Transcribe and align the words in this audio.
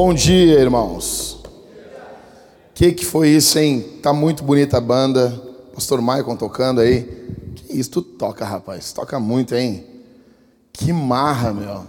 Bom 0.00 0.14
dia, 0.14 0.60
irmãos. 0.60 1.40
Que 2.72 2.92
que 2.92 3.04
foi 3.04 3.30
isso, 3.30 3.58
hein? 3.58 3.84
Tá 4.00 4.12
muito 4.12 4.44
bonita 4.44 4.76
a 4.76 4.80
banda. 4.80 5.28
Pastor 5.74 6.00
Maicon 6.00 6.36
tocando 6.36 6.80
aí. 6.80 7.02
Que 7.56 7.76
isso, 7.76 7.90
tu 7.90 8.02
toca, 8.02 8.44
rapaz. 8.44 8.92
Toca 8.92 9.18
muito, 9.18 9.56
hein? 9.56 9.84
Que 10.72 10.92
marra, 10.92 11.52
meu. 11.52 11.82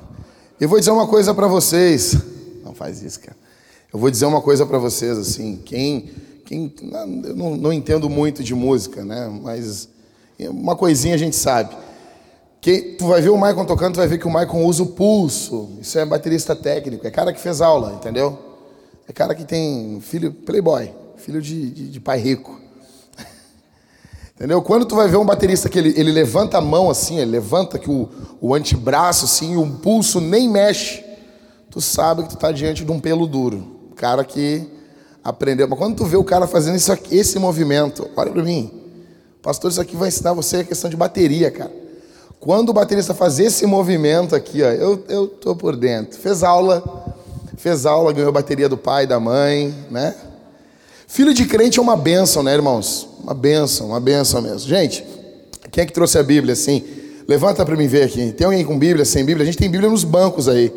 Eu 0.60 0.68
vou 0.68 0.80
dizer 0.80 0.90
uma 0.90 1.06
coisa 1.06 1.36
para 1.36 1.46
vocês. 1.46 2.18
Não 2.66 2.74
faz 2.74 3.04
isso, 3.04 3.20
cara. 3.20 3.38
Eu 3.94 4.00
vou 4.00 4.10
dizer 4.10 4.26
uma 4.26 4.42
coisa 4.42 4.66
para 4.66 4.80
vocês, 4.80 5.16
assim. 5.16 5.62
Quem, 5.64 6.10
quem, 6.48 6.74
eu 6.82 7.36
não, 7.36 7.56
não 7.56 7.72
entendo 7.72 8.10
muito 8.10 8.44
de 8.44 8.56
música, 8.56 9.06
né? 9.06 9.32
Mas 9.44 9.88
uma 10.40 10.76
coisinha 10.76 11.14
a 11.14 11.20
gente 11.20 11.36
sabe. 11.36 11.78
Que 12.62 12.96
tu 12.98 13.08
vai 13.08 13.22
ver 13.22 13.30
o 13.30 13.38
Maicon 13.38 13.66
tocando, 13.66 13.94
tu 13.94 13.98
vai 13.98 14.08
ver 14.08 14.18
que 14.18 14.28
o 14.28 14.30
Maicon 14.30 14.66
usa 14.66 14.84
o 14.84 14.88
pulso. 14.88 15.78
Isso 15.80 15.98
é 15.98 16.06
baterista 16.06 16.56
técnico, 16.56 17.08
é 17.08 17.12
cara 17.12 17.32
que 17.32 17.40
fez 17.40 17.62
aula, 17.62 17.94
entendeu? 17.94 18.38
É 19.08 19.14
cara 19.14 19.34
que 19.34 19.46
tem 19.46 20.00
filho 20.02 20.32
playboy, 20.32 20.92
filho 21.18 21.42
de, 21.42 21.72
de, 21.72 21.90
de 21.90 22.00
pai 22.00 22.20
rico. 22.20 22.60
Entendeu? 24.36 24.62
Quando 24.62 24.86
tu 24.86 24.96
vai 24.96 25.08
ver 25.08 25.18
um 25.18 25.26
baterista 25.26 25.68
que 25.68 25.80
ele, 25.80 25.94
ele 25.98 26.12
levanta 26.12 26.60
a 26.60 26.62
mão 26.62 26.90
assim, 26.90 27.18
ele 27.18 27.32
levanta 27.32 27.80
que 27.80 27.90
o, 27.90 28.08
o 28.40 28.54
antebraço 28.54 29.26
assim, 29.26 29.58
o 29.58 29.68
pulso 29.78 30.22
nem 30.22 30.48
mexe, 30.48 31.04
tu 31.72 31.82
sabe 31.82 32.22
que 32.24 32.30
tu 32.30 32.36
está 32.36 32.52
diante 32.52 32.86
de 32.86 32.92
um 32.92 33.00
pelo 33.00 33.26
duro. 33.26 33.90
Cara 33.96 34.24
que 34.24 34.70
aprendeu. 35.24 35.68
Mas 35.68 35.80
quando 35.80 35.96
tu 35.96 36.06
vê 36.06 36.18
o 36.18 36.24
cara 36.24 36.46
fazendo 36.46 36.76
isso 36.76 36.92
aqui, 36.92 37.18
esse 37.18 37.40
movimento, 37.40 38.08
olha 38.16 38.32
para 38.32 38.44
mim. 38.44 38.72
Pastor, 39.42 39.72
isso 39.72 39.82
aqui 39.82 39.96
vai 39.96 40.10
ensinar 40.10 40.34
você 40.34 40.58
a 40.58 40.64
questão 40.64 40.90
de 40.90 40.98
bateria, 40.98 41.50
cara. 41.50 41.72
Quando 42.40 42.70
o 42.70 42.74
baterista 42.74 43.14
faz 43.14 43.38
esse 43.38 43.66
movimento 43.66 44.34
aqui, 44.34 44.64
ó, 44.64 44.68
eu, 44.68 45.04
eu 45.10 45.28
tô 45.28 45.56
por 45.56 45.76
dentro. 45.76 46.18
Fez 46.18 46.42
aula, 46.42 46.82
fez 47.58 47.86
aula, 47.86 48.14
ganhou 48.14 48.32
bateria 48.32 48.70
do 48.70 48.78
pai, 48.78 49.06
da 49.06 49.20
mãe, 49.20 49.76
né? 49.92 50.16
Filho 51.06 51.34
de 51.34 51.46
crente 51.46 51.80
é 51.80 51.82
uma 51.82 51.98
benção, 51.98 52.42
né, 52.42 52.54
irmãos? 52.54 53.08
Uma 53.22 53.34
benção, 53.34 53.88
uma 53.88 54.00
benção 54.00 54.42
mesmo. 54.42 54.60
Gente, 54.70 55.04
quem 55.70 55.82
é 55.84 55.86
que 55.86 55.92
trouxe 55.92 56.18
a 56.18 56.24
Bíblia 56.24 56.54
assim? 56.54 56.84
Levanta 57.28 57.66
para 57.66 57.76
mim 57.76 57.88
ver 57.88 58.04
aqui. 58.04 58.32
Tem 58.32 58.46
alguém 58.46 58.64
com 58.64 58.80
Bíblia, 58.80 59.04
sem 59.04 59.26
Bíblia? 59.26 59.44
A 59.44 59.46
gente 59.46 59.58
tem 59.58 59.70
Bíblia 59.70 59.90
nos 59.90 60.06
bancos 60.06 60.48
aí. 60.48 60.72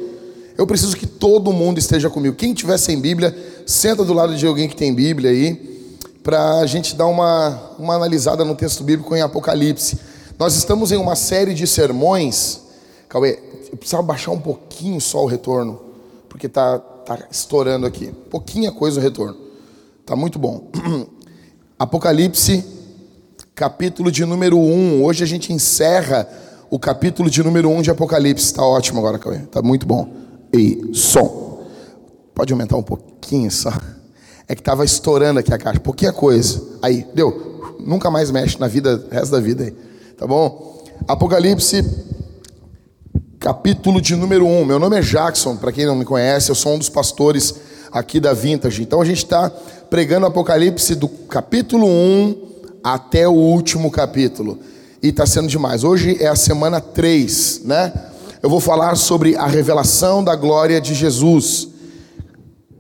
Eu 0.59 0.67
preciso 0.67 0.97
que 0.97 1.07
todo 1.07 1.53
mundo 1.53 1.79
esteja 1.79 2.11
comigo. 2.11 2.35
Quem 2.35 2.53
tiver 2.55 2.77
sem 2.77 3.01
Bíblia, 3.01 3.35
senta 3.65 4.05
do 4.05 4.13
lado 4.13 4.35
de 4.35 4.45
alguém 4.47 4.69
que 4.69 4.75
tem 4.75 4.93
Bíblia 4.93 5.31
aí, 5.31 5.89
para 6.25 6.59
a 6.59 6.67
gente 6.67 6.97
dar 6.97 7.07
uma, 7.07 7.71
uma 7.79 7.95
analisada 7.95 8.45
no 8.45 8.57
texto 8.57 8.83
bíblico 8.83 9.15
em 9.15 9.21
Apocalipse. 9.21 9.99
Nós 10.43 10.57
estamos 10.57 10.91
em 10.91 10.97
uma 10.97 11.15
série 11.15 11.55
de 11.55 11.69
sermões. 11.69 12.63
Cauê, 13.09 13.39
eu 13.71 13.77
precisava 13.77 14.03
baixar 14.03 14.33
um 14.33 14.41
pouquinho 14.41 15.01
só 15.01 15.23
o 15.23 15.27
retorno, 15.27 15.81
porque 16.29 16.49
tá, 16.49 16.81
tá 16.81 17.17
estourando 17.31 17.87
aqui. 17.87 18.13
Pouquinha 18.29 18.73
coisa 18.73 18.99
o 18.99 19.03
retorno. 19.05 19.37
Tá 20.05 20.17
muito 20.17 20.41
bom. 20.41 20.69
Apocalipse, 21.79 22.65
capítulo 23.55 24.11
de 24.11 24.25
número 24.25 24.59
1. 24.59 25.05
Hoje 25.05 25.23
a 25.23 25.27
gente 25.29 25.53
encerra 25.53 26.29
o 26.69 26.77
capítulo 26.77 27.31
de 27.31 27.41
número 27.41 27.71
1 27.71 27.83
de 27.83 27.93
Apocalipse. 27.93 28.47
Está 28.47 28.67
ótimo 28.67 28.99
agora, 28.99 29.21
Cauê. 29.21 29.39
Tá 29.43 29.63
muito 29.63 29.87
bom. 29.87 30.13
E 30.53 30.91
som. 30.93 31.69
Pode 32.35 32.53
aumentar 32.53 32.77
um 32.77 32.83
pouquinho 32.83 33.49
só. 33.49 33.71
É 34.49 34.57
que 34.57 34.61
estava 34.61 34.85
estourando 34.85 35.39
aqui 35.39 35.55
a 35.55 35.59
caixa. 35.59 35.79
Pouquinha 35.79 36.13
coisa. 36.13 36.61
Aí, 36.83 37.07
deu. 37.15 37.77
Nunca 37.79 38.11
mais 38.11 38.33
mexe 38.33 38.59
na 38.59 38.67
vida, 38.67 39.07
resto 39.09 39.31
da 39.31 39.39
vida 39.39 39.63
aí. 39.63 39.92
Tá 40.23 40.29
bom? 40.29 40.81
Apocalipse, 41.09 41.85
capítulo 43.41 44.01
de 44.01 44.15
número 44.15 44.47
1. 44.47 44.65
Meu 44.65 44.79
nome 44.79 44.97
é 44.97 45.01
Jackson, 45.01 45.57
para 45.57 45.73
quem 45.73 45.85
não 45.85 45.97
me 45.97 46.05
conhece, 46.05 46.49
eu 46.49 46.55
sou 46.55 46.75
um 46.75 46.79
dos 46.79 46.89
pastores 46.89 47.57
aqui 47.91 48.21
da 48.21 48.33
Vintage. 48.33 48.83
Então 48.83 49.01
a 49.01 49.05
gente 49.05 49.25
está 49.25 49.51
pregando 49.91 50.27
Apocalipse 50.27 50.95
do 50.95 51.09
capítulo 51.09 51.89
1 51.89 52.37
até 52.85 53.27
o 53.27 53.33
último 53.33 53.91
capítulo. 53.91 54.61
E 55.03 55.09
está 55.09 55.27
sendo 55.27 55.49
demais. 55.49 55.83
Hoje 55.83 56.17
é 56.23 56.29
a 56.29 56.37
semana 56.37 56.81
3, 56.81 57.63
né? 57.65 57.93
Eu 58.41 58.49
vou 58.49 58.61
falar 58.61 58.95
sobre 58.95 59.35
a 59.35 59.49
revelação 59.49 60.23
da 60.23 60.37
glória 60.37 60.81
de 60.81 60.95
Jesus. 60.95 61.67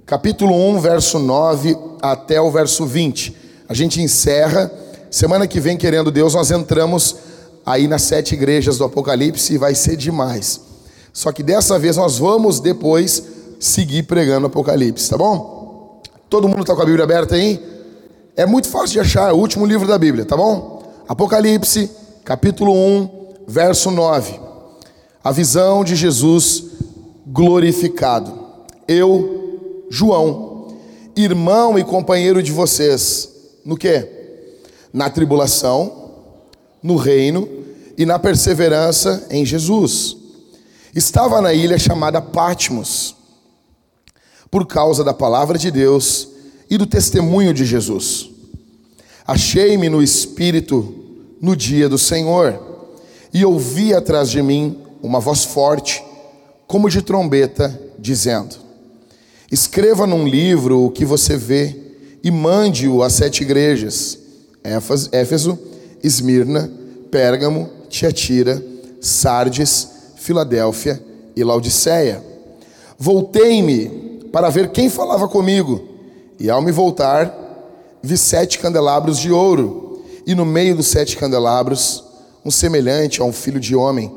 Capítulo 0.06 0.54
1, 0.76 0.78
verso 0.78 1.18
9 1.18 1.76
até 2.00 2.40
o 2.40 2.52
verso 2.52 2.86
20. 2.86 3.36
A 3.68 3.74
gente 3.74 4.00
encerra. 4.00 4.70
Semana 5.10 5.48
que 5.48 5.58
vem, 5.58 5.76
querendo 5.76 6.12
Deus, 6.12 6.34
nós 6.34 6.52
entramos 6.52 7.31
aí 7.64 7.86
nas 7.86 8.02
sete 8.02 8.34
igrejas 8.34 8.78
do 8.78 8.84
Apocalipse 8.84 9.54
e 9.54 9.58
vai 9.58 9.74
ser 9.74 9.96
demais. 9.96 10.60
Só 11.12 11.30
que 11.30 11.42
dessa 11.42 11.78
vez 11.78 11.96
nós 11.96 12.18
vamos 12.18 12.60
depois 12.60 13.22
seguir 13.60 14.04
pregando 14.04 14.46
Apocalipse, 14.46 15.08
tá 15.08 15.16
bom? 15.16 16.02
Todo 16.28 16.48
mundo 16.48 16.62
está 16.62 16.74
com 16.74 16.82
a 16.82 16.86
Bíblia 16.86 17.04
aberta 17.04 17.34
aí? 17.34 17.62
É 18.34 18.46
muito 18.46 18.68
fácil 18.68 18.92
de 18.92 19.00
achar, 19.00 19.28
é 19.28 19.32
o 19.32 19.36
último 19.36 19.66
livro 19.66 19.86
da 19.86 19.98
Bíblia, 19.98 20.24
tá 20.24 20.36
bom? 20.36 20.82
Apocalipse, 21.06 21.90
capítulo 22.24 22.72
1, 22.72 23.08
verso 23.46 23.90
9. 23.90 24.40
A 25.22 25.30
visão 25.30 25.84
de 25.84 25.94
Jesus 25.94 26.64
glorificado. 27.26 28.32
Eu, 28.88 29.86
João, 29.90 30.68
irmão 31.14 31.78
e 31.78 31.84
companheiro 31.84 32.42
de 32.42 32.50
vocês, 32.50 33.28
no 33.64 33.76
que? 33.76 34.08
Na 34.92 35.10
tribulação, 35.10 36.01
no 36.82 36.96
reino 36.96 37.48
e 37.96 38.04
na 38.04 38.18
perseverança 38.18 39.26
em 39.30 39.44
Jesus. 39.44 40.16
Estava 40.94 41.40
na 41.40 41.54
ilha 41.54 41.78
chamada 41.78 42.20
Patmos, 42.20 43.14
por 44.50 44.66
causa 44.66 45.02
da 45.02 45.14
palavra 45.14 45.56
de 45.56 45.70
Deus 45.70 46.28
e 46.68 46.76
do 46.76 46.86
testemunho 46.86 47.54
de 47.54 47.64
Jesus. 47.64 48.30
Achei-me 49.26 49.88
no 49.88 50.02
Espírito 50.02 50.94
no 51.40 51.56
dia 51.56 51.88
do 51.88 51.98
Senhor 51.98 52.60
e 53.32 53.44
ouvi 53.44 53.94
atrás 53.94 54.28
de 54.28 54.42
mim 54.42 54.78
uma 55.02 55.20
voz 55.20 55.44
forte, 55.44 56.02
como 56.66 56.90
de 56.90 57.02
trombeta, 57.02 57.80
dizendo: 57.98 58.56
Escreva 59.50 60.06
num 60.06 60.26
livro 60.26 60.84
o 60.84 60.90
que 60.90 61.04
você 61.04 61.36
vê 61.36 61.76
e 62.22 62.30
mande-o 62.30 63.02
às 63.02 63.14
sete 63.14 63.42
igrejas: 63.42 64.18
Éfeso, 65.12 65.58
Esmirna, 66.02 66.70
Pérgamo, 67.10 67.68
Tiatira, 67.88 68.62
Sardes, 69.00 69.88
Filadélfia 70.16 71.02
e 71.36 71.44
Laodiceia. 71.44 72.22
Voltei-me 72.98 74.28
para 74.32 74.48
ver 74.48 74.70
quem 74.70 74.88
falava 74.88 75.28
comigo, 75.28 75.88
e 76.38 76.48
ao 76.48 76.62
me 76.62 76.72
voltar, 76.72 77.34
vi 78.02 78.16
sete 78.16 78.58
candelabros 78.58 79.18
de 79.18 79.30
ouro, 79.30 80.02
e 80.26 80.34
no 80.34 80.44
meio 80.44 80.76
dos 80.76 80.86
sete 80.86 81.16
candelabros, 81.16 82.02
um 82.44 82.50
semelhante 82.50 83.20
a 83.20 83.24
um 83.24 83.32
filho 83.32 83.60
de 83.60 83.76
homem, 83.76 84.10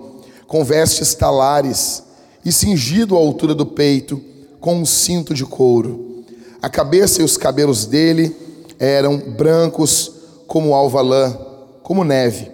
com 0.48 0.64
vestes 0.64 1.14
talares 1.14 2.04
e 2.44 2.52
cingido 2.52 3.16
à 3.16 3.20
altura 3.20 3.54
do 3.54 3.66
peito, 3.66 4.22
com 4.60 4.76
um 4.76 4.86
cinto 4.86 5.34
de 5.34 5.46
couro. 5.46 6.24
A 6.62 6.70
cabeça 6.70 7.22
e 7.22 7.26
os 7.26 7.38
cabelos 7.38 7.86
dele 7.86 8.36
eram 8.80 9.18
brancos 9.18 10.12
como 10.48 10.74
alva 10.74 11.02
lã, 11.02 11.38
como 11.86 12.04
neve. 12.04 12.50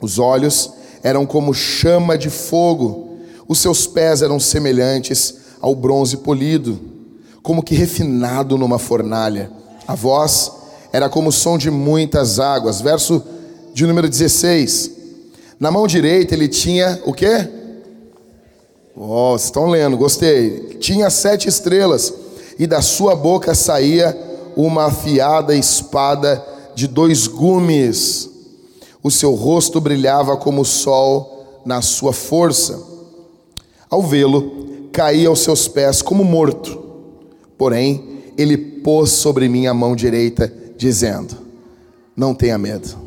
Os 0.00 0.20
olhos 0.20 0.70
eram 1.02 1.26
como 1.26 1.52
chama 1.52 2.16
de 2.16 2.30
fogo, 2.30 3.16
os 3.48 3.58
seus 3.58 3.88
pés 3.88 4.22
eram 4.22 4.38
semelhantes 4.38 5.34
ao 5.60 5.74
bronze 5.74 6.18
polido, 6.18 6.78
como 7.42 7.60
que 7.60 7.74
refinado 7.74 8.56
numa 8.56 8.78
fornalha. 8.78 9.50
A 9.84 9.96
voz 9.96 10.52
era 10.92 11.08
como 11.08 11.30
o 11.30 11.32
som 11.32 11.58
de 11.58 11.72
muitas 11.72 12.38
águas. 12.38 12.80
Verso 12.80 13.20
de 13.74 13.84
número 13.84 14.08
16. 14.08 14.92
Na 15.58 15.72
mão 15.72 15.88
direita 15.88 16.32
ele 16.32 16.46
tinha 16.46 17.02
o 17.04 17.12
quê? 17.12 17.48
Oh, 18.94 19.32
vocês 19.32 19.46
estão 19.46 19.66
lendo, 19.66 19.96
gostei. 19.96 20.76
Tinha 20.78 21.10
sete 21.10 21.48
estrelas, 21.48 22.14
e 22.56 22.64
da 22.64 22.80
sua 22.80 23.16
boca 23.16 23.56
saía 23.56 24.16
uma 24.56 24.84
afiada 24.84 25.52
espada 25.52 26.44
de 26.76 26.86
dois 26.86 27.26
gumes. 27.26 28.35
O 29.06 29.10
seu 29.10 29.34
rosto 29.34 29.80
brilhava 29.80 30.36
como 30.36 30.62
o 30.62 30.64
sol 30.64 31.62
na 31.64 31.80
sua 31.80 32.12
força. 32.12 32.82
Ao 33.88 34.02
vê-lo, 34.02 34.88
caí 34.90 35.24
aos 35.24 35.38
seus 35.42 35.68
pés 35.68 36.02
como 36.02 36.24
morto. 36.24 36.76
Porém, 37.56 38.22
ele 38.36 38.56
pôs 38.56 39.10
sobre 39.10 39.48
mim 39.48 39.68
a 39.68 39.72
mão 39.72 39.94
direita, 39.94 40.52
dizendo: 40.76 41.36
Não 42.16 42.34
tenha 42.34 42.58
medo. 42.58 42.98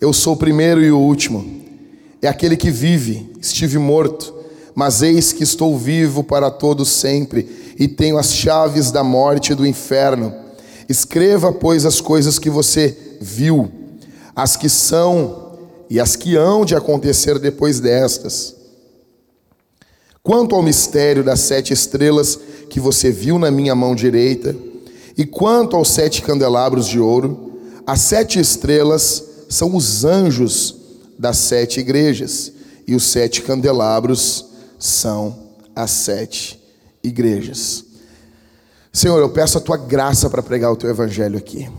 Eu 0.00 0.10
sou 0.10 0.32
o 0.32 0.38
primeiro 0.38 0.82
e 0.82 0.90
o 0.90 0.98
último. 0.98 1.44
É 2.22 2.28
aquele 2.28 2.56
que 2.56 2.70
vive. 2.70 3.30
Estive 3.38 3.76
morto, 3.76 4.34
mas 4.74 5.02
eis 5.02 5.34
que 5.34 5.42
estou 5.42 5.76
vivo 5.76 6.24
para 6.24 6.50
todos 6.50 6.88
sempre 6.88 7.74
e 7.78 7.86
tenho 7.86 8.16
as 8.16 8.32
chaves 8.32 8.90
da 8.90 9.04
morte 9.04 9.52
e 9.52 9.54
do 9.54 9.66
inferno. 9.66 10.32
Escreva, 10.88 11.52
pois, 11.52 11.84
as 11.84 12.00
coisas 12.00 12.38
que 12.38 12.48
você 12.48 12.96
viu, 13.20 13.70
as 14.36 14.54
que 14.56 14.68
são 14.68 15.56
e 15.88 15.98
as 15.98 16.14
que 16.14 16.36
hão 16.36 16.64
de 16.64 16.76
acontecer 16.76 17.38
depois 17.38 17.80
destas. 17.80 18.54
Quanto 20.22 20.54
ao 20.54 20.62
mistério 20.62 21.24
das 21.24 21.40
sete 21.40 21.72
estrelas 21.72 22.38
que 22.68 22.80
você 22.80 23.10
viu 23.10 23.38
na 23.38 23.50
minha 23.50 23.74
mão 23.74 23.94
direita. 23.94 24.54
E 25.16 25.24
quanto 25.24 25.76
aos 25.76 25.88
sete 25.88 26.20
candelabros 26.20 26.86
de 26.86 27.00
ouro, 27.00 27.58
as 27.86 28.00
sete 28.00 28.38
estrelas 28.38 29.24
são 29.48 29.74
os 29.74 30.04
anjos 30.04 30.74
das 31.18 31.38
sete 31.38 31.80
igrejas, 31.80 32.52
e 32.86 32.94
os 32.94 33.04
sete 33.04 33.40
candelabros 33.40 34.44
são 34.78 35.34
as 35.74 35.90
sete 35.90 36.60
igrejas. 37.02 37.84
Senhor, 38.92 39.18
eu 39.18 39.30
peço 39.30 39.56
a 39.56 39.60
tua 39.60 39.76
graça 39.76 40.28
para 40.28 40.42
pregar 40.42 40.72
o 40.72 40.76
teu 40.76 40.90
evangelho 40.90 41.38
aqui. 41.38 41.70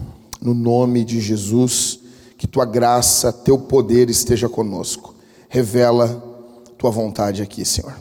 No 0.41 0.53
nome 0.53 1.03
de 1.03 1.19
Jesus, 1.19 1.99
que 2.37 2.47
tua 2.47 2.65
graça, 2.65 3.33
teu 3.33 3.57
poder 3.57 4.09
esteja 4.09 4.47
conosco. 4.47 5.15
Revela 5.49 6.23
tua 6.77 6.91
vontade 6.91 7.41
aqui, 7.41 7.65
Senhor. 7.65 7.93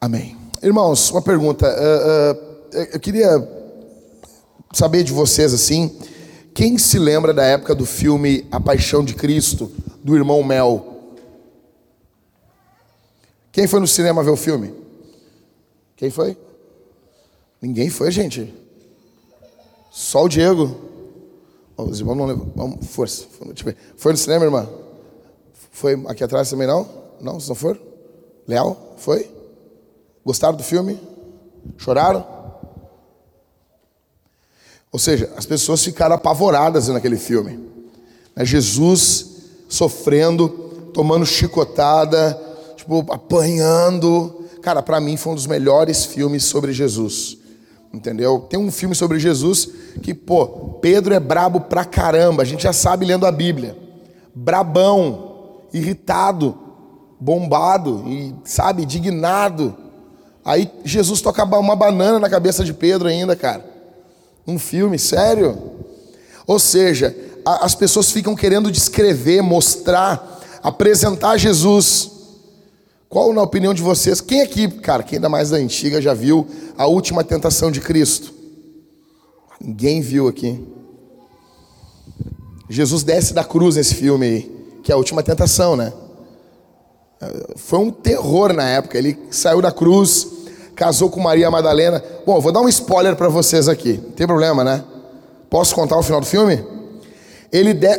Amém. 0.00 0.36
Irmãos, 0.62 1.10
uma 1.10 1.20
pergunta. 1.20 1.66
Uh, 1.68 2.76
uh, 2.76 2.88
eu 2.92 3.00
queria 3.00 3.28
saber 4.72 5.02
de 5.02 5.12
vocês 5.12 5.52
assim. 5.52 5.96
Quem 6.54 6.78
se 6.78 6.98
lembra 6.98 7.32
da 7.34 7.44
época 7.44 7.74
do 7.74 7.86
filme 7.86 8.46
A 8.50 8.58
Paixão 8.58 9.04
de 9.04 9.14
Cristo, 9.14 9.70
do 10.02 10.16
irmão 10.16 10.42
Mel? 10.42 11.14
Quem 13.52 13.66
foi 13.66 13.80
no 13.80 13.86
cinema 13.86 14.24
ver 14.24 14.30
o 14.30 14.36
filme? 14.36 14.72
Quem 15.96 16.10
foi? 16.10 16.36
Ninguém 17.60 17.90
foi, 17.90 18.10
gente. 18.10 18.54
Só 19.90 20.24
o 20.24 20.28
Diego. 20.28 20.87
Os 21.78 22.00
irmãos 22.00 22.16
não 22.16 22.26
levam. 22.26 22.52
Vamos, 22.56 22.86
força. 22.88 23.24
Foi 23.96 24.12
no 24.12 24.18
cinema, 24.18 24.44
irmã? 24.44 24.68
Foi 25.70 25.94
aqui 26.08 26.24
atrás 26.24 26.50
também 26.50 26.66
não? 26.66 26.88
Não, 27.20 27.34
vocês 27.34 27.48
não 27.48 27.54
foram? 27.54 27.80
Leal? 28.46 28.94
Foi? 28.98 29.30
Gostaram 30.24 30.56
do 30.56 30.62
filme? 30.64 30.98
Choraram? 31.76 32.26
Ou 34.90 34.98
seja, 34.98 35.32
as 35.36 35.46
pessoas 35.46 35.84
ficaram 35.84 36.16
apavoradas 36.16 36.88
naquele 36.88 37.16
filme. 37.16 37.60
Né? 38.34 38.44
Jesus 38.44 39.26
sofrendo, 39.68 40.48
tomando 40.92 41.24
chicotada, 41.24 42.40
tipo, 42.76 43.06
apanhando. 43.10 44.46
Cara, 44.62 44.82
para 44.82 45.00
mim 45.00 45.16
foi 45.16 45.32
um 45.32 45.36
dos 45.36 45.46
melhores 45.46 46.04
filmes 46.04 46.44
sobre 46.44 46.72
Jesus. 46.72 47.38
Entendeu? 47.92 48.40
Tem 48.50 48.58
um 48.58 48.70
filme 48.70 48.94
sobre 48.94 49.18
Jesus 49.18 49.68
que, 50.02 50.12
pô, 50.12 50.46
Pedro 50.80 51.14
é 51.14 51.20
brabo 51.20 51.62
pra 51.62 51.84
caramba, 51.84 52.42
a 52.42 52.46
gente 52.46 52.62
já 52.62 52.72
sabe 52.72 53.06
lendo 53.06 53.26
a 53.26 53.32
Bíblia. 53.32 53.76
Brabão, 54.34 55.62
irritado, 55.72 56.56
bombado 57.18 58.04
e, 58.06 58.34
sabe, 58.44 58.82
indignado. 58.82 59.74
Aí 60.44 60.70
Jesus 60.84 61.20
toca 61.20 61.44
uma 61.44 61.76
banana 61.76 62.18
na 62.18 62.28
cabeça 62.28 62.64
de 62.64 62.72
Pedro 62.72 63.08
ainda, 63.08 63.34
cara. 63.34 63.64
Um 64.46 64.58
filme, 64.58 64.98
sério? 64.98 65.58
Ou 66.46 66.58
seja, 66.58 67.14
a, 67.44 67.64
as 67.64 67.74
pessoas 67.74 68.10
ficam 68.10 68.34
querendo 68.34 68.70
descrever, 68.70 69.42
mostrar, 69.42 70.40
apresentar 70.62 71.36
Jesus. 71.36 72.17
Qual, 73.08 73.32
na 73.32 73.42
opinião 73.42 73.72
de 73.72 73.82
vocês, 73.82 74.20
quem 74.20 74.42
aqui, 74.42 74.68
cara, 74.68 75.02
quem 75.02 75.16
ainda 75.16 75.30
mais 75.30 75.48
da 75.48 75.56
antiga 75.56 76.00
já 76.00 76.12
viu 76.12 76.46
a 76.76 76.86
última 76.86 77.24
tentação 77.24 77.70
de 77.70 77.80
Cristo? 77.80 78.34
Ninguém 79.58 80.02
viu 80.02 80.28
aqui. 80.28 80.62
Jesus 82.68 83.02
desce 83.02 83.32
da 83.32 83.42
cruz 83.42 83.76
nesse 83.76 83.94
filme 83.94 84.26
aí, 84.26 84.80
que 84.82 84.92
é 84.92 84.94
a 84.94 84.98
última 84.98 85.22
tentação, 85.22 85.74
né? 85.74 85.90
Foi 87.56 87.78
um 87.78 87.90
terror 87.90 88.52
na 88.52 88.68
época. 88.68 88.98
Ele 88.98 89.18
saiu 89.30 89.62
da 89.62 89.72
cruz, 89.72 90.26
casou 90.76 91.08
com 91.08 91.18
Maria 91.18 91.50
Madalena. 91.50 92.04
Bom, 92.26 92.38
vou 92.40 92.52
dar 92.52 92.60
um 92.60 92.68
spoiler 92.68 93.16
para 93.16 93.30
vocês 93.30 93.68
aqui. 93.68 93.94
Não 93.94 94.12
tem 94.12 94.26
problema, 94.26 94.62
né? 94.62 94.84
Posso 95.48 95.74
contar 95.74 95.96
o 95.96 96.02
final 96.02 96.20
do 96.20 96.26
filme? 96.26 96.62
Ele 97.50 97.72
de... 97.72 97.98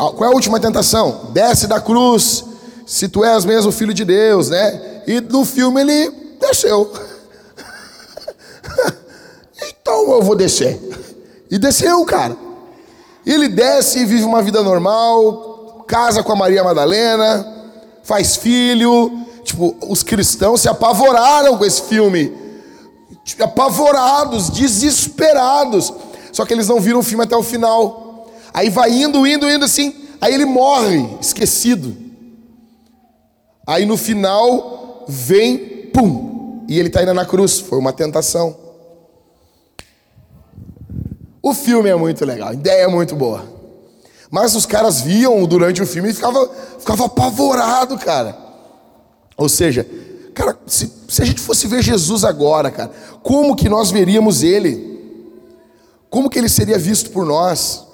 qual 0.00 0.24
é 0.24 0.26
a 0.26 0.34
última 0.34 0.58
tentação? 0.58 1.30
Desce 1.32 1.68
da 1.68 1.80
cruz, 1.80 2.44
se 2.88 3.06
tu 3.06 3.22
és 3.22 3.44
mesmo 3.44 3.70
filho 3.70 3.92
de 3.92 4.02
Deus, 4.02 4.48
né? 4.48 5.02
E 5.06 5.20
no 5.20 5.44
filme 5.44 5.82
ele 5.82 6.10
desceu. 6.40 6.90
então 9.60 10.10
eu 10.12 10.22
vou 10.22 10.34
descer. 10.34 10.80
E 11.50 11.58
desceu, 11.58 12.02
cara. 12.06 12.34
Ele 13.26 13.46
desce 13.46 13.98
e 13.98 14.06
vive 14.06 14.24
uma 14.24 14.40
vida 14.40 14.62
normal, 14.62 15.84
casa 15.86 16.22
com 16.22 16.32
a 16.32 16.36
Maria 16.36 16.64
Madalena, 16.64 17.46
faz 18.02 18.36
filho. 18.36 19.26
Tipo, 19.44 19.76
os 19.86 20.02
cristãos 20.02 20.62
se 20.62 20.68
apavoraram 20.70 21.58
com 21.58 21.66
esse 21.66 21.82
filme. 21.82 22.32
Tipo, 23.22 23.44
apavorados, 23.44 24.48
desesperados. 24.48 25.92
Só 26.32 26.46
que 26.46 26.54
eles 26.54 26.68
não 26.68 26.80
viram 26.80 27.00
o 27.00 27.02
filme 27.02 27.24
até 27.24 27.36
o 27.36 27.42
final. 27.42 28.26
Aí 28.54 28.70
vai 28.70 28.90
indo, 28.90 29.26
indo, 29.26 29.46
indo 29.50 29.66
assim. 29.66 29.94
Aí 30.22 30.32
ele 30.32 30.46
morre, 30.46 31.06
esquecido. 31.20 32.07
Aí 33.68 33.84
no 33.84 33.98
final 33.98 35.04
vem, 35.06 35.58
pum, 35.92 36.64
e 36.66 36.78
ele 36.78 36.88
está 36.88 37.00
ainda 37.00 37.12
na 37.12 37.26
cruz. 37.26 37.60
Foi 37.60 37.78
uma 37.78 37.92
tentação. 37.92 38.56
O 41.42 41.52
filme 41.52 41.90
é 41.90 41.94
muito 41.94 42.24
legal, 42.24 42.48
a 42.48 42.54
ideia 42.54 42.84
é 42.84 42.88
muito 42.88 43.14
boa. 43.14 43.44
Mas 44.30 44.54
os 44.54 44.64
caras 44.64 45.02
viam 45.02 45.44
durante 45.44 45.82
o 45.82 45.86
filme 45.86 46.08
e 46.08 46.14
ficava, 46.14 46.50
ficava 46.78 47.04
apavorado, 47.04 47.98
cara. 47.98 48.38
Ou 49.36 49.50
seja, 49.50 49.86
cara, 50.34 50.58
se, 50.66 50.90
se 51.06 51.20
a 51.20 51.26
gente 51.26 51.40
fosse 51.40 51.66
ver 51.66 51.82
Jesus 51.82 52.24
agora, 52.24 52.70
cara, 52.70 52.90
como 53.22 53.54
que 53.54 53.68
nós 53.68 53.90
veríamos 53.90 54.42
ele? 54.42 54.98
Como 56.08 56.30
que 56.30 56.38
ele 56.38 56.48
seria 56.48 56.78
visto 56.78 57.10
por 57.10 57.26
nós? 57.26 57.84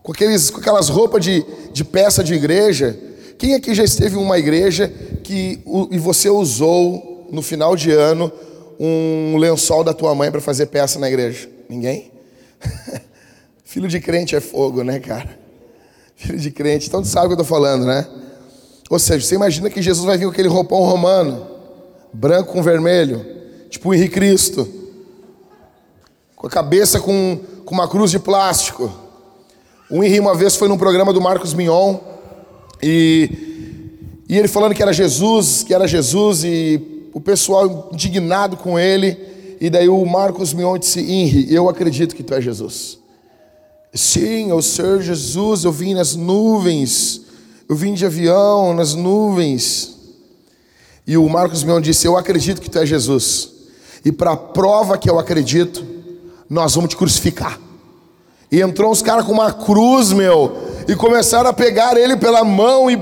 Com, 0.00 0.12
aqueles, 0.12 0.48
com 0.48 0.60
aquelas 0.60 0.88
roupas 0.88 1.24
de, 1.24 1.44
de 1.72 1.82
peça 1.82 2.22
de 2.22 2.34
igreja? 2.34 2.96
Quem 3.38 3.54
aqui 3.54 3.74
já 3.74 3.84
esteve 3.84 4.16
em 4.16 4.18
uma 4.18 4.38
igreja 4.38 4.92
que 5.22 5.60
e 5.90 5.98
você 5.98 6.28
usou 6.28 7.28
no 7.30 7.42
final 7.42 7.74
de 7.76 7.90
ano 7.90 8.30
um 8.78 9.36
lençol 9.36 9.84
da 9.84 9.92
tua 9.92 10.14
mãe 10.14 10.30
para 10.30 10.40
fazer 10.40 10.66
peça 10.66 10.98
na 10.98 11.08
igreja? 11.08 11.48
Ninguém? 11.68 12.10
Filho 13.64 13.88
de 13.88 14.00
crente 14.00 14.36
é 14.36 14.40
fogo, 14.40 14.82
né, 14.82 14.98
cara? 14.98 15.42
filho 16.22 16.38
de 16.38 16.50
crente. 16.50 16.88
Então 16.88 17.02
tu 17.02 17.08
sabe 17.08 17.26
o 17.26 17.28
que 17.30 17.34
eu 17.34 17.42
estou 17.42 17.58
falando, 17.58 17.84
né? 17.84 18.06
Ou 18.88 18.98
seja, 18.98 19.26
você 19.26 19.34
imagina 19.34 19.68
que 19.68 19.82
Jesus 19.82 20.04
vai 20.04 20.16
vir 20.16 20.26
com 20.26 20.30
aquele 20.30 20.48
roupão 20.48 20.80
romano, 20.80 21.46
branco 22.12 22.52
com 22.52 22.62
vermelho, 22.62 23.24
tipo 23.68 23.88
o 23.88 23.94
Henrique 23.94 24.14
Cristo, 24.14 24.68
com 26.36 26.46
a 26.46 26.50
cabeça 26.50 27.00
com, 27.00 27.40
com 27.64 27.74
uma 27.74 27.88
cruz 27.88 28.10
de 28.10 28.18
plástico. 28.18 28.92
O 29.90 30.02
Henrique 30.02 30.20
uma 30.20 30.34
vez 30.34 30.56
foi 30.56 30.68
num 30.68 30.78
programa 30.78 31.12
do 31.12 31.20
Marcos 31.20 31.54
Mignon 31.54 31.98
e, 32.82 33.30
e 34.28 34.36
ele 34.36 34.48
falando 34.48 34.74
que 34.74 34.82
era 34.82 34.92
Jesus, 34.92 35.62
que 35.62 35.72
era 35.72 35.86
Jesus 35.86 36.42
e 36.42 36.80
o 37.12 37.20
pessoal 37.20 37.90
indignado 37.92 38.56
com 38.56 38.78
ele. 38.78 39.16
E 39.60 39.70
daí 39.70 39.88
o 39.88 40.04
Marcos 40.04 40.52
Mion 40.52 40.76
disse: 40.78 41.00
Henri, 41.00 41.52
eu 41.54 41.68
acredito 41.68 42.16
que 42.16 42.22
tu 42.22 42.34
é 42.34 42.40
Jesus. 42.40 42.98
Sim, 43.94 44.52
o 44.52 44.62
Senhor 44.62 45.02
Jesus, 45.02 45.64
eu 45.64 45.72
vim 45.72 45.94
nas 45.94 46.16
nuvens, 46.16 47.20
eu 47.68 47.76
vim 47.76 47.94
de 47.94 48.06
avião 48.06 48.74
nas 48.74 48.94
nuvens. 48.94 49.96
E 51.06 51.16
o 51.16 51.28
Marcos 51.28 51.62
Mion 51.62 51.80
disse: 51.80 52.06
Eu 52.06 52.16
acredito 52.16 52.60
que 52.60 52.70
tu 52.70 52.78
é 52.78 52.86
Jesus. 52.86 53.50
E 54.04 54.10
para 54.10 54.36
prova 54.36 54.98
que 54.98 55.08
eu 55.08 55.18
acredito, 55.18 55.84
nós 56.48 56.74
vamos 56.74 56.90
te 56.90 56.96
crucificar. 56.96 57.60
E 58.52 58.60
entrou 58.60 58.92
uns 58.92 59.00
caras 59.00 59.24
com 59.24 59.32
uma 59.32 59.50
cruz, 59.50 60.12
meu, 60.12 60.52
e 60.86 60.94
começaram 60.94 61.48
a 61.48 61.54
pegar 61.54 61.96
ele 61.96 62.18
pela 62.18 62.44
mão, 62.44 62.90
e, 62.90 62.98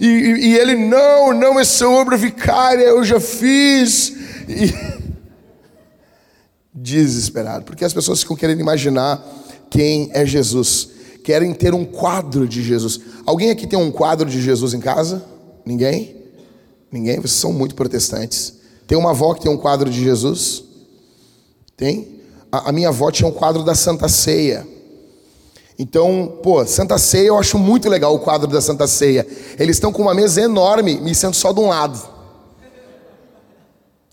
e, 0.00 0.06
e, 0.06 0.56
ele, 0.56 0.76
não, 0.76 1.34
não, 1.34 1.58
essa 1.58 1.88
obra 1.88 2.16
vicária 2.16 2.84
eu 2.84 3.02
já 3.02 3.18
fiz. 3.18 4.12
E... 4.48 4.72
Desesperado, 6.72 7.64
porque 7.64 7.84
as 7.84 7.92
pessoas 7.92 8.20
ficam 8.20 8.36
querendo 8.36 8.60
imaginar 8.60 9.20
quem 9.68 10.08
é 10.14 10.24
Jesus. 10.24 10.90
Querem 11.24 11.52
ter 11.52 11.74
um 11.74 11.84
quadro 11.84 12.46
de 12.46 12.62
Jesus. 12.62 13.00
Alguém 13.26 13.50
aqui 13.50 13.66
tem 13.66 13.78
um 13.78 13.90
quadro 13.90 14.30
de 14.30 14.40
Jesus 14.40 14.72
em 14.72 14.80
casa? 14.80 15.24
Ninguém? 15.66 16.16
Ninguém? 16.92 17.16
Vocês 17.16 17.32
são 17.32 17.52
muito 17.52 17.74
protestantes. 17.74 18.54
Tem 18.86 18.96
uma 18.96 19.10
avó 19.10 19.34
que 19.34 19.42
tem 19.42 19.50
um 19.50 19.58
quadro 19.58 19.90
de 19.90 20.02
Jesus? 20.02 20.62
Tem? 21.76 22.20
A, 22.52 22.68
a 22.68 22.72
minha 22.72 22.88
avó 22.88 23.10
tinha 23.10 23.28
um 23.28 23.32
quadro 23.32 23.64
da 23.64 23.74
Santa 23.74 24.08
Ceia. 24.08 24.71
Então, 25.78 26.38
pô, 26.42 26.64
Santa 26.66 26.98
Ceia 26.98 27.28
eu 27.28 27.38
acho 27.38 27.58
muito 27.58 27.88
legal 27.88 28.14
o 28.14 28.18
quadro 28.18 28.46
da 28.46 28.60
Santa 28.60 28.86
Ceia. 28.86 29.26
Eles 29.58 29.76
estão 29.76 29.92
com 29.92 30.02
uma 30.02 30.14
mesa 30.14 30.40
enorme, 30.40 31.00
me 31.00 31.14
sento 31.14 31.36
só 31.36 31.52
de 31.52 31.60
um 31.60 31.68
lado. 31.68 32.00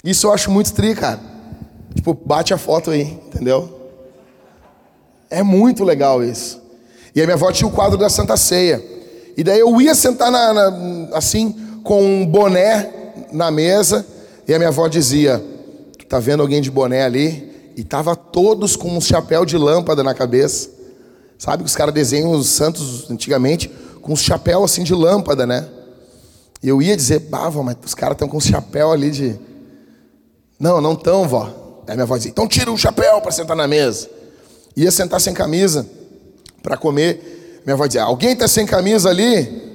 Isso 0.03 0.27
eu 0.27 0.33
acho 0.33 0.49
muito 0.49 0.73
tri, 0.73 0.95
cara. 0.95 1.19
Tipo, 1.93 2.13
bate 2.13 2.53
a 2.53 2.57
foto 2.57 2.91
aí, 2.91 3.19
entendeu? 3.27 3.69
É 5.29 5.43
muito 5.43 5.83
legal 5.83 6.23
isso. 6.23 6.61
E 7.13 7.21
a 7.21 7.25
minha 7.25 7.35
avó 7.35 7.51
tinha 7.51 7.67
o 7.67 7.71
quadro 7.71 7.97
da 7.97 8.09
Santa 8.09 8.37
Ceia. 8.37 8.83
E 9.35 9.43
daí 9.43 9.59
eu 9.59 9.81
ia 9.81 9.93
sentar 9.93 10.31
na, 10.31 10.53
na, 10.53 11.17
assim, 11.17 11.53
com 11.83 12.01
um 12.03 12.25
boné 12.25 12.89
na 13.31 13.51
mesa, 13.51 14.05
e 14.47 14.53
a 14.53 14.57
minha 14.57 14.69
avó 14.69 14.87
dizia: 14.87 15.43
tá 16.09 16.19
vendo 16.19 16.41
alguém 16.41 16.59
de 16.59 16.71
boné 16.71 17.03
ali 17.03 17.71
e 17.77 17.83
tava 17.83 18.15
todos 18.15 18.75
com 18.75 18.89
um 18.89 18.99
chapéu 18.99 19.45
de 19.45 19.55
lâmpada 19.57 20.03
na 20.03 20.15
cabeça. 20.15 20.78
Sabe 21.39 21.63
que 21.63 21.69
os 21.69 21.75
caras 21.75 21.93
desenham 21.93 22.31
os 22.31 22.49
santos 22.49 23.09
antigamente 23.09 23.69
com 24.01 24.11
um 24.11 24.15
chapéu 24.15 24.61
assim 24.61 24.83
de 24.83 24.93
lâmpada, 24.93 25.47
né? 25.47 25.69
E 26.61 26.67
eu 26.67 26.81
ia 26.81 26.97
dizer, 26.97 27.19
bava, 27.19 27.63
mas 27.63 27.77
os 27.85 27.95
caras 27.95 28.15
estão 28.15 28.27
com 28.27 28.35
um 28.35 28.41
chapéu 28.41 28.91
ali 28.91 29.09
de. 29.09 29.39
Não, 30.59 30.81
não 30.81 30.91
estão, 30.91 31.25
vó. 31.25 31.83
Aí 31.87 31.95
minha 31.95 32.03
avó 32.03 32.17
dizia, 32.17 32.29
então 32.29 32.45
tira 32.45 32.69
o 32.69 32.77
chapéu 32.77 33.21
para 33.21 33.31
sentar 33.31 33.55
na 33.55 33.65
mesa. 33.65 34.09
Ia 34.75 34.91
sentar 34.91 35.21
sem 35.21 35.33
camisa 35.33 35.87
para 36.61 36.75
comer. 36.75 37.61
Minha 37.65 37.75
avó 37.75 37.87
dizia, 37.87 38.03
alguém 38.03 38.33
está 38.33 38.45
sem 38.45 38.65
camisa 38.65 39.09
ali? 39.09 39.69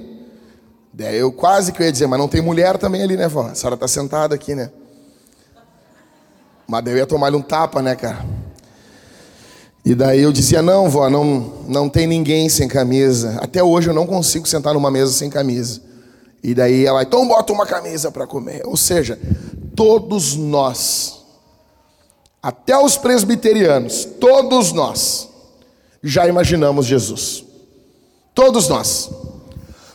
Daí 0.93 1.17
eu 1.17 1.31
quase 1.31 1.71
que 1.71 1.81
eu 1.81 1.85
ia 1.87 1.91
dizer, 1.91 2.05
mas 2.05 2.19
não 2.19 2.27
tem 2.27 2.41
mulher 2.41 2.77
também 2.77 3.01
ali, 3.01 3.17
né, 3.17 3.27
vó? 3.27 3.47
A 3.47 3.55
senhora 3.55 3.73
está 3.73 3.87
sentada 3.87 4.35
aqui, 4.35 4.53
né? 4.53 4.69
Mas 6.67 6.83
daí 6.83 6.93
eu 6.93 6.97
ia 6.99 7.07
tomar-lhe 7.07 7.35
um 7.35 7.41
tapa, 7.41 7.81
né, 7.81 7.95
cara? 7.95 8.23
E 9.85 9.93
daí 9.93 10.21
eu 10.21 10.31
dizia, 10.31 10.63
não, 10.63 10.89
vó, 10.89 11.07
não, 11.11 11.53
não 11.67 11.87
tem 11.87 12.07
ninguém 12.07 12.49
sem 12.49 12.67
camisa. 12.67 13.37
Até 13.39 13.63
hoje 13.63 13.87
eu 13.91 13.93
não 13.93 14.07
consigo 14.07 14.47
sentar 14.47 14.73
numa 14.73 14.89
mesa 14.89 15.11
sem 15.11 15.29
camisa. 15.29 15.79
E 16.43 16.55
daí 16.55 16.83
ela, 16.83 17.03
então 17.03 17.27
bota 17.27 17.53
uma 17.53 17.67
camisa 17.67 18.09
para 18.11 18.25
comer. 18.25 18.63
Ou 18.65 18.75
seja, 18.75 19.19
todos 19.75 20.35
nós, 20.35 21.19
até 22.41 22.75
os 22.75 22.97
presbiterianos, 22.97 24.05
todos 24.19 24.71
nós, 24.71 25.29
já 26.03 26.27
imaginamos 26.27 26.87
Jesus. 26.87 27.45
Todos 28.33 28.67
nós. 28.67 29.11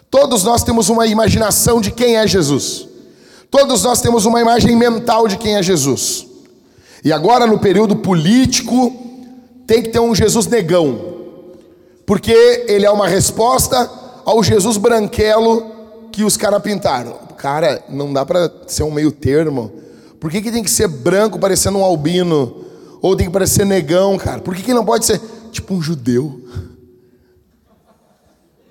Todos 0.08 0.44
nós 0.44 0.62
temos 0.62 0.88
uma 0.88 1.08
imaginação 1.08 1.80
de 1.80 1.90
quem 1.90 2.16
é 2.16 2.26
Jesus. 2.28 2.86
Todos 3.50 3.82
nós 3.82 4.00
temos 4.00 4.24
uma 4.24 4.40
imagem 4.40 4.76
mental 4.76 5.26
de 5.26 5.36
quem 5.36 5.56
é 5.56 5.62
Jesus. 5.62 6.26
E 7.04 7.12
agora, 7.12 7.44
no 7.44 7.58
período 7.58 7.96
político, 7.96 9.09
tem 9.70 9.80
que 9.80 9.90
ter 9.90 10.00
um 10.00 10.12
Jesus 10.12 10.48
negão, 10.48 10.98
porque 12.04 12.32
ele 12.66 12.84
é 12.84 12.90
uma 12.90 13.06
resposta 13.06 13.88
ao 14.24 14.42
Jesus 14.42 14.76
branquelo 14.76 15.64
que 16.10 16.24
os 16.24 16.36
caras 16.36 16.60
pintaram. 16.60 17.14
Cara, 17.36 17.80
não 17.88 18.12
dá 18.12 18.26
para 18.26 18.52
ser 18.66 18.82
um 18.82 18.90
meio 18.90 19.12
termo. 19.12 19.70
Por 20.18 20.28
que, 20.28 20.42
que 20.42 20.50
tem 20.50 20.64
que 20.64 20.70
ser 20.72 20.88
branco 20.88 21.38
parecendo 21.38 21.78
um 21.78 21.84
albino? 21.84 22.64
Ou 23.00 23.14
tem 23.14 23.28
que 23.28 23.32
parecer 23.32 23.64
negão, 23.64 24.18
cara? 24.18 24.40
Por 24.40 24.56
que, 24.56 24.62
que 24.64 24.74
não 24.74 24.84
pode 24.84 25.06
ser 25.06 25.20
tipo 25.52 25.72
um 25.72 25.80
judeu? 25.80 26.40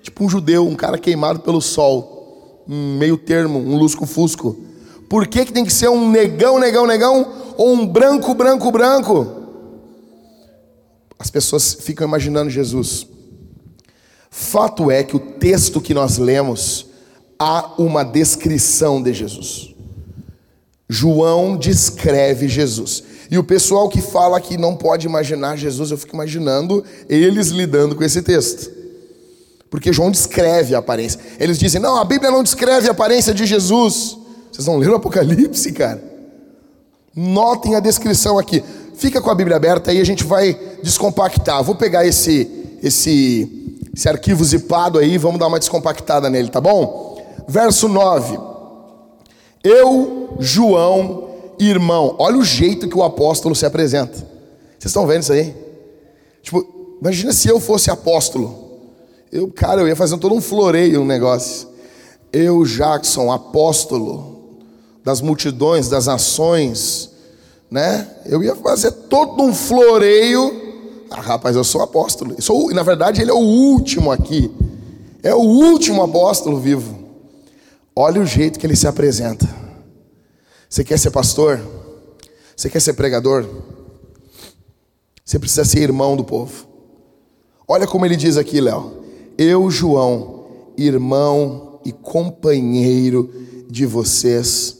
Tipo 0.03 0.25
um 0.25 0.29
judeu, 0.29 0.67
um 0.67 0.75
cara 0.75 0.97
queimado 0.97 1.39
pelo 1.39 1.61
sol. 1.61 2.65
Um 2.67 2.97
meio 2.97 3.15
termo, 3.15 3.57
um 3.57 3.77
lusco-fusco. 3.77 4.53
Por 5.07 5.27
que, 5.27 5.45
que 5.45 5.53
tem 5.53 5.63
que 5.63 5.71
ser 5.71 5.87
um 5.87 6.11
negão, 6.11 6.59
negão, 6.59 6.85
negão? 6.85 7.25
Ou 7.55 7.71
um 7.71 7.87
branco, 7.87 8.33
branco, 8.33 8.69
branco? 8.69 9.38
As 11.19 11.29
pessoas 11.29 11.73
ficam 11.73 12.07
imaginando 12.07 12.49
Jesus. 12.49 13.05
Fato 14.31 14.89
é 14.89 15.03
que 15.03 15.17
o 15.17 15.19
texto 15.19 15.81
que 15.81 15.93
nós 15.93 16.17
lemos 16.17 16.87
há 17.37 17.73
uma 17.77 18.03
descrição 18.03 19.03
de 19.03 19.13
Jesus. 19.13 19.75
João 20.87 21.57
descreve 21.57 22.47
Jesus. 22.47 23.03
E 23.29 23.37
o 23.37 23.43
pessoal 23.43 23.89
que 23.89 24.01
fala 24.01 24.41
que 24.41 24.57
não 24.57 24.75
pode 24.75 25.05
imaginar 25.05 25.55
Jesus, 25.55 25.91
eu 25.91 25.97
fico 25.97 26.15
imaginando 26.15 26.83
eles 27.07 27.49
lidando 27.49 27.95
com 27.95 28.03
esse 28.03 28.21
texto. 28.21 28.71
Porque 29.69 29.93
João 29.93 30.09
descreve 30.09 30.73
a 30.73 30.79
aparência. 30.79 31.19
Eles 31.39 31.59
dizem: 31.59 31.79
não, 31.79 31.97
a 31.97 32.03
Bíblia 32.03 32.31
não 32.31 32.41
descreve 32.41 32.87
a 32.87 32.91
aparência 32.91 33.33
de 33.33 33.45
Jesus. 33.45 34.17
Vocês 34.51 34.65
não 34.65 34.77
leram 34.77 34.93
o 34.93 34.97
Apocalipse, 34.97 35.71
cara? 35.73 36.03
Notem 37.15 37.75
a 37.75 37.79
descrição 37.79 38.39
aqui. 38.39 38.63
Fica 38.99 39.21
com 39.21 39.29
a 39.29 39.35
Bíblia 39.35 39.55
aberta 39.55 39.91
aí, 39.91 40.01
a 40.01 40.03
gente 40.03 40.25
vai 40.25 40.59
descompactar. 40.83 41.63
Vou 41.63 41.73
pegar 41.73 42.05
esse, 42.05 42.77
esse, 42.83 43.79
esse 43.95 44.09
arquivo 44.09 44.43
zipado 44.43 44.99
aí, 44.99 45.17
vamos 45.17 45.39
dar 45.39 45.47
uma 45.47 45.57
descompactada 45.57 46.29
nele, 46.29 46.49
tá 46.49 46.59
bom? 46.59 47.17
Verso 47.47 47.87
9. 47.87 48.37
Eu, 49.63 50.35
João, 50.37 51.29
irmão. 51.57 52.17
Olha 52.19 52.39
o 52.39 52.43
jeito 52.43 52.89
que 52.89 52.97
o 52.97 53.01
apóstolo 53.01 53.55
se 53.55 53.65
apresenta. 53.65 54.17
Vocês 54.17 54.87
estão 54.87 55.07
vendo 55.07 55.21
isso 55.21 55.31
aí? 55.31 55.55
Tipo, 56.43 56.97
imagina 56.99 57.31
se 57.31 57.47
eu 57.47 57.61
fosse 57.61 57.89
apóstolo. 57.89 58.81
Eu, 59.31 59.49
cara, 59.49 59.79
eu 59.79 59.87
ia 59.87 59.95
fazer 59.95 60.17
todo 60.17 60.35
um 60.35 60.41
floreio, 60.41 61.03
um 61.03 61.05
negócio. 61.05 61.69
Eu, 62.33 62.65
Jackson, 62.65 63.31
apóstolo 63.31 64.57
das 65.05 65.21
multidões, 65.21 65.87
das 65.87 66.07
nações, 66.07 67.11
né? 67.69 68.07
Eu 68.25 68.43
ia 68.43 68.55
fazer 68.55 68.91
todo 68.91 69.43
um 69.43 69.53
floreio. 69.53 70.69
Ah, 71.09 71.21
rapaz, 71.21 71.55
eu 71.55 71.63
sou 71.63 71.81
apóstolo. 71.81 72.35
Eu 72.35 72.41
sou, 72.41 72.73
na 72.73 72.83
verdade, 72.83 73.21
ele 73.21 73.31
é 73.31 73.33
o 73.33 73.37
último 73.37 74.11
aqui. 74.11 74.51
É 75.21 75.33
o 75.33 75.39
último 75.39 76.01
apóstolo 76.01 76.59
vivo. 76.59 76.97
Olha 77.95 78.21
o 78.21 78.25
jeito 78.25 78.59
que 78.59 78.65
ele 78.65 78.75
se 78.75 78.87
apresenta. 78.87 79.47
Você 80.69 80.83
quer 80.83 80.97
ser 80.97 81.11
pastor? 81.11 81.59
Você 82.55 82.69
quer 82.69 82.79
ser 82.79 82.93
pregador? 82.93 83.45
Você 85.25 85.37
precisa 85.37 85.65
ser 85.65 85.81
irmão 85.81 86.15
do 86.15 86.23
povo. 86.23 86.67
Olha 87.67 87.85
como 87.85 88.05
ele 88.05 88.15
diz 88.15 88.37
aqui, 88.37 88.59
Léo. 88.59 89.03
Eu, 89.37 89.69
João, 89.69 90.45
irmão 90.77 91.79
e 91.85 91.91
companheiro 91.91 93.31
de 93.69 93.85
vocês 93.85 94.77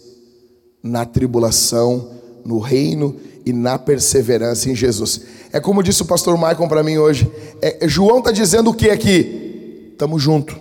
na 0.81 1.05
tribulação 1.05 2.18
no 2.45 2.59
reino 2.59 3.15
e 3.45 3.53
na 3.53 3.77
perseverança 3.79 4.69
em 4.69 4.75
Jesus. 4.75 5.21
É 5.51 5.59
como 5.59 5.83
disse 5.83 6.01
o 6.01 6.05
pastor 6.05 6.35
Michael 6.35 6.67
para 6.67 6.83
mim 6.83 6.97
hoje. 6.97 7.29
É, 7.61 7.87
João 7.87 8.19
está 8.19 8.31
dizendo 8.31 8.69
o 8.69 8.73
que 8.73 8.89
aqui? 8.89 9.93
Tamo 9.97 10.19
junto. 10.19 10.55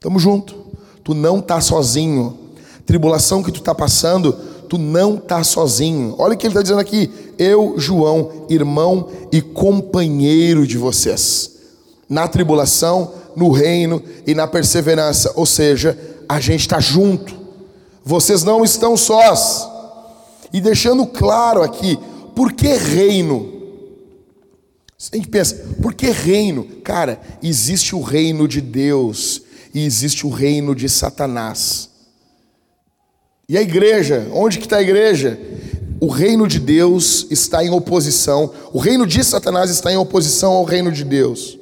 Tamo 0.00 0.18
junto. 0.18 0.54
Tu 1.02 1.14
não 1.14 1.40
tá 1.40 1.60
sozinho. 1.60 2.38
Tribulação 2.86 3.42
que 3.42 3.52
tu 3.52 3.62
tá 3.62 3.74
passando, 3.74 4.32
tu 4.68 4.78
não 4.78 5.16
tá 5.16 5.42
sozinho. 5.44 6.14
Olha 6.18 6.34
o 6.34 6.36
que 6.36 6.46
ele 6.46 6.52
está 6.52 6.62
dizendo 6.62 6.80
aqui. 6.80 7.10
Eu, 7.38 7.74
João, 7.78 8.46
irmão 8.48 9.08
e 9.32 9.40
companheiro 9.40 10.66
de 10.66 10.76
vocês. 10.76 11.52
Na 12.08 12.28
tribulação, 12.28 13.12
no 13.36 13.50
reino 13.50 14.02
e 14.26 14.34
na 14.34 14.46
perseverança. 14.46 15.32
Ou 15.36 15.46
seja, 15.46 15.98
a 16.28 16.40
gente 16.40 16.60
está 16.60 16.80
junto. 16.80 17.34
Vocês 18.04 18.42
não 18.42 18.64
estão 18.64 18.96
sós. 18.96 19.73
E 20.52 20.60
deixando 20.60 21.06
claro 21.06 21.62
aqui, 21.62 21.98
por 22.34 22.52
que 22.52 22.68
reino? 22.74 23.52
A 25.12 25.16
gente 25.16 25.28
pensa, 25.28 25.54
por 25.82 25.94
que 25.94 26.10
reino? 26.10 26.64
Cara, 26.82 27.20
existe 27.42 27.94
o 27.94 28.00
reino 28.00 28.48
de 28.48 28.60
Deus 28.60 29.42
e 29.74 29.84
existe 29.84 30.26
o 30.26 30.30
reino 30.30 30.74
de 30.74 30.88
Satanás. 30.88 31.90
E 33.48 33.58
a 33.58 33.62
igreja, 33.62 34.28
onde 34.32 34.58
que 34.58 34.64
está 34.64 34.78
a 34.78 34.82
igreja? 34.82 35.38
O 36.00 36.08
reino 36.08 36.46
de 36.46 36.58
Deus 36.58 37.26
está 37.30 37.64
em 37.64 37.70
oposição, 37.70 38.52
o 38.72 38.78
reino 38.78 39.06
de 39.06 39.22
Satanás 39.22 39.70
está 39.70 39.92
em 39.92 39.96
oposição 39.96 40.52
ao 40.52 40.64
reino 40.64 40.90
de 40.90 41.04
Deus. 41.04 41.58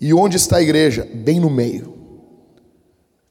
E 0.00 0.12
onde 0.12 0.36
está 0.36 0.56
a 0.56 0.62
igreja? 0.62 1.06
Bem 1.14 1.38
no 1.38 1.50
meio. 1.50 1.94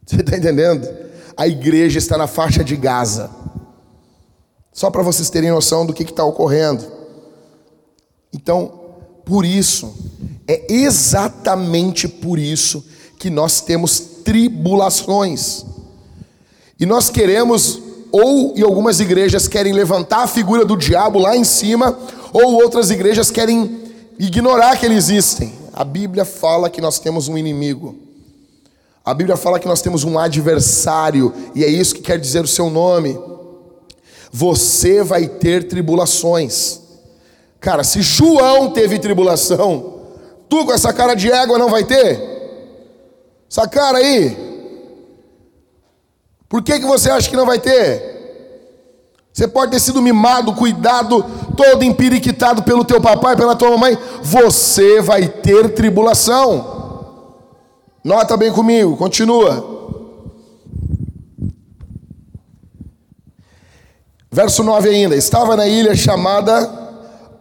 Você 0.05 0.21
está 0.21 0.37
entendendo? 0.37 0.87
A 1.35 1.47
igreja 1.47 1.97
está 1.97 2.17
na 2.17 2.27
faixa 2.27 2.63
de 2.63 2.75
Gaza. 2.75 3.29
Só 4.73 4.89
para 4.89 5.03
vocês 5.03 5.29
terem 5.29 5.51
noção 5.51 5.85
do 5.85 5.93
que 5.93 6.03
está 6.03 6.23
ocorrendo. 6.23 6.85
Então, 8.33 8.71
por 9.25 9.45
isso, 9.45 9.93
é 10.47 10.73
exatamente 10.73 12.07
por 12.07 12.39
isso 12.39 12.83
que 13.19 13.29
nós 13.29 13.61
temos 13.61 13.99
tribulações. 14.23 15.65
E 16.79 16.85
nós 16.85 17.09
queremos, 17.09 17.79
ou 18.11 18.53
em 18.55 18.61
algumas 18.61 18.99
igrejas 18.99 19.47
querem 19.47 19.73
levantar 19.73 20.23
a 20.23 20.27
figura 20.27 20.65
do 20.65 20.77
diabo 20.77 21.19
lá 21.19 21.35
em 21.35 21.43
cima, 21.43 21.97
ou 22.33 22.53
outras 22.53 22.89
igrejas 22.89 23.29
querem 23.29 23.81
ignorar 24.17 24.77
que 24.77 24.85
ele 24.85 24.95
existe. 24.95 25.51
A 25.73 25.83
Bíblia 25.83 26.23
fala 26.23 26.69
que 26.69 26.81
nós 26.81 26.97
temos 26.97 27.27
um 27.27 27.37
inimigo. 27.37 27.95
A 29.03 29.13
Bíblia 29.13 29.35
fala 29.35 29.59
que 29.59 29.67
nós 29.67 29.81
temos 29.81 30.03
um 30.03 30.17
adversário, 30.17 31.33
e 31.53 31.63
é 31.63 31.67
isso 31.67 31.95
que 31.95 32.01
quer 32.01 32.19
dizer 32.19 32.43
o 32.43 32.47
seu 32.47 32.69
nome 32.69 33.17
você 34.31 35.03
vai 35.03 35.27
ter 35.27 35.67
tribulações. 35.67 36.79
Cara, 37.59 37.83
se 37.83 38.01
João 38.01 38.71
teve 38.71 38.97
tribulação, 38.97 40.01
tu 40.49 40.65
com 40.65 40.71
essa 40.71 40.93
cara 40.93 41.13
de 41.13 41.31
égua 41.31 41.59
não 41.59 41.69
vai 41.69 41.83
ter? 41.83 42.31
Essa 43.49 43.67
cara 43.67 43.97
aí. 43.97 44.35
Por 46.47 46.63
que, 46.63 46.79
que 46.79 46.85
você 46.85 47.09
acha 47.09 47.29
que 47.29 47.35
não 47.35 47.45
vai 47.45 47.59
ter? 47.59 48.11
Você 49.33 49.47
pode 49.47 49.71
ter 49.71 49.79
sido 49.79 50.01
mimado, 50.01 50.53
cuidado, 50.53 51.25
todo 51.55 51.83
empiriquitado 51.83 52.63
pelo 52.63 52.83
teu 52.83 52.99
papai, 52.99 53.35
pela 53.35 53.55
tua 53.55 53.71
mamãe. 53.71 53.97
Você 54.21 55.01
vai 55.01 55.27
ter 55.27 55.73
tribulação. 55.73 56.79
Nota 58.03 58.35
bem 58.35 58.51
comigo, 58.51 58.97
continua. 58.97 59.80
Verso 64.31 64.63
9 64.63 64.89
ainda: 64.89 65.15
Estava 65.15 65.57
na 65.57 65.67
ilha 65.67 65.93
chamada 65.93 66.65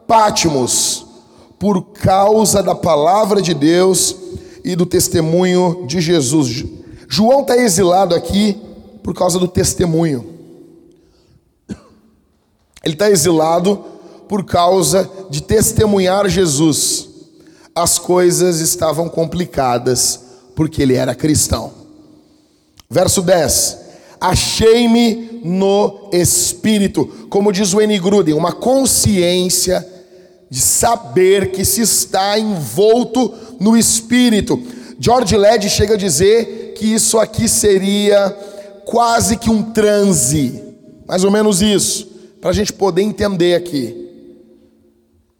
Pátimos, 0.09 1.07
por 1.57 1.93
causa 1.93 2.63
da 2.63 2.75
palavra 2.75 3.41
de 3.41 3.55
Deus 3.55 4.17
e 4.65 4.75
do 4.75 4.85
testemunho 4.85 5.85
de 5.87 6.01
Jesus. 6.01 6.65
João 7.09 7.43
está 7.43 7.57
exilado 7.57 8.15
aqui 8.15 8.61
por 9.05 9.15
causa 9.15 9.39
do 9.39 9.47
testemunho. 9.47 10.35
Ele 12.83 12.95
está 12.95 13.09
exilado 13.09 13.85
por 14.29 14.45
causa 14.45 15.09
de 15.31 15.43
testemunhar 15.43 16.29
Jesus. 16.29 17.09
As 17.73 18.01
coisas 18.01 18.59
estavam 18.59 19.09
complicadas 19.09 20.21
porque 20.57 20.83
ele 20.83 20.95
era 20.95 21.15
cristão. 21.15 21.73
Verso 22.91 23.23
10: 23.23 23.79
Achei-me 24.21 25.30
no 25.43 26.09
espírito, 26.13 27.07
como 27.29 27.53
diz 27.53 27.73
o 27.73 27.81
N. 27.81 27.99
Gruden, 27.99 28.35
uma 28.35 28.53
consciência 28.53 29.87
de 30.51 30.61
saber 30.61 31.53
que 31.53 31.65
se 31.65 31.81
está 31.83 32.39
envolto 32.39 33.33
no 33.61 33.77
espírito. 33.77 34.61
George 34.99 35.37
Led 35.37 35.71
chega 35.71 35.95
a 35.95 35.99
dizer 35.99 36.75
que 36.77 36.87
isso 36.87 37.19
aqui 37.19 37.49
seria 37.49 38.31
quase 38.85 39.37
que 39.37 39.49
um 39.49 39.63
transe, 39.63 40.61
mais 41.07 41.23
ou 41.23 41.31
menos 41.31 41.63
isso, 41.63 42.09
para 42.41 42.51
a 42.51 42.53
gente 42.53 42.73
poder 42.73 43.03
entender 43.03 43.55
aqui. 43.55 44.09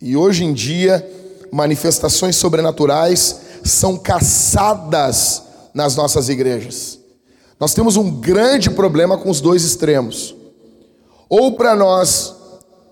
E 0.01 0.17
hoje 0.17 0.45
em 0.45 0.53
dia, 0.53 1.07
manifestações 1.51 2.37
sobrenaturais 2.37 3.41
são 3.65 3.99
caçadas 3.99 5.43
nas 5.75 5.97
nossas 5.97 6.29
igrejas. 6.29 7.00
Nós 7.61 7.75
temos 7.75 7.97
um 7.97 8.11
grande 8.11 8.71
problema 8.71 9.19
com 9.19 9.29
os 9.29 9.43
dois 9.43 9.63
extremos. 9.63 10.35
Ou 11.29 11.53
para 11.53 11.77
nós, 11.77 12.35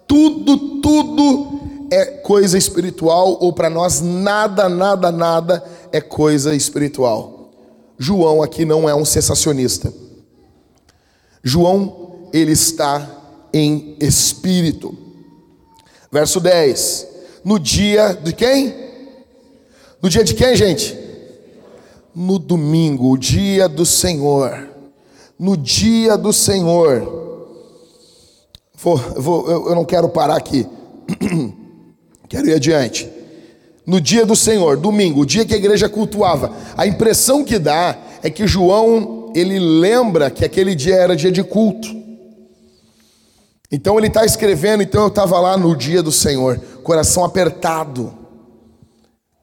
tudo, 0.07 0.81
tudo 0.81 1.61
é 1.91 2.05
coisa 2.05 2.59
espiritual, 2.59 3.39
ou 3.41 3.51
para 3.51 3.71
nós, 3.71 4.03
nada, 4.03 4.69
nada, 4.69 5.11
nada 5.11 5.65
é 5.91 6.03
coisa 6.03 6.55
espiritual. 6.55 7.51
João 7.97 8.43
aqui 8.43 8.67
não 8.67 8.87
é 8.87 8.95
um 8.95 9.07
sensacionista. 9.07 9.91
João, 11.43 12.29
ele 12.31 12.53
está 12.53 13.11
em 13.55 13.97
espírito. 13.99 14.95
Verso 16.13 16.41
10. 16.41 17.09
No 17.43 17.59
dia 17.59 18.13
de 18.13 18.35
quem? 18.35 18.75
No 20.03 20.11
dia 20.11 20.23
de 20.23 20.35
quem, 20.35 20.55
gente? 20.55 21.08
No 22.19 22.37
domingo, 22.37 23.13
o 23.13 23.17
dia 23.17 23.69
do 23.69 23.87
Senhor. 23.87 24.71
No 25.39 25.57
dia 25.57 26.19
do 26.19 26.33
Senhor. 26.33 27.47
Vou, 28.75 28.97
vou, 28.97 29.49
eu, 29.49 29.69
eu 29.69 29.75
não 29.77 29.85
quero 29.85 30.09
parar 30.09 30.37
aqui. 30.37 30.67
quero 32.29 32.49
ir 32.49 32.55
adiante. 32.55 33.09
No 33.87 34.01
dia 34.01 34.27
do 34.27 34.35
Senhor, 34.35 34.77
domingo, 34.79 35.21
o 35.21 35.25
dia 35.25 35.45
que 35.45 35.55
a 35.55 35.57
igreja 35.57 35.89
cultuava. 35.89 36.51
A 36.77 36.89
impressão 36.89 37.45
que 37.45 37.57
dá 37.57 37.97
é 38.21 38.29
que 38.29 38.49
João, 38.49 39.31
ele 39.33 39.61
lembra 39.61 40.29
que 40.29 40.45
aquele 40.45 40.75
dia 40.75 40.97
era 40.97 41.15
dia 41.15 41.31
de 41.31 41.45
culto. 41.45 41.87
Então 43.71 43.97
ele 43.97 44.09
está 44.09 44.25
escrevendo, 44.25 44.83
então 44.83 45.03
eu 45.03 45.09
estava 45.09 45.39
lá 45.39 45.57
no 45.57 45.77
dia 45.77 46.03
do 46.03 46.11
Senhor, 46.11 46.59
coração 46.83 47.25
apertado, 47.25 48.13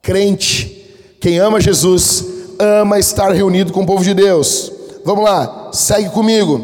crente, 0.02 1.16
quem 1.18 1.38
ama 1.38 1.58
Jesus, 1.58 2.35
ama 2.58 2.98
estar 2.98 3.30
reunido 3.32 3.72
com 3.72 3.82
o 3.82 3.86
povo 3.86 4.02
de 4.02 4.14
Deus. 4.14 4.72
Vamos 5.04 5.24
lá, 5.24 5.70
segue 5.72 6.08
comigo. 6.10 6.60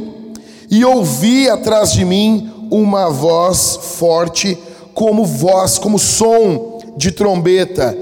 E 0.70 0.84
ouvi 0.84 1.48
atrás 1.48 1.92
de 1.92 2.04
mim 2.04 2.50
uma 2.70 3.10
voz 3.10 3.78
forte, 3.98 4.58
como 4.94 5.24
voz, 5.24 5.78
como 5.78 5.98
som 5.98 6.78
de 6.96 7.10
trombeta. 7.10 7.96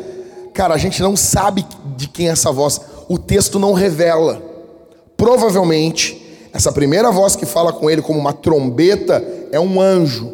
Cara, 0.52 0.74
a 0.74 0.78
gente 0.78 1.02
não 1.02 1.16
sabe 1.16 1.66
de 1.96 2.08
quem 2.08 2.28
é 2.28 2.32
essa 2.32 2.52
voz, 2.52 2.80
o 3.08 3.18
texto 3.18 3.58
não 3.58 3.72
revela. 3.72 4.42
Provavelmente, 5.16 6.48
essa 6.52 6.72
primeira 6.72 7.10
voz 7.10 7.36
que 7.36 7.46
fala 7.46 7.72
com 7.72 7.90
ele 7.90 8.02
como 8.02 8.18
uma 8.18 8.32
trombeta 8.32 9.24
é 9.52 9.58
um 9.60 9.80
anjo, 9.80 10.32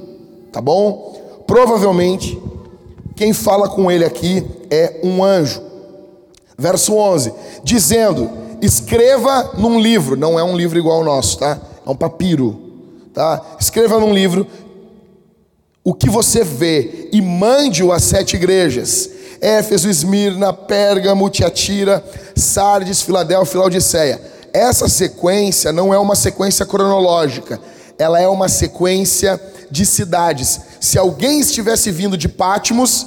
tá 0.52 0.60
bom? 0.60 1.42
Provavelmente 1.46 2.38
quem 3.16 3.32
fala 3.32 3.66
com 3.66 3.90
ele 3.90 4.04
aqui 4.04 4.46
é 4.70 5.00
um 5.02 5.24
anjo. 5.24 5.62
Verso 6.58 6.94
11: 6.94 7.32
dizendo: 7.62 8.30
Escreva 8.62 9.52
num 9.58 9.78
livro, 9.78 10.16
não 10.16 10.38
é 10.38 10.44
um 10.44 10.56
livro 10.56 10.78
igual 10.78 10.98
ao 10.98 11.04
nosso, 11.04 11.38
tá? 11.38 11.60
É 11.86 11.90
um 11.90 11.96
papiro, 11.96 12.60
tá? 13.12 13.42
Escreva 13.60 13.98
num 14.00 14.12
livro 14.12 14.46
o 15.84 15.94
que 15.94 16.10
você 16.10 16.42
vê 16.42 17.08
e 17.12 17.20
mande-o 17.20 17.92
às 17.92 18.04
sete 18.04 18.36
igrejas: 18.36 19.10
Éfeso, 19.40 19.88
Esmirna, 19.88 20.52
Pérgamo, 20.52 21.28
Tiatira, 21.30 22.04
Sardes, 22.34 23.02
Filadélfia 23.02 23.56
e 23.56 23.60
Laodiceia. 23.60 24.20
Essa 24.52 24.88
sequência 24.88 25.70
não 25.70 25.92
é 25.92 25.98
uma 25.98 26.16
sequência 26.16 26.64
cronológica, 26.64 27.60
ela 27.98 28.18
é 28.18 28.26
uma 28.26 28.48
sequência 28.48 29.40
de 29.70 29.84
cidades. 29.84 30.60
Se 30.80 30.98
alguém 30.98 31.40
estivesse 31.40 31.90
vindo 31.90 32.16
de 32.16 32.28
Pátimos, 32.28 33.06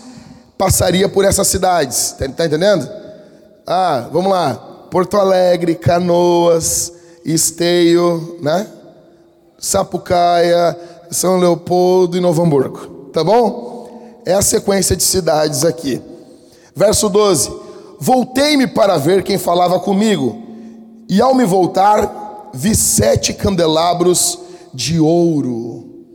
passaria 0.57 1.09
por 1.09 1.25
essas 1.25 1.47
cidades. 1.47 2.11
Está 2.11 2.27
tá 2.29 2.45
entendendo? 2.45 2.87
Ah, 3.71 4.09
vamos 4.11 4.31
lá. 4.31 4.55
Porto 4.89 5.15
Alegre, 5.15 5.75
Canoas, 5.75 6.91
Esteio, 7.23 8.39
né? 8.41 8.67
Sapucaia, 9.59 10.75
São 11.11 11.37
Leopoldo 11.37 12.17
e 12.17 12.19
Novo 12.19 12.41
Hamburgo. 12.41 13.11
Tá 13.13 13.23
bom? 13.23 14.21
É 14.25 14.33
a 14.33 14.41
sequência 14.41 14.95
de 14.95 15.03
cidades 15.03 15.63
aqui. 15.63 16.01
Verso 16.75 17.09
12: 17.09 17.53
Voltei-me 17.99 18.65
para 18.65 18.97
ver 18.97 19.21
quem 19.21 19.37
falava 19.37 19.79
comigo, 19.79 20.41
e 21.07 21.21
ao 21.21 21.35
me 21.35 21.45
voltar, 21.45 22.49
vi 22.51 22.75
sete 22.75 23.35
candelabros 23.35 24.39
de 24.73 24.99
ouro. 24.99 26.05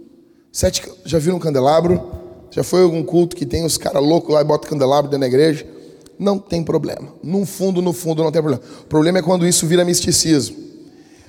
Sete, 0.51 0.91
já 1.05 1.21
viram 1.21 1.37
um 1.37 1.41
candelabro? 1.41 2.03
Já 2.51 2.65
foi 2.65 2.83
algum 2.83 3.05
culto 3.05 3.37
que 3.37 3.47
tem 3.47 3.65
os 3.65 3.79
caras 3.79 4.03
loucos 4.03 4.35
lá 4.35 4.41
e 4.41 4.45
bota 4.45 4.67
candelabro 4.67 5.09
dentro 5.09 5.21
da 5.21 5.29
igreja? 5.29 5.74
Não 6.19 6.39
tem 6.39 6.63
problema. 6.63 7.09
No 7.23 7.45
fundo, 7.45 7.83
no 7.83 7.93
fundo, 7.93 8.23
não 8.23 8.31
tem 8.31 8.41
problema. 8.41 8.65
O 8.83 8.87
problema 8.87 9.19
é 9.19 9.23
quando 9.23 9.47
isso 9.47 9.67
vira 9.67 9.85
misticismo. 9.85 10.57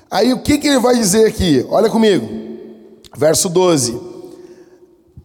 Aí 0.09 0.31
o 0.33 0.39
que, 0.39 0.57
que 0.57 0.67
ele 0.67 0.79
vai 0.79 0.95
dizer 0.95 1.27
aqui? 1.27 1.65
Olha 1.69 1.89
comigo. 1.89 2.27
Verso 3.17 3.49
12. 3.49 3.99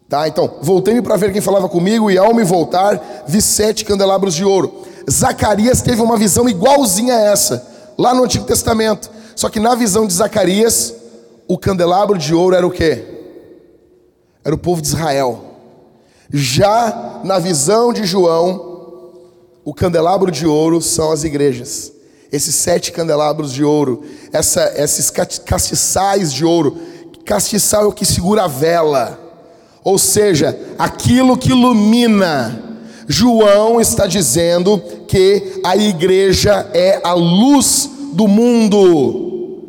Tá, 0.09 0.27
então, 0.27 0.59
voltei-me 0.61 1.01
para 1.03 1.17
ver 1.17 1.33
quem 1.33 1.41
falava 1.41 1.69
comigo, 1.69 2.11
e 2.11 2.19
ao 2.19 2.35
me 2.35 2.43
voltar, 2.43 3.25
vi 3.29 3.41
sete 3.41 3.85
candelabros 3.85 4.35
de 4.35 4.45
ouro. 4.45 4.83
Zacarias 5.09 5.83
teve 5.83 6.03
uma 6.03 6.17
visão 6.17 6.49
igualzinha 6.49 7.15
a 7.15 7.21
essa, 7.21 7.65
lá 7.97 8.13
no 8.13 8.25
Antigo 8.25 8.45
Testamento. 8.45 9.09
Só 9.37 9.49
que 9.49 9.61
na 9.61 9.77
visão 9.77 10.07
de 10.07 10.13
Zacarias, 10.13 10.93
o 11.47 11.57
candelabro 11.57 12.19
de 12.19 12.35
ouro 12.35 12.57
era 12.57 12.67
o 12.67 12.71
quê? 12.71 13.05
Era 14.45 14.55
o 14.55 14.59
povo 14.59 14.83
de 14.83 14.89
Israel. 14.89 15.45
Já 16.33 17.21
na 17.23 17.39
visão 17.39 17.93
de 17.93 18.05
João, 18.05 18.70
o 19.71 19.73
candelabro 19.73 20.33
de 20.33 20.49
ouro 20.49 20.83
são 20.83 21.13
as 21.13 21.23
igrejas. 21.23 21.93
Esses 22.33 22.57
sete 22.57 22.91
candelabros 22.91 23.53
de 23.53 23.63
ouro, 23.63 24.03
essa, 24.33 24.73
esses 24.75 25.11
castiçais 25.11 26.33
de 26.33 26.45
ouro. 26.45 26.77
Castiçal 27.25 27.85
é 27.85 27.87
o 27.87 27.93
que 27.93 28.05
segura 28.05 28.43
a 28.43 28.49
vela, 28.49 29.17
ou 29.85 29.97
seja, 29.97 30.59
aquilo 30.77 31.39
que 31.39 31.51
ilumina. 31.51 32.81
João 33.07 33.81
está 33.81 34.09
dizendo 34.09 34.83
que 35.07 35.61
a 35.65 35.77
igreja 35.77 36.69
é 36.75 37.01
a 37.05 37.15
luz 37.15 37.89
do 38.13 38.27
mundo. 38.27 39.69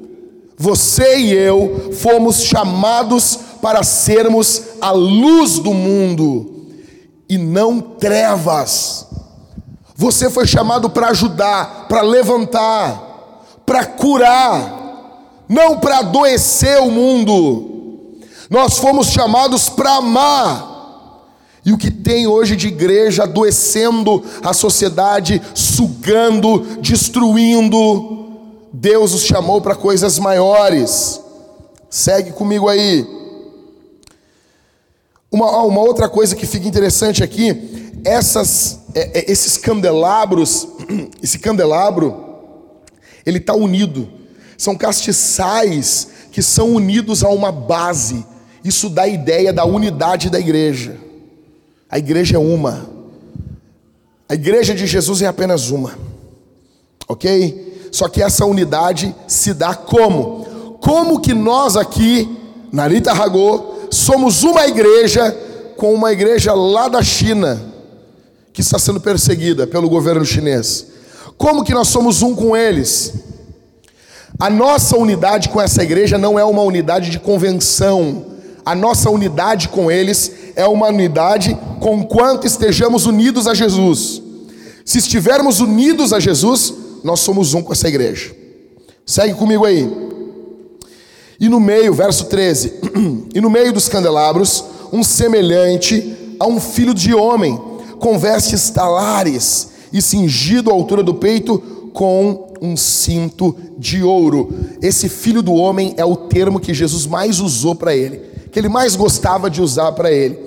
Você 0.58 1.20
e 1.20 1.32
eu 1.32 1.92
fomos 1.94 2.42
chamados 2.42 3.38
para 3.62 3.84
sermos 3.84 4.64
a 4.82 4.90
luz 4.90 5.60
do 5.60 5.76
mundo 5.76 6.66
e 7.30 7.38
não 7.38 7.80
trevas. 7.80 9.11
Você 10.02 10.32
foi 10.32 10.48
chamado 10.48 10.90
para 10.90 11.10
ajudar, 11.10 11.86
para 11.88 12.02
levantar, 12.02 13.54
para 13.64 13.86
curar, 13.86 15.44
não 15.48 15.78
para 15.78 16.00
adoecer 16.00 16.82
o 16.82 16.90
mundo. 16.90 18.18
Nós 18.50 18.80
fomos 18.80 19.10
chamados 19.10 19.70
para 19.70 19.98
amar. 19.98 20.68
E 21.64 21.72
o 21.72 21.78
que 21.78 21.92
tem 21.92 22.26
hoje 22.26 22.56
de 22.56 22.70
igreja 22.70 23.26
adoecendo 23.26 24.24
a 24.44 24.54
sociedade, 24.54 25.40
sugando, 25.54 26.80
destruindo, 26.82 28.26
Deus 28.74 29.14
os 29.14 29.22
chamou 29.22 29.62
para 29.62 29.76
coisas 29.76 30.18
maiores. 30.18 31.22
Segue 31.92 32.32
comigo 32.32 32.68
aí. 32.68 33.06
Uma, 35.32 35.62
uma 35.62 35.82
outra 35.82 36.10
coisa 36.10 36.36
que 36.36 36.48
fica 36.48 36.68
interessante 36.68 37.24
aqui, 37.24 37.81
essas, 38.04 38.80
é, 38.94 39.20
é, 39.20 39.32
esses 39.32 39.58
candelabros, 39.58 40.68
esse 41.22 41.40
candelabro, 41.40 42.36
ele 43.26 43.38
está 43.38 43.54
unido. 43.54 44.08
São 44.58 44.76
castiçais 44.76 46.08
que 46.32 46.42
são 46.42 46.74
unidos 46.74 47.24
a 47.24 47.30
uma 47.30 47.52
base. 47.52 48.26
Isso 48.64 48.90
dá 48.90 49.04
a 49.04 49.08
ideia 49.08 49.52
da 49.52 49.66
unidade 49.66 50.30
da 50.30 50.40
igreja. 50.40 50.98
A 51.90 51.98
igreja 51.98 52.38
é 52.38 52.40
uma. 52.40 52.90
A 54.30 54.34
igreja 54.34 54.74
de 54.74 54.86
Jesus 54.88 55.22
é 55.22 55.28
apenas 55.28 55.70
uma. 55.70 55.98
Ok? 57.08 57.90
Só 57.92 58.08
que 58.08 58.22
essa 58.22 58.46
unidade 58.46 59.14
se 59.28 59.54
dá 59.54 59.74
como? 59.76 60.78
Como 60.80 61.20
que 61.20 61.34
nós 61.34 61.76
aqui, 61.76 62.38
Narita 62.72 63.12
Ragô, 63.12 63.88
somos 63.90 64.44
uma 64.44 64.66
igreja 64.68 65.32
com 65.76 65.94
uma 65.94 66.14
igreja 66.14 66.54
lá 66.54 66.88
da 66.88 67.04
China 67.04 67.71
que 68.54 68.62
está 68.62 68.78
sendo 68.78 69.00
perseguida 69.00 69.66
pelo 69.66 69.90
governo 69.90 70.26
chinês. 70.26 70.88
Como 71.38 71.64
que 71.64 71.74
nós 71.74 71.88
somos 71.88 72.22
um 72.22 72.36
com 72.36 72.56
eles? 72.56 73.14
A 74.40 74.50
nossa 74.50 74.98
unidade 74.98 75.50
com 75.50 75.62
essa 75.62 75.84
igreja 75.84 76.18
não 76.18 76.38
é 76.38 76.44
uma 76.44 76.62
unidade 76.62 77.10
de 77.10 77.20
convenção. 77.20 78.26
A 78.66 78.76
nossa 78.76 79.10
unidade 79.10 79.70
com 79.70 79.92
eles 79.92 80.32
é 80.56 80.66
uma 80.66 80.88
unidade 80.88 81.58
com 81.80 82.04
quanto 82.04 82.46
estejamos 82.46 83.06
unidos 83.06 83.48
a 83.48 83.54
Jesus. 83.54 84.22
Se 84.84 84.98
estivermos 84.98 85.60
unidos 85.60 86.12
a 86.12 86.20
Jesus, 86.20 86.74
nós 87.04 87.20
somos 87.20 87.54
um 87.54 87.62
com 87.62 87.72
essa 87.72 87.88
igreja. 87.88 88.36
Segue 89.06 89.34
comigo 89.34 89.66
aí. 89.66 89.90
E 91.40 91.50
no 91.50 91.60
meio, 91.60 91.94
verso 91.94 92.26
13: 92.26 92.74
E 93.34 93.42
no 93.42 93.50
meio 93.50 93.74
dos 93.74 93.90
candelabros, 93.90 94.64
um 94.92 95.04
semelhante 95.04 96.36
a 96.40 96.46
um 96.46 96.60
filho 96.60 96.94
de 96.94 97.14
homem, 97.14 97.60
com 98.02 98.18
vestes 98.18 98.72
talares 98.72 99.70
e 99.94 100.02
cingido 100.02 100.72
à 100.72 100.74
altura 100.74 101.04
do 101.04 101.14
peito 101.14 101.60
com 101.94 102.48
um 102.60 102.76
cinto 102.76 103.56
de 103.78 104.04
ouro. 104.04 104.52
Esse 104.82 105.08
filho 105.08 105.44
do 105.44 105.54
homem 105.54 105.94
é 105.98 106.04
o 106.04 106.16
termo 106.16 106.60
que 106.60 106.74
Jesus 106.74 107.06
mais 107.06 107.40
usou 107.40 107.76
para 107.76 107.96
ele, 107.96 108.20
que 108.52 108.58
ele 108.58 108.70
mais 108.70 108.96
gostava 108.96 109.52
de 109.52 109.62
usar 109.62 109.92
para 109.92 110.12
ele. 110.12 110.40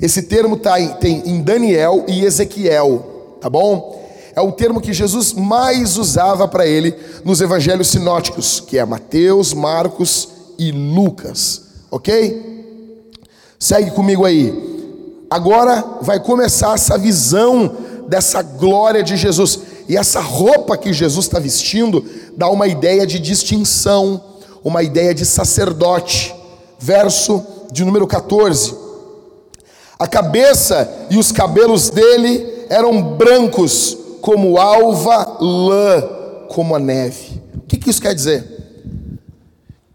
Esse 0.00 0.22
termo 0.22 0.56
tá 0.56 0.80
em, 0.80 0.88
tem 0.94 1.22
em 1.26 1.42
Daniel 1.42 2.04
e 2.06 2.24
Ezequiel, 2.24 3.36
tá 3.40 3.50
bom? 3.50 4.00
É 4.36 4.40
o 4.40 4.52
termo 4.52 4.80
que 4.80 4.92
Jesus 4.92 5.32
mais 5.32 5.96
usava 5.96 6.46
para 6.46 6.64
ele 6.64 6.94
nos 7.24 7.40
evangelhos 7.40 7.88
sinóticos, 7.88 8.60
que 8.60 8.78
é 8.78 8.84
Mateus, 8.84 9.52
Marcos 9.52 10.28
e 10.56 10.70
Lucas, 10.70 11.62
ok? 11.90 12.40
Segue 13.58 13.90
comigo 13.90 14.24
aí. 14.24 14.79
Agora 15.30 15.84
vai 16.02 16.18
começar 16.18 16.74
essa 16.74 16.98
visão 16.98 17.76
dessa 18.08 18.42
glória 18.42 19.00
de 19.00 19.16
Jesus. 19.16 19.60
E 19.88 19.96
essa 19.96 20.20
roupa 20.20 20.76
que 20.76 20.92
Jesus 20.92 21.26
está 21.26 21.38
vestindo 21.38 22.04
dá 22.36 22.48
uma 22.48 22.66
ideia 22.66 23.06
de 23.06 23.20
distinção, 23.20 24.20
uma 24.64 24.82
ideia 24.82 25.14
de 25.14 25.24
sacerdote. 25.24 26.34
Verso 26.80 27.44
de 27.70 27.84
número 27.84 28.06
14. 28.06 28.74
A 29.98 30.08
cabeça 30.08 31.06
e 31.10 31.16
os 31.16 31.30
cabelos 31.30 31.90
dele 31.90 32.64
eram 32.68 33.00
brancos 33.00 33.96
como 34.20 34.58
alva, 34.58 35.36
lã 35.40 36.02
como 36.48 36.74
a 36.74 36.78
neve. 36.78 37.40
O 37.54 37.60
que, 37.68 37.76
que 37.76 37.90
isso 37.90 38.02
quer 38.02 38.14
dizer? 38.14 38.59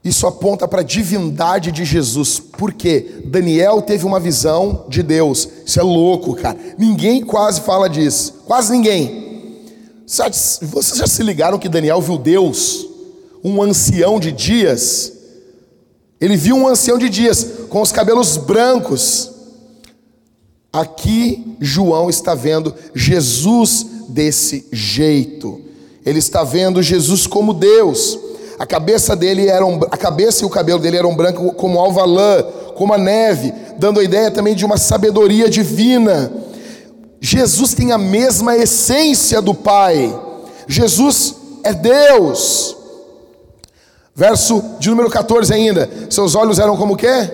Isso 0.06 0.28
aponta 0.28 0.68
para 0.68 0.82
a 0.82 0.84
divindade 0.84 1.72
de 1.72 1.84
Jesus. 1.84 2.39
Porque 2.39 3.24
Daniel 3.26 3.82
teve 3.82 4.06
uma 4.06 4.20
visão 4.20 4.86
de 4.88 5.02
Deus. 5.02 5.50
Isso 5.65 5.80
é 5.80 5.84
louco, 5.84 6.36
cara. 6.36 6.56
Ninguém 6.78 7.24
quase 7.24 7.62
fala 7.62 7.89
disso. 7.89 8.44
Quase 8.46 8.72
ninguém. 8.72 9.63
Vocês 10.06 11.00
já 11.00 11.08
se 11.08 11.24
ligaram 11.24 11.58
que 11.58 11.68
Daniel 11.68 12.00
viu 12.02 12.20
Deus? 12.20 12.88
Um 13.44 13.60
ancião 13.63 14.20
de 14.20 14.32
dias. 14.32 15.12
Ele 16.22 16.38
viu 16.38 16.56
um 16.56 16.68
ancião 16.68 17.00
de 17.00 17.10
dias 17.10 17.44
com 17.68 17.82
os 17.82 17.91
cabelos 17.91 18.38
brancos. 18.38 19.32
Aqui 20.72 21.58
João 21.60 22.12
está 22.12 22.36
vendo 22.36 22.76
Jesus 22.94 23.88
desse 24.08 24.68
jeito. 24.72 25.62
Ele 26.06 26.20
está 26.20 26.44
vendo 26.44 26.84
Jesus 26.84 27.26
como 27.26 27.56
Deus. 27.56 28.20
A 28.58 28.65
cabeça 28.65 29.15
dele 29.15 29.48
era 29.48 29.65
um, 29.65 29.80
a 29.91 29.98
cabeça 29.98 30.44
e 30.44 30.46
o 30.46 30.50
cabelo 30.50 30.80
dele 30.80 30.98
eram 30.98 31.15
brancos 31.15 31.54
como 31.58 31.80
alva 31.80 32.06
lã, 32.06 32.44
como 32.76 32.94
a 32.94 32.98
neve, 32.98 33.54
dando 33.78 34.00
a 34.00 34.04
ideia 34.04 34.32
também 34.32 34.56
de 34.56 34.65
uma 34.65 34.78
sabedoria 34.78 35.50
divina. 35.50 36.32
Jesus 37.20 37.74
tem 37.74 37.91
a 37.91 37.98
mesma 37.98 38.56
essência 38.56 39.41
do 39.41 39.54
Pai. 39.54 40.13
Jesus 40.68 41.36
é 41.63 41.74
Deus. 41.74 42.78
Verso 44.15 44.63
de 44.80 44.89
número 44.89 45.10
14 45.10 45.54
ainda. 45.54 45.89
Seus 46.10 46.36
olhos 46.36 46.60
eram 46.60 46.78
como 46.78 46.94
o 46.94 46.98
quê? 46.98 47.30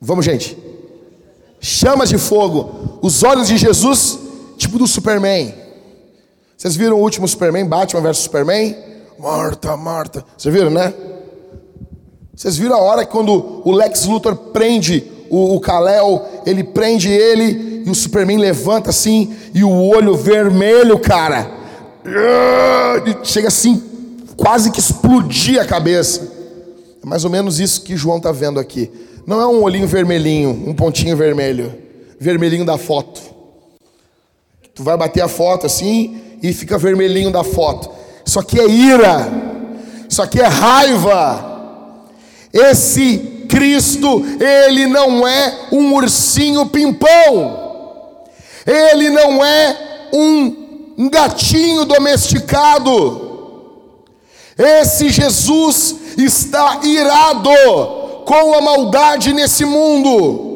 Vamos, 0.00 0.24
gente. 0.24 0.56
Chamas 1.60 2.08
de 2.08 2.16
fogo. 2.16 2.98
Os 3.02 3.22
olhos 3.22 3.48
de 3.48 3.58
Jesus, 3.58 4.18
tipo 4.56 4.78
do 4.78 4.86
Superman. 4.86 5.54
Vocês 6.56 6.74
viram 6.76 6.96
o 6.96 7.02
último 7.02 7.28
Superman, 7.28 7.66
Batman 7.66 8.00
versus 8.00 8.24
Superman? 8.24 8.89
Marta, 9.20 9.76
Marta. 9.76 10.24
Vocês 10.34 10.54
viram, 10.54 10.70
né? 10.70 10.94
Vocês 12.34 12.56
viram 12.56 12.76
a 12.76 12.80
hora 12.80 13.04
que 13.04 13.12
quando 13.12 13.60
o 13.62 13.70
Lex 13.70 14.06
Luthor 14.06 14.34
prende 14.34 15.04
o, 15.28 15.56
o 15.56 15.60
Kal-El, 15.60 16.26
ele 16.46 16.64
prende 16.64 17.10
ele 17.10 17.82
e 17.84 17.90
o 17.90 17.94
Superman 17.94 18.38
levanta 18.38 18.88
assim 18.88 19.36
e 19.52 19.62
o 19.62 19.70
olho 19.70 20.16
vermelho, 20.16 20.98
cara. 20.98 21.50
Chega 23.22 23.48
assim, 23.48 23.82
quase 24.38 24.70
que 24.70 24.80
explodir 24.80 25.60
a 25.60 25.66
cabeça. 25.66 26.26
É 27.04 27.06
mais 27.06 27.22
ou 27.22 27.30
menos 27.30 27.60
isso 27.60 27.82
que 27.82 27.98
João 27.98 28.16
está 28.16 28.32
vendo 28.32 28.58
aqui. 28.58 28.90
Não 29.26 29.38
é 29.38 29.46
um 29.46 29.62
olhinho 29.62 29.86
vermelhinho, 29.86 30.48
um 30.66 30.72
pontinho 30.72 31.14
vermelho, 31.14 31.74
vermelhinho 32.18 32.64
da 32.64 32.78
foto. 32.78 33.20
Tu 34.74 34.82
vai 34.82 34.96
bater 34.96 35.20
a 35.20 35.28
foto 35.28 35.66
assim 35.66 36.38
e 36.42 36.54
fica 36.54 36.78
vermelhinho 36.78 37.30
da 37.30 37.44
foto. 37.44 37.99
Isso 38.24 38.38
aqui 38.38 38.60
é 38.60 38.68
ira, 38.68 39.28
isso 40.08 40.22
aqui 40.22 40.40
é 40.40 40.46
raiva. 40.46 41.46
Esse 42.52 43.46
Cristo, 43.48 44.24
ele 44.40 44.86
não 44.86 45.26
é 45.26 45.68
um 45.72 45.94
ursinho 45.94 46.66
pimpão, 46.66 48.20
ele 48.66 49.10
não 49.10 49.44
é 49.44 50.08
um 50.12 51.08
gatinho 51.10 51.84
domesticado. 51.84 53.28
Esse 54.58 55.08
Jesus 55.08 55.96
está 56.18 56.80
irado 56.82 57.50
com 58.26 58.54
a 58.54 58.60
maldade 58.60 59.32
nesse 59.32 59.64
mundo. 59.64 60.49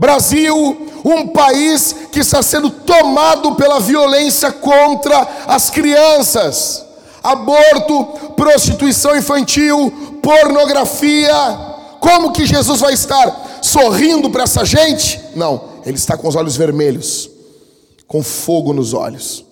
Brasil 0.00 0.88
um 1.04 1.28
país 1.28 1.94
que 2.10 2.20
está 2.20 2.42
sendo 2.42 2.70
tomado 2.70 3.54
pela 3.54 3.78
violência 3.78 4.50
contra 4.50 5.28
as 5.46 5.68
crianças, 5.68 6.82
aborto, 7.22 8.32
prostituição 8.34 9.14
infantil, 9.14 10.18
pornografia. 10.22 11.34
Como 12.00 12.32
que 12.32 12.46
Jesus 12.46 12.80
vai 12.80 12.94
estar 12.94 13.60
sorrindo 13.60 14.30
para 14.30 14.44
essa 14.44 14.64
gente? 14.64 15.20
Não, 15.36 15.64
ele 15.84 15.98
está 15.98 16.16
com 16.16 16.26
os 16.26 16.34
olhos 16.34 16.56
vermelhos, 16.56 17.28
com 18.08 18.22
fogo 18.22 18.72
nos 18.72 18.94
olhos. 18.94 19.44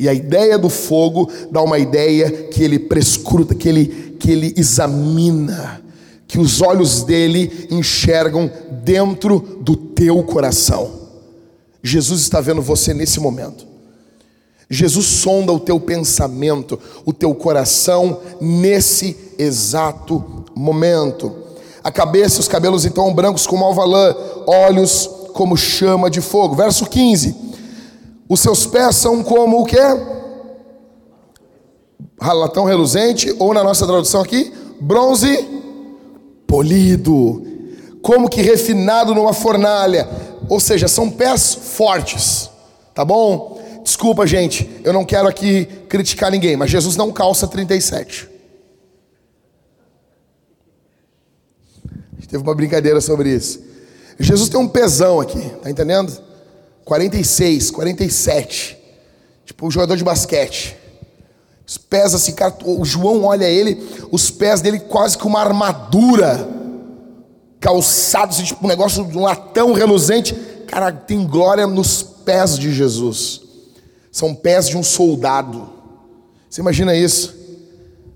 E 0.00 0.08
a 0.08 0.14
ideia 0.14 0.58
do 0.58 0.68
fogo 0.68 1.30
dá 1.48 1.62
uma 1.62 1.78
ideia 1.78 2.48
que 2.48 2.62
ele 2.62 2.80
prescruta, 2.80 3.54
que 3.54 3.68
ele, 3.68 4.16
que 4.18 4.32
ele 4.32 4.52
examina 4.56 5.80
que 6.28 6.38
os 6.38 6.60
olhos 6.60 7.02
dele 7.02 7.66
enxergam 7.70 8.50
dentro 8.84 9.40
do 9.62 9.74
teu 9.74 10.22
coração. 10.22 10.92
Jesus 11.82 12.20
está 12.20 12.38
vendo 12.38 12.60
você 12.60 12.92
nesse 12.92 13.18
momento. 13.18 13.66
Jesus 14.68 15.06
sonda 15.06 15.50
o 15.50 15.58
teu 15.58 15.80
pensamento, 15.80 16.78
o 17.06 17.14
teu 17.14 17.34
coração 17.34 18.20
nesse 18.38 19.16
exato 19.38 20.44
momento. 20.54 21.34
A 21.82 21.90
cabeça 21.90 22.36
e 22.36 22.40
os 22.40 22.48
cabelos 22.48 22.84
então 22.84 23.14
brancos 23.14 23.46
como 23.46 23.64
alvalã, 23.64 24.14
olhos 24.46 25.08
como 25.32 25.56
chama 25.56 26.10
de 26.10 26.20
fogo. 26.20 26.54
Verso 26.54 26.84
15. 26.84 27.34
Os 28.28 28.40
seus 28.40 28.66
pés 28.66 28.96
são 28.96 29.22
como 29.22 29.62
o 29.62 29.64
quê? 29.64 29.80
Latão 32.20 32.64
reluzente, 32.64 33.34
ou 33.38 33.54
na 33.54 33.64
nossa 33.64 33.86
tradução 33.86 34.20
aqui, 34.20 34.52
bronze 34.80 35.57
polido, 36.48 37.46
como 38.02 38.28
que 38.28 38.42
refinado 38.42 39.14
numa 39.14 39.32
fornalha. 39.32 40.08
Ou 40.48 40.58
seja, 40.58 40.88
são 40.88 41.10
pés 41.10 41.54
fortes, 41.54 42.50
tá 42.94 43.04
bom? 43.04 43.80
Desculpa, 43.84 44.26
gente, 44.26 44.68
eu 44.82 44.92
não 44.92 45.04
quero 45.04 45.28
aqui 45.28 45.66
criticar 45.88 46.30
ninguém, 46.30 46.56
mas 46.56 46.70
Jesus 46.70 46.96
não 46.96 47.12
calça 47.12 47.46
37. 47.46 48.28
Teve 52.28 52.42
uma 52.42 52.54
brincadeira 52.54 53.00
sobre 53.00 53.34
isso. 53.34 53.62
Jesus 54.20 54.50
tem 54.50 54.60
um 54.60 54.68
pesão 54.68 55.18
aqui, 55.18 55.40
tá 55.62 55.70
entendendo? 55.70 56.12
46, 56.84 57.70
47. 57.70 58.76
Tipo 59.46 59.66
um 59.66 59.70
jogador 59.70 59.96
de 59.96 60.04
basquete. 60.04 60.76
Os 61.68 61.76
pés 61.76 62.14
assim, 62.14 62.32
cara, 62.32 62.56
o 62.64 62.82
João 62.82 63.24
olha 63.24 63.44
ele, 63.44 63.86
os 64.10 64.30
pés 64.30 64.62
dele 64.62 64.80
quase 64.80 65.18
que 65.18 65.26
uma 65.26 65.38
armadura, 65.38 66.48
calçados, 67.60 68.36
assim, 68.36 68.46
tipo 68.46 68.64
um 68.64 68.68
negócio 68.68 69.04
de 69.04 69.18
um 69.18 69.20
latão 69.20 69.74
reluzente. 69.74 70.34
Cara, 70.66 70.90
tem 70.90 71.26
glória 71.26 71.66
nos 71.66 72.02
pés 72.02 72.58
de 72.58 72.72
Jesus. 72.72 73.42
São 74.10 74.34
pés 74.34 74.66
de 74.66 74.78
um 74.78 74.82
soldado. 74.82 75.68
Você 76.48 76.62
imagina 76.62 76.96
isso? 76.96 77.36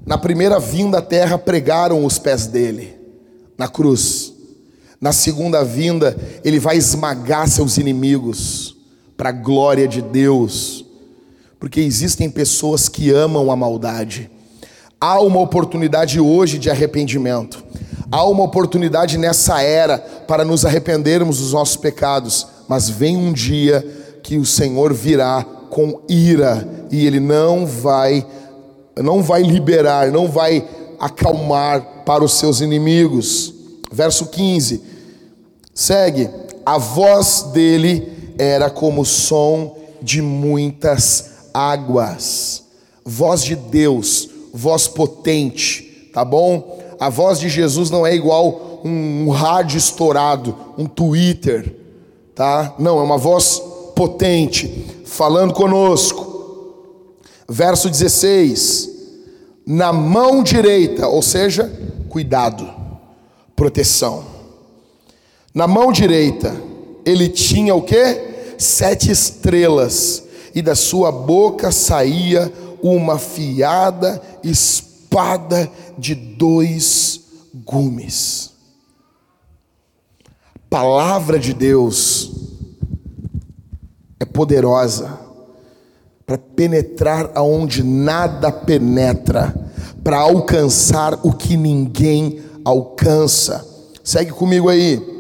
Na 0.07 0.17
primeira 0.17 0.59
vinda 0.59 0.99
à 0.99 1.03
terra 1.03 1.37
pregaram 1.37 2.07
os 2.07 2.19
pés 2.19 2.47
dele 2.47 2.99
na 3.59 3.69
cruz. 3.69 4.33
Na 4.99 5.13
segunda 5.13 5.63
vinda, 5.63 6.17
ele 6.43 6.59
vai 6.59 6.79
esmagar 6.79 7.47
seus 7.49 7.77
inimigos 7.77 8.75
para 9.15 9.29
a 9.29 9.33
glória 9.33 9.87
de 9.87 10.01
Deus 10.01 10.87
porque 11.63 11.81
existem 11.81 12.29
pessoas 12.29 12.89
que 12.89 13.13
amam 13.13 13.49
a 13.49 13.55
maldade. 13.55 14.29
Há 15.01 15.21
uma 15.21 15.39
oportunidade 15.39 16.19
hoje 16.19 16.59
de 16.59 16.69
arrependimento. 16.69 17.63
Há 18.11 18.25
uma 18.25 18.43
oportunidade 18.43 19.17
nessa 19.17 19.63
era 19.63 19.97
para 19.97 20.45
nos 20.45 20.65
arrependermos 20.65 21.39
dos 21.39 21.53
nossos 21.53 21.77
pecados, 21.77 22.49
mas 22.67 22.89
vem 22.89 23.17
um 23.17 23.33
dia 23.33 23.81
que 24.25 24.39
o 24.39 24.45
Senhor 24.45 24.93
virá 24.93 25.47
com 25.71 26.01
ira 26.09 26.69
e 26.91 27.07
ele 27.07 27.21
não 27.21 27.65
vai 27.65 28.27
não 29.01 29.23
vai 29.23 29.45
liberar, 29.45 30.11
não 30.11 30.27
vai 30.27 30.69
acalmar 30.99 32.03
para 32.05 32.25
os 32.25 32.33
seus 32.33 32.61
inimigos. 32.61 33.55
Verso 33.93 34.27
15. 34.27 34.83
Segue. 35.73 36.29
A 36.67 36.77
voz 36.77 37.51
dele 37.53 38.35
era 38.37 38.69
como 38.69 39.03
o 39.03 39.07
som 39.07 39.77
de 40.03 40.21
muitas 40.21 41.31
águas. 41.53 42.65
Voz 43.05 43.43
de 43.43 43.57
Deus, 43.57 44.29
voz 44.53 44.87
potente, 44.87 46.11
tá 46.13 46.25
bom? 46.25 46.81
A 47.01 47.09
voz 47.09 47.41
de 47.41 47.49
Jesus 47.49 47.91
não 47.91 48.07
é 48.07 48.15
igual 48.15 48.81
um, 48.85 49.27
um 49.27 49.31
rádio 49.31 49.77
estourado, 49.77 50.57
um 50.79 50.87
Twitter, 50.87 51.75
tá? 52.35 52.75
Não, 52.79 52.99
é 52.99 53.03
uma 53.03 53.19
voz 53.19 53.61
potente, 53.97 54.87
falando 55.05 55.53
conosco. 55.53 57.17
Verso 57.49 57.91
16: 57.91 58.91
Na 59.67 59.93
mão 59.93 60.43
direita, 60.43 61.09
ou 61.09 61.23
seja, 61.23 61.71
cuidado, 62.09 62.69
proteção. 63.57 64.25
Na 65.55 65.67
mão 65.67 65.93
direita, 65.93 66.55
ele 67.05 67.29
tinha 67.29 67.75
o 67.75 67.83
que? 67.83 68.31
Sete 68.59 69.11
estrelas 69.11 70.23
e 70.55 70.63
da 70.63 70.75
sua 70.75 71.11
boca 71.11 71.71
saía 71.71 72.53
uma 72.83 73.19
fiada 73.19 74.21
espada 74.43 75.71
de 75.99 76.15
dois 76.15 77.21
gumes. 77.55 78.53
Palavra 80.69 81.39
de 81.39 81.53
Deus 81.53 82.33
é 84.19 84.25
poderosa 84.25 85.21
para 86.25 86.39
penetrar 86.39 87.31
aonde 87.35 87.83
nada 87.83 88.51
penetra, 88.51 89.55
para 90.03 90.19
alcançar 90.19 91.19
o 91.23 91.33
que 91.33 91.57
ninguém 91.57 92.41
alcança. 92.65 93.67
Segue 94.03 94.31
comigo 94.33 94.69
aí. 94.69 95.12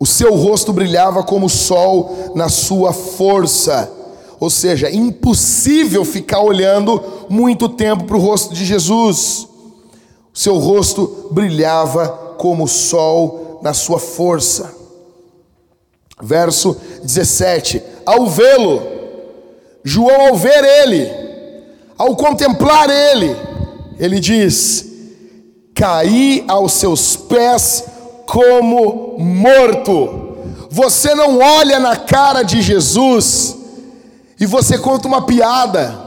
O 0.00 0.06
seu 0.06 0.34
rosto 0.34 0.72
brilhava 0.72 1.22
como 1.22 1.46
o 1.46 1.50
sol 1.50 2.32
na 2.34 2.48
sua 2.48 2.92
força. 2.92 3.92
Ou 4.38 4.48
seja, 4.48 4.90
impossível 4.90 6.04
ficar 6.04 6.40
olhando 6.40 7.02
muito 7.28 7.68
tempo 7.68 8.04
para 8.04 8.16
o 8.16 8.20
rosto 8.20 8.54
de 8.54 8.64
Jesus. 8.64 9.48
O 10.32 10.38
seu 10.38 10.56
rosto 10.58 11.28
brilhava 11.32 12.08
como 12.38 12.64
o 12.64 12.68
sol 12.68 13.58
na 13.60 13.74
sua 13.74 13.98
força. 13.98 14.72
Verso 16.22 16.76
17: 17.02 17.82
Ao 18.06 18.28
vê-lo, 18.28 18.82
João, 19.82 20.28
ao 20.28 20.36
ver 20.36 20.64
ele, 20.64 21.10
ao 21.96 22.14
contemplar 22.14 22.88
ele, 22.88 23.36
ele 23.98 24.20
diz: 24.20 24.86
Caí 25.74 26.44
aos 26.46 26.72
seus 26.72 27.16
pés 27.16 27.84
como 28.28 29.16
morto. 29.18 30.36
Você 30.70 31.14
não 31.14 31.38
olha 31.38 31.80
na 31.80 31.96
cara 31.96 32.42
de 32.42 32.60
Jesus 32.60 33.56
e 34.38 34.44
você 34.44 34.76
conta 34.76 35.08
uma 35.08 35.22
piada, 35.22 35.98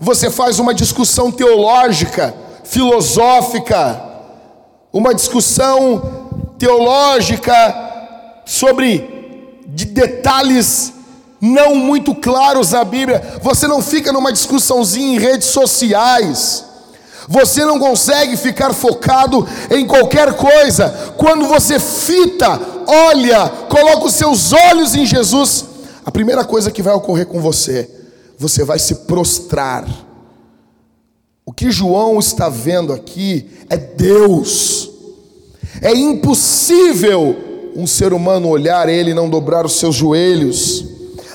você 0.00 0.30
faz 0.30 0.58
uma 0.58 0.72
discussão 0.72 1.30
teológica, 1.30 2.34
filosófica, 2.64 4.02
uma 4.90 5.14
discussão 5.14 6.30
teológica 6.58 7.52
sobre 8.46 9.60
de 9.66 9.84
detalhes 9.84 10.94
não 11.38 11.74
muito 11.74 12.14
claros 12.14 12.72
na 12.72 12.82
Bíblia. 12.82 13.38
Você 13.42 13.68
não 13.68 13.82
fica 13.82 14.10
numa 14.10 14.32
discussãozinha 14.32 15.16
em 15.16 15.18
redes 15.18 15.48
sociais. 15.48 16.64
Você 17.28 17.62
não 17.62 17.78
consegue 17.78 18.38
ficar 18.38 18.72
focado 18.72 19.46
em 19.70 19.86
qualquer 19.86 20.32
coisa. 20.32 21.12
Quando 21.18 21.46
você 21.46 21.78
fita, 21.78 22.58
olha, 22.86 23.48
coloca 23.68 24.06
os 24.06 24.14
seus 24.14 24.52
olhos 24.54 24.94
em 24.94 25.04
Jesus, 25.04 25.66
a 26.06 26.10
primeira 26.10 26.42
coisa 26.42 26.70
que 26.70 26.82
vai 26.82 26.94
ocorrer 26.94 27.26
com 27.26 27.38
você, 27.38 27.90
você 28.38 28.64
vai 28.64 28.78
se 28.78 28.94
prostrar. 28.94 29.86
O 31.44 31.52
que 31.52 31.70
João 31.70 32.18
está 32.18 32.48
vendo 32.48 32.94
aqui 32.94 33.50
é 33.68 33.76
Deus. 33.76 34.90
É 35.82 35.94
impossível 35.94 37.36
um 37.76 37.86
ser 37.86 38.14
humano 38.14 38.48
olhar 38.48 38.88
ele 38.88 39.10
e 39.10 39.14
não 39.14 39.28
dobrar 39.28 39.66
os 39.66 39.78
seus 39.78 39.94
joelhos. 39.94 40.84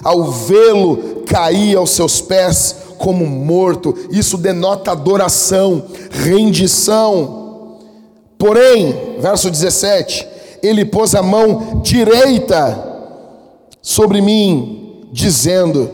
Ao 0.03 0.31
vê-lo 0.31 1.23
cair 1.27 1.77
aos 1.77 1.91
seus 1.91 2.19
pés, 2.19 2.75
como 2.97 3.25
morto. 3.25 3.93
Isso 4.11 4.37
denota 4.37 4.91
adoração, 4.91 5.85
rendição. 6.09 7.79
Porém, 8.37 9.19
verso 9.19 9.49
17: 9.49 10.27
Ele 10.61 10.85
pôs 10.85 11.15
a 11.15 11.21
mão 11.21 11.81
direita 11.81 12.91
sobre 13.81 14.21
mim, 14.21 15.07
dizendo: 15.11 15.89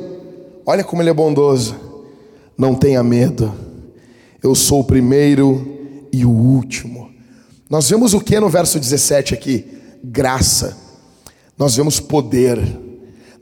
Olha 0.66 0.84
como 0.84 1.02
ele 1.02 1.10
é 1.10 1.14
bondoso. 1.14 1.76
Não 2.58 2.76
tenha 2.76 3.02
medo. 3.02 3.54
Eu 4.44 4.54
sou 4.54 4.82
o 4.82 4.84
primeiro 4.84 6.08
e 6.12 6.26
o 6.26 6.30
último. 6.30 7.10
Nós 7.70 7.90
vemos 7.90 8.14
o 8.14 8.20
que 8.20 8.40
no 8.40 8.50
verso 8.50 8.80
17 8.80 9.34
aqui? 9.34 9.66
Graça. 10.04 10.78
Nós 11.58 11.76
vemos 11.76 12.00
poder. 12.00 12.60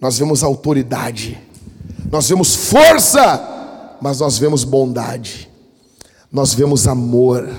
Nós 0.02 0.18
vemos 0.20 0.44
autoridade. 0.44 1.38
Nós 2.12 2.30
vemos 2.30 2.56
força 2.56 3.56
mas 4.00 4.20
nós 4.20 4.38
vemos 4.38 4.64
bondade, 4.64 5.50
nós 6.32 6.54
vemos 6.54 6.88
amor, 6.88 7.50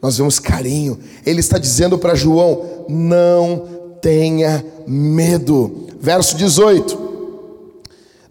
nós 0.00 0.16
vemos 0.16 0.38
carinho. 0.38 0.98
Ele 1.26 1.40
está 1.40 1.58
dizendo 1.58 1.98
para 1.98 2.14
João: 2.14 2.84
não 2.88 3.96
tenha 4.00 4.64
medo. 4.86 5.88
Verso 6.00 6.36
18. 6.36 7.10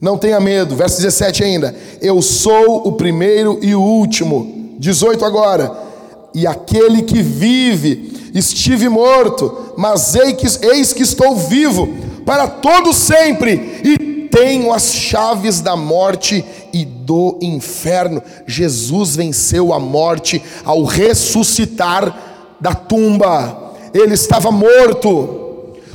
Não 0.02 0.18
tenha 0.18 0.39
medo. 0.39 0.76
Verso 0.76 0.98
17 0.98 1.44
ainda. 1.44 1.76
Eu 2.02 2.22
sou 2.22 2.88
o 2.88 2.94
primeiro 2.94 3.60
e 3.62 3.76
o 3.76 3.82
último. 3.82 4.76
18 4.80 5.24
agora. 5.24 5.72
E 6.34 6.48
aquele 6.48 7.04
que 7.04 7.22
vive, 7.22 8.32
estive 8.34 8.88
morto, 8.88 9.74
mas 9.78 10.15
eis 10.15 10.94
que 10.94 11.04
estou 11.04 11.36
vivo 11.36 11.89
para 12.26 12.48
todo 12.48 12.94
sempre 12.94 13.82
e 13.84 13.98
tenho 14.32 14.74
as 14.74 14.94
chaves 14.94 15.62
da 15.62 15.76
morte 15.76 16.44
e 16.72 16.86
do 16.86 17.38
inferno. 17.42 18.22
Jesus 18.46 19.15
venceu 19.15 19.74
a 19.74 19.80
morte 19.80 20.42
ao 20.63 20.84
ressuscitar 20.84 22.15
da 22.60 22.74
tumba. 22.74 23.74
Ele 23.94 24.13
estava 24.13 24.52
morto. 24.52 25.38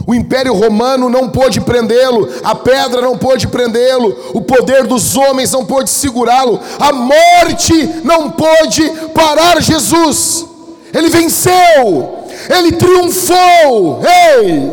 O 0.07 0.15
império 0.15 0.53
romano 0.53 1.09
não 1.09 1.31
pôde 1.31 1.63
prendê-lo, 1.63 2.29
a 2.43 2.55
pedra 2.55 3.01
não 3.01 3.17
pôde 3.17 3.49
prendê-lo, 3.49 4.15
o 4.35 4.43
poder 4.43 4.87
dos 4.87 5.17
homens 5.17 5.51
não 5.53 5.65
pôde 5.65 5.89
segurá-lo, 5.89 6.61
a 6.79 6.93
morte 6.93 7.73
não 8.05 8.31
pôde 8.31 8.87
parar 9.15 9.63
Jesus. 9.63 10.45
Ele 10.93 11.09
venceu, 11.09 12.19
ele 12.55 12.73
triunfou. 12.73 14.03
Ei! 14.05 14.71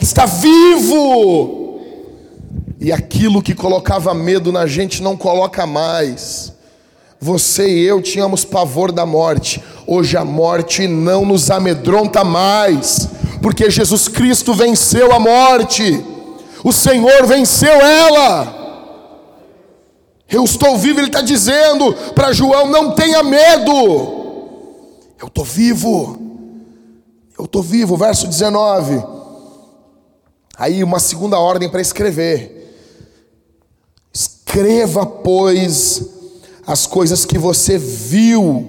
Está 0.00 0.24
vivo. 0.24 1.59
E 2.80 2.90
aquilo 2.90 3.42
que 3.42 3.54
colocava 3.54 4.14
medo 4.14 4.50
na 4.50 4.66
gente 4.66 5.02
não 5.02 5.14
coloca 5.14 5.66
mais. 5.66 6.54
Você 7.20 7.68
e 7.68 7.86
eu 7.86 8.00
tínhamos 8.00 8.42
pavor 8.42 8.90
da 8.90 9.04
morte. 9.04 9.62
Hoje 9.86 10.16
a 10.16 10.24
morte 10.24 10.88
não 10.88 11.26
nos 11.26 11.50
amedronta 11.50 12.24
mais, 12.24 13.06
porque 13.42 13.70
Jesus 13.70 14.08
Cristo 14.08 14.54
venceu 14.54 15.12
a 15.12 15.20
morte. 15.20 16.02
O 16.64 16.72
Senhor 16.72 17.26
venceu 17.26 17.70
ela. 17.70 18.56
Eu 20.26 20.44
estou 20.44 20.78
vivo, 20.78 21.00
ele 21.00 21.08
está 21.08 21.20
dizendo 21.20 21.92
para 22.14 22.32
João: 22.32 22.66
não 22.66 22.92
tenha 22.92 23.22
medo, 23.22 23.72
eu 25.20 25.26
estou 25.26 25.44
vivo, 25.44 26.18
eu 27.38 27.44
estou 27.44 27.62
vivo. 27.62 27.94
Verso 27.94 28.26
19. 28.26 29.04
Aí, 30.56 30.82
uma 30.82 30.98
segunda 30.98 31.38
ordem 31.38 31.68
para 31.68 31.82
escrever. 31.82 32.59
Escreva, 34.50 35.06
pois, 35.06 36.02
as 36.66 36.84
coisas 36.84 37.24
que 37.24 37.38
você 37.38 37.78
viu, 37.78 38.68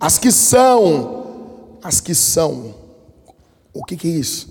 as 0.00 0.18
que 0.18 0.32
são, 0.32 1.76
as 1.80 2.00
que 2.00 2.12
são. 2.12 2.74
O 3.72 3.84
que, 3.84 3.96
que 3.96 4.08
é 4.08 4.10
isso? 4.10 4.48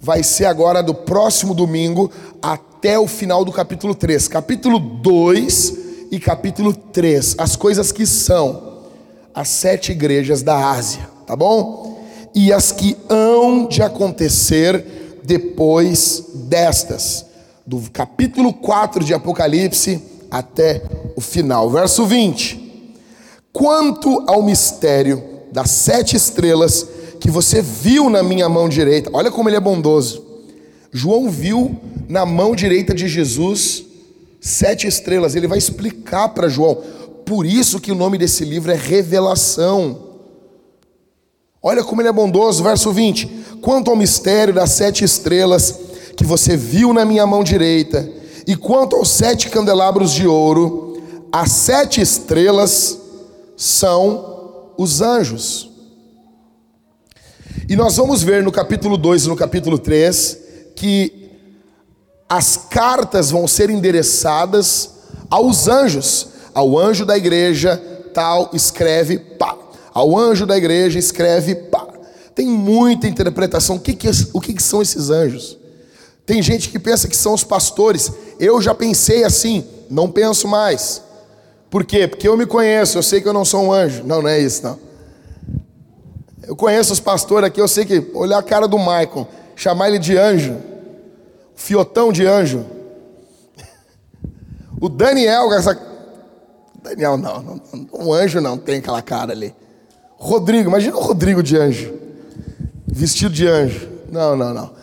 Vai 0.00 0.22
ser 0.22 0.44
agora 0.44 0.80
do 0.80 0.94
próximo 0.94 1.54
domingo 1.54 2.08
até 2.40 3.00
o 3.00 3.08
final 3.08 3.44
do 3.44 3.50
capítulo 3.50 3.92
3. 3.92 4.28
Capítulo 4.28 4.78
2 4.78 5.78
e 6.12 6.20
capítulo 6.20 6.72
3. 6.72 7.34
As 7.36 7.56
coisas 7.56 7.90
que 7.90 8.06
são 8.06 8.84
as 9.34 9.48
sete 9.48 9.90
igrejas 9.90 10.40
da 10.40 10.70
Ásia, 10.70 11.10
tá 11.26 11.34
bom? 11.34 12.00
E 12.32 12.52
as 12.52 12.70
que 12.70 12.96
hão 13.08 13.66
de 13.66 13.82
acontecer 13.82 15.18
depois 15.24 16.26
destas. 16.32 17.28
Do 17.70 17.82
capítulo 17.92 18.52
4 18.52 19.04
de 19.04 19.14
Apocalipse 19.14 20.02
até 20.28 20.82
o 21.14 21.20
final. 21.20 21.70
Verso 21.70 22.04
20. 22.04 22.90
Quanto 23.52 24.24
ao 24.26 24.42
mistério 24.42 25.22
das 25.52 25.70
sete 25.70 26.16
estrelas 26.16 26.84
que 27.20 27.30
você 27.30 27.62
viu 27.62 28.10
na 28.10 28.24
minha 28.24 28.48
mão 28.48 28.68
direita, 28.68 29.08
olha 29.12 29.30
como 29.30 29.48
ele 29.48 29.54
é 29.54 29.60
bondoso. 29.60 30.20
João 30.90 31.30
viu 31.30 31.80
na 32.08 32.26
mão 32.26 32.56
direita 32.56 32.92
de 32.92 33.06
Jesus 33.06 33.84
sete 34.40 34.88
estrelas. 34.88 35.36
Ele 35.36 35.46
vai 35.46 35.58
explicar 35.58 36.30
para 36.30 36.48
João. 36.48 36.74
Por 37.24 37.46
isso 37.46 37.78
que 37.78 37.92
o 37.92 37.94
nome 37.94 38.18
desse 38.18 38.44
livro 38.44 38.72
é 38.72 38.74
Revelação. 38.74 40.08
Olha 41.62 41.84
como 41.84 42.02
ele 42.02 42.08
é 42.08 42.12
bondoso, 42.12 42.64
verso 42.64 42.92
20. 42.92 43.26
Quanto 43.62 43.92
ao 43.92 43.96
mistério 43.96 44.52
das 44.52 44.70
sete 44.70 45.04
estrelas 45.04 45.89
que 46.20 46.26
você 46.26 46.54
viu 46.54 46.92
na 46.92 47.02
minha 47.02 47.26
mão 47.26 47.42
direita, 47.42 48.06
e 48.46 48.54
quanto 48.54 48.94
aos 48.94 49.08
sete 49.08 49.48
candelabros 49.48 50.12
de 50.12 50.26
ouro, 50.26 51.02
as 51.32 51.50
sete 51.50 52.02
estrelas 52.02 53.00
são 53.56 54.70
os 54.76 55.00
anjos. 55.00 55.70
E 57.66 57.74
nós 57.74 57.96
vamos 57.96 58.22
ver 58.22 58.42
no 58.42 58.52
capítulo 58.52 58.98
2 58.98 59.24
e 59.24 59.28
no 59.28 59.36
capítulo 59.36 59.78
3 59.78 60.38
que 60.76 61.30
as 62.28 62.54
cartas 62.68 63.30
vão 63.30 63.48
ser 63.48 63.70
endereçadas 63.70 64.90
aos 65.30 65.68
anjos. 65.68 66.28
Ao 66.52 66.78
anjo 66.78 67.06
da 67.06 67.16
igreja, 67.16 67.82
tal, 68.12 68.50
escreve 68.52 69.18
pá. 69.18 69.56
Ao 69.94 70.18
anjo 70.18 70.44
da 70.44 70.58
igreja, 70.58 70.98
escreve 70.98 71.54
pá. 71.54 71.88
Tem 72.34 72.46
muita 72.46 73.08
interpretação. 73.08 73.76
O 73.76 73.80
que, 73.80 73.94
que, 73.94 74.10
o 74.34 74.40
que, 74.40 74.52
que 74.52 74.62
são 74.62 74.82
esses 74.82 75.08
anjos? 75.08 75.59
Tem 76.30 76.40
gente 76.40 76.68
que 76.68 76.78
pensa 76.78 77.08
que 77.08 77.16
são 77.16 77.34
os 77.34 77.42
pastores. 77.42 78.12
Eu 78.38 78.62
já 78.62 78.72
pensei 78.72 79.24
assim, 79.24 79.66
não 79.90 80.08
penso 80.08 80.46
mais. 80.46 81.02
Por 81.68 81.84
quê? 81.84 82.06
Porque 82.06 82.28
eu 82.28 82.36
me 82.36 82.46
conheço, 82.46 82.96
eu 82.96 83.02
sei 83.02 83.20
que 83.20 83.26
eu 83.26 83.32
não 83.32 83.44
sou 83.44 83.64
um 83.64 83.72
anjo. 83.72 84.04
Não, 84.04 84.22
não 84.22 84.28
é 84.28 84.38
isso, 84.38 84.62
não. 84.62 84.78
Eu 86.46 86.54
conheço 86.54 86.92
os 86.92 87.00
pastores 87.00 87.48
aqui, 87.48 87.60
eu 87.60 87.66
sei 87.66 87.84
que 87.84 88.12
olhar 88.14 88.38
a 88.38 88.44
cara 88.44 88.68
do 88.68 88.78
Maicon, 88.78 89.26
chamar 89.56 89.88
ele 89.88 89.98
de 89.98 90.16
anjo, 90.16 90.56
fiotão 91.56 92.12
de 92.12 92.24
anjo. 92.24 92.64
O 94.80 94.88
Daniel, 94.88 95.52
essa... 95.52 95.76
Daniel 96.80 97.16
não, 97.18 97.42
não, 97.42 97.60
um 97.92 98.12
anjo 98.12 98.40
não 98.40 98.56
tem 98.56 98.78
aquela 98.78 99.02
cara 99.02 99.32
ali. 99.32 99.52
Rodrigo, 100.16 100.70
imagina 100.70 100.96
o 100.96 101.00
Rodrigo 101.00 101.42
de 101.42 101.56
anjo, 101.56 101.92
vestido 102.86 103.34
de 103.34 103.48
anjo. 103.48 103.88
Não, 104.12 104.36
não, 104.36 104.54
não. 104.54 104.79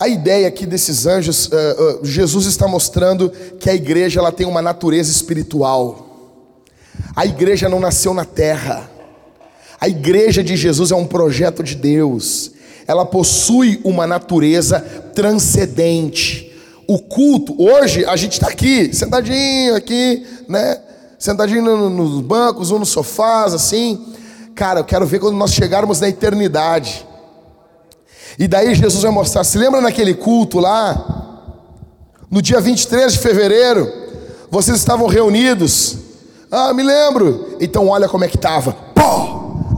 A 0.00 0.06
ideia 0.06 0.46
aqui 0.46 0.64
desses 0.64 1.06
anjos, 1.06 1.48
uh, 1.48 2.00
uh, 2.00 2.04
Jesus 2.04 2.46
está 2.46 2.68
mostrando 2.68 3.30
que 3.58 3.68
a 3.68 3.74
igreja 3.74 4.20
ela 4.20 4.30
tem 4.30 4.46
uma 4.46 4.62
natureza 4.62 5.10
espiritual. 5.10 6.06
A 7.16 7.26
igreja 7.26 7.68
não 7.68 7.80
nasceu 7.80 8.14
na 8.14 8.24
terra. 8.24 8.88
A 9.80 9.88
igreja 9.88 10.40
de 10.44 10.56
Jesus 10.56 10.92
é 10.92 10.94
um 10.94 11.04
projeto 11.04 11.64
de 11.64 11.74
Deus. 11.74 12.52
Ela 12.86 13.04
possui 13.04 13.80
uma 13.82 14.06
natureza 14.06 14.78
transcendente. 15.16 16.56
O 16.86 17.00
culto, 17.00 17.60
hoje 17.60 18.04
a 18.04 18.14
gente 18.14 18.34
está 18.34 18.46
aqui, 18.46 18.94
sentadinho 18.94 19.74
aqui, 19.74 20.24
né? 20.48 20.80
Sentadinho 21.18 21.90
nos 21.90 22.20
bancos 22.20 22.70
ou 22.70 22.78
nos 22.78 22.90
sofás, 22.90 23.52
assim. 23.52 24.14
Cara, 24.54 24.78
eu 24.78 24.84
quero 24.84 25.04
ver 25.06 25.18
quando 25.18 25.36
nós 25.36 25.52
chegarmos 25.52 26.00
na 26.00 26.08
eternidade 26.08 27.07
e 28.38 28.46
daí 28.46 28.74
Jesus 28.74 29.02
vai 29.02 29.10
mostrar. 29.10 29.42
Se 29.44 29.58
lembra 29.58 29.80
naquele 29.80 30.14
culto 30.14 30.60
lá? 30.60 31.16
No 32.30 32.40
dia 32.40 32.60
23 32.60 33.14
de 33.14 33.18
fevereiro, 33.18 33.90
vocês 34.50 34.76
estavam 34.78 35.06
reunidos. 35.06 35.96
Ah, 36.50 36.72
me 36.72 36.82
lembro. 36.82 37.56
Então 37.60 37.88
olha 37.88 38.08
como 38.08 38.24
é 38.24 38.28
que 38.28 38.36
estava. 38.36 38.76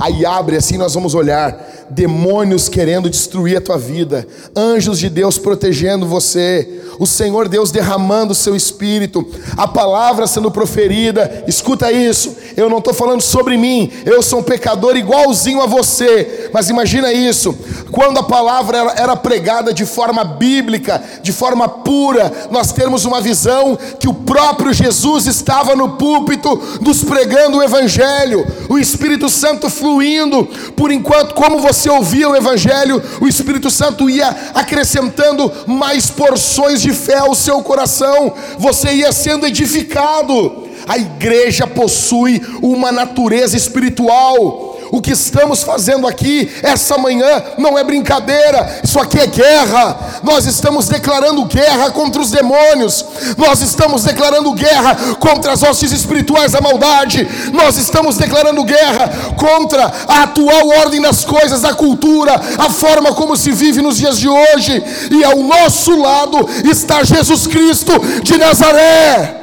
Aí 0.00 0.24
abre 0.24 0.56
assim, 0.56 0.78
nós 0.78 0.94
vamos 0.94 1.14
olhar 1.14 1.79
demônios 1.90 2.68
querendo 2.68 3.10
destruir 3.10 3.58
a 3.58 3.60
tua 3.60 3.76
vida, 3.76 4.26
anjos 4.56 4.98
de 4.98 5.10
Deus 5.10 5.38
protegendo 5.38 6.06
você, 6.06 6.80
o 6.98 7.06
Senhor 7.06 7.48
Deus 7.48 7.70
derramando 7.70 8.32
o 8.32 8.36
seu 8.36 8.54
espírito, 8.54 9.26
a 9.56 9.66
palavra 9.66 10.26
sendo 10.26 10.50
proferida. 10.50 11.44
Escuta 11.48 11.90
isso, 11.90 12.36
eu 12.56 12.68
não 12.68 12.78
estou 12.78 12.92
falando 12.92 13.22
sobre 13.22 13.56
mim, 13.56 13.90
eu 14.04 14.22
sou 14.22 14.40
um 14.40 14.42
pecador 14.42 14.96
igualzinho 14.96 15.62
a 15.62 15.66
você, 15.66 16.50
mas 16.52 16.68
imagina 16.68 17.12
isso, 17.12 17.56
quando 17.90 18.18
a 18.18 18.22
palavra 18.22 18.94
era 18.96 19.16
pregada 19.16 19.72
de 19.72 19.86
forma 19.86 20.22
bíblica, 20.22 21.02
de 21.22 21.32
forma 21.32 21.68
pura, 21.68 22.30
nós 22.50 22.70
temos 22.72 23.04
uma 23.04 23.20
visão 23.20 23.78
que 23.98 24.08
o 24.08 24.14
próprio 24.14 24.72
Jesus 24.72 25.26
estava 25.26 25.74
no 25.74 25.90
púlpito 25.90 26.60
nos 26.80 27.02
pregando 27.02 27.58
o 27.58 27.62
Evangelho, 27.62 28.46
o 28.68 28.78
Espírito 28.78 29.28
Santo 29.28 29.70
fluindo, 29.70 30.46
por 30.76 30.90
enquanto, 30.90 31.34
como 31.34 31.60
você 31.60 31.79
você 31.80 31.88
ouvia 31.88 32.28
o 32.28 32.36
Evangelho, 32.36 33.02
o 33.22 33.26
Espírito 33.26 33.70
Santo 33.70 34.10
ia 34.10 34.28
acrescentando 34.54 35.50
mais 35.66 36.10
porções 36.10 36.82
de 36.82 36.92
fé 36.92 37.18
ao 37.18 37.34
seu 37.34 37.62
coração, 37.62 38.34
você 38.58 38.92
ia 38.92 39.10
sendo 39.12 39.46
edificado. 39.46 40.68
A 40.86 40.98
igreja 40.98 41.66
possui 41.66 42.42
uma 42.60 42.92
natureza 42.92 43.56
espiritual 43.56 44.79
o 44.90 45.00
que 45.00 45.12
estamos 45.12 45.62
fazendo 45.62 46.06
aqui 46.06 46.50
essa 46.62 46.98
manhã 46.98 47.42
não 47.56 47.78
é 47.78 47.84
brincadeira, 47.84 48.80
isso 48.82 48.98
aqui 48.98 49.18
é 49.18 49.26
guerra. 49.26 50.20
Nós 50.22 50.46
estamos 50.46 50.88
declarando 50.88 51.44
guerra 51.44 51.90
contra 51.90 52.20
os 52.20 52.30
demônios, 52.30 53.04
nós 53.36 53.60
estamos 53.60 54.04
declarando 54.04 54.52
guerra 54.52 54.96
contra 55.18 55.52
as 55.52 55.62
hostes 55.62 55.92
espirituais 55.92 56.52
da 56.52 56.60
maldade, 56.60 57.26
nós 57.52 57.76
estamos 57.76 58.16
declarando 58.16 58.64
guerra 58.64 59.08
contra 59.36 59.92
a 60.08 60.22
atual 60.24 60.68
ordem 60.68 61.00
das 61.00 61.24
coisas, 61.24 61.64
a 61.64 61.74
cultura, 61.74 62.40
a 62.58 62.70
forma 62.70 63.14
como 63.14 63.36
se 63.36 63.52
vive 63.52 63.80
nos 63.80 63.96
dias 63.96 64.18
de 64.18 64.28
hoje, 64.28 64.82
e 65.10 65.24
ao 65.24 65.36
nosso 65.36 65.96
lado 66.00 66.48
está 66.64 67.04
Jesus 67.04 67.46
Cristo 67.46 67.92
de 68.22 68.36
Nazaré. 68.36 69.36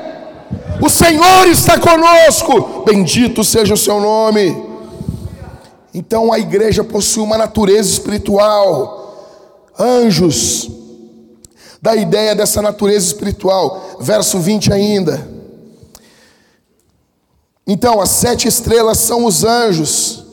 O 0.79 0.89
Senhor 0.89 1.47
está 1.47 1.79
conosco, 1.79 2.83
bendito 2.85 3.43
seja 3.43 3.73
o 3.73 3.77
seu 3.77 3.99
nome. 3.99 4.66
Então 5.97 6.31
a 6.31 6.37
igreja 6.37 6.83
possui 6.83 7.23
uma 7.23 7.39
natureza 7.39 7.89
espiritual, 7.89 9.65
anjos, 9.79 10.69
da 11.81 11.95
ideia 11.95 12.35
dessa 12.35 12.61
natureza 12.61 13.07
espiritual, 13.07 13.97
verso 13.99 14.37
20 14.37 14.71
ainda. 14.71 15.27
Então, 17.65 17.99
as 17.99 18.09
sete 18.09 18.47
estrelas 18.47 18.99
são 18.99 19.25
os 19.25 19.43
anjos 19.43 20.23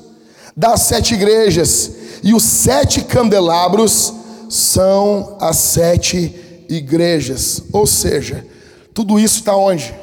das 0.55 0.83
sete 0.83 1.15
igrejas, 1.15 1.93
e 2.23 2.35
os 2.35 2.43
sete 2.43 3.01
candelabros 3.01 4.13
são 4.51 5.39
as 5.41 5.57
sete 5.57 6.67
igrejas. 6.69 7.63
Ou 7.73 7.87
seja, 7.87 8.47
tudo 8.93 9.19
isso 9.19 9.39
está 9.39 9.57
onde? 9.57 9.95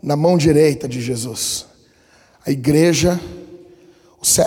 Na 0.00 0.14
mão 0.14 0.38
direita 0.38 0.88
de 0.88 1.00
Jesus. 1.00 1.66
A 2.46 2.52
igreja 2.52 3.20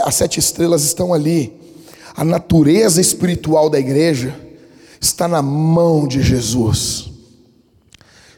as 0.05 0.15
sete 0.15 0.39
estrelas 0.39 0.83
estão 0.83 1.13
ali. 1.13 1.53
A 2.15 2.23
natureza 2.23 3.01
espiritual 3.01 3.69
da 3.69 3.77
igreja 3.77 4.33
está 5.01 5.27
na 5.27 5.41
mão 5.41 6.07
de 6.07 6.21
Jesus. 6.21 7.09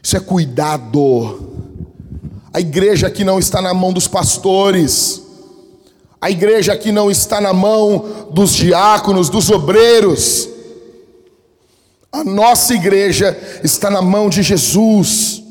Isso 0.02 0.16
é 0.16 0.20
cuidado. 0.20 1.40
A 2.52 2.60
igreja 2.60 3.06
aqui 3.06 3.22
não 3.22 3.38
está 3.38 3.62
na 3.62 3.72
mão 3.72 3.92
dos 3.92 4.08
pastores. 4.08 5.22
A 6.20 6.30
igreja 6.30 6.72
aqui 6.72 6.90
não 6.90 7.10
está 7.10 7.40
na 7.40 7.52
mão 7.52 8.26
dos 8.32 8.52
diáconos, 8.52 9.30
dos 9.30 9.48
obreiros. 9.50 10.48
A 12.10 12.24
nossa 12.24 12.74
igreja 12.74 13.38
está 13.62 13.88
na 13.88 14.02
mão 14.02 14.28
de 14.28 14.42
Jesus. 14.42 15.42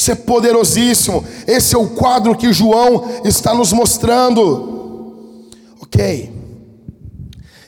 Isso 0.00 0.12
é 0.12 0.14
poderosíssimo. 0.14 1.22
Esse 1.46 1.74
é 1.74 1.78
o 1.78 1.90
quadro 1.90 2.34
que 2.34 2.50
João 2.54 3.20
está 3.22 3.52
nos 3.52 3.70
mostrando. 3.70 5.44
Ok. 5.78 6.32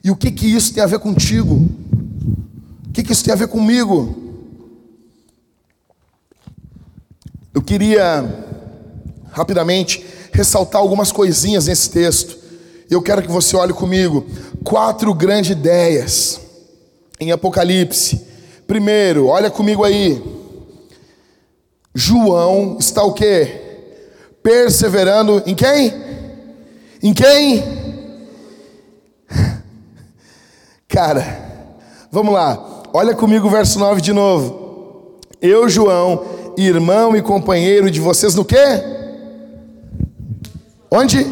E 0.03 0.11
o 0.11 0.16
que 0.16 0.30
que 0.30 0.47
isso 0.47 0.72
tem 0.72 0.83
a 0.83 0.87
ver 0.87 0.99
contigo? 0.99 1.57
O 2.89 2.91
que 2.91 3.03
que 3.03 3.12
isso 3.12 3.22
tem 3.22 3.35
a 3.35 3.37
ver 3.37 3.49
comigo? 3.49 4.16
Eu 7.53 7.61
queria 7.61 8.24
rapidamente 9.30 10.03
ressaltar 10.33 10.80
algumas 10.80 11.12
coisinhas 11.12 11.66
nesse 11.66 11.91
texto. 11.91 12.39
Eu 12.89 13.03
quero 13.03 13.20
que 13.20 13.30
você 13.30 13.55
olhe 13.55 13.74
comigo. 13.74 14.24
Quatro 14.64 15.12
grandes 15.12 15.51
ideias 15.51 16.41
em 17.20 17.30
Apocalipse. 17.30 18.26
Primeiro, 18.66 19.26
olha 19.26 19.51
comigo 19.51 19.85
aí. 19.85 20.41
João 21.95 22.76
está 22.78 23.03
o 23.03 23.12
quê? 23.12 23.61
Perseverando 24.43 25.43
em 25.47 25.55
quem? 25.55 25.93
Em 27.03 27.12
quem? 27.12 27.62
Cara, 30.88 31.24
vamos 32.11 32.32
lá. 32.32 32.82
Olha 32.93 33.14
comigo 33.14 33.47
o 33.47 33.51
verso 33.51 33.78
9 33.78 34.01
de 34.01 34.12
novo. 34.12 35.18
Eu, 35.40 35.68
João, 35.68 36.24
irmão 36.57 37.16
e 37.16 37.22
companheiro 37.22 37.90
de 37.90 38.01
vocês 38.01 38.34
no 38.34 38.45
quê? 38.45 38.57
Onde? 40.90 41.26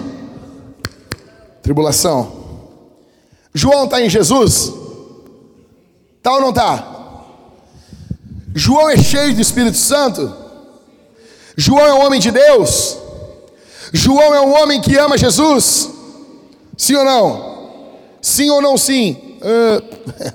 Tribulação. 1.63 2.33
João 3.55 3.85
está 3.85 4.01
em 4.01 4.09
Jesus? 4.09 4.73
Tá 6.23 6.35
ou 6.35 6.41
não 6.41 6.53
tá? 6.53 6.87
João 8.55 8.89
é 8.91 8.97
cheio 8.97 9.35
do 9.35 9.41
Espírito 9.41 9.77
Santo? 9.77 10.40
João 11.61 11.87
é 11.87 11.93
um 11.93 12.07
homem 12.07 12.19
de 12.19 12.31
Deus? 12.31 12.97
João 13.93 14.35
é 14.35 14.41
um 14.41 14.51
homem 14.51 14.81
que 14.81 14.97
ama 14.97 15.19
Jesus? 15.19 15.91
Sim 16.75 16.95
ou 16.95 17.05
não? 17.05 17.99
Sim 18.23 18.49
ou 18.49 18.63
não 18.63 18.79
sim? 18.79 19.39
Uh... 19.43 20.33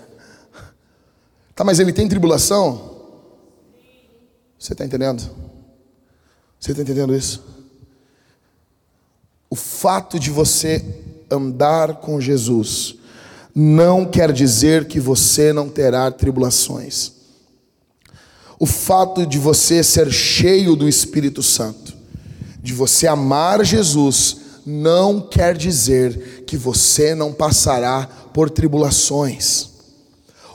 tá, 1.55 1.63
mas 1.63 1.79
ele 1.79 1.91
tem 1.91 2.07
tribulação? 2.07 2.91
Você 4.59 4.73
está 4.73 4.85
entendendo? 4.85 5.27
Você 6.59 6.71
está 6.71 6.83
entendendo 6.83 7.15
isso? 7.15 7.43
O 9.49 9.55
fato 9.55 10.19
de 10.19 10.29
você 10.29 10.85
andar 11.31 11.95
com 12.01 12.21
Jesus 12.21 12.97
não 13.55 14.05
quer 14.05 14.31
dizer 14.31 14.85
que 14.85 14.99
você 14.99 15.51
não 15.51 15.69
terá 15.69 16.11
tribulações. 16.11 17.14
O 18.59 18.65
fato 18.65 19.25
de 19.25 19.37
você 19.37 19.83
ser 19.83 20.11
cheio 20.11 20.75
do 20.75 20.87
Espírito 20.87 21.43
Santo, 21.43 21.93
de 22.61 22.73
você 22.73 23.05
amar 23.05 23.63
Jesus, 23.65 24.37
não 24.65 25.21
quer 25.21 25.55
dizer 25.55 26.43
que 26.47 26.57
você 26.57 27.13
não 27.13 27.33
passará 27.33 28.09
por 28.33 28.49
tribulações. 28.49 29.69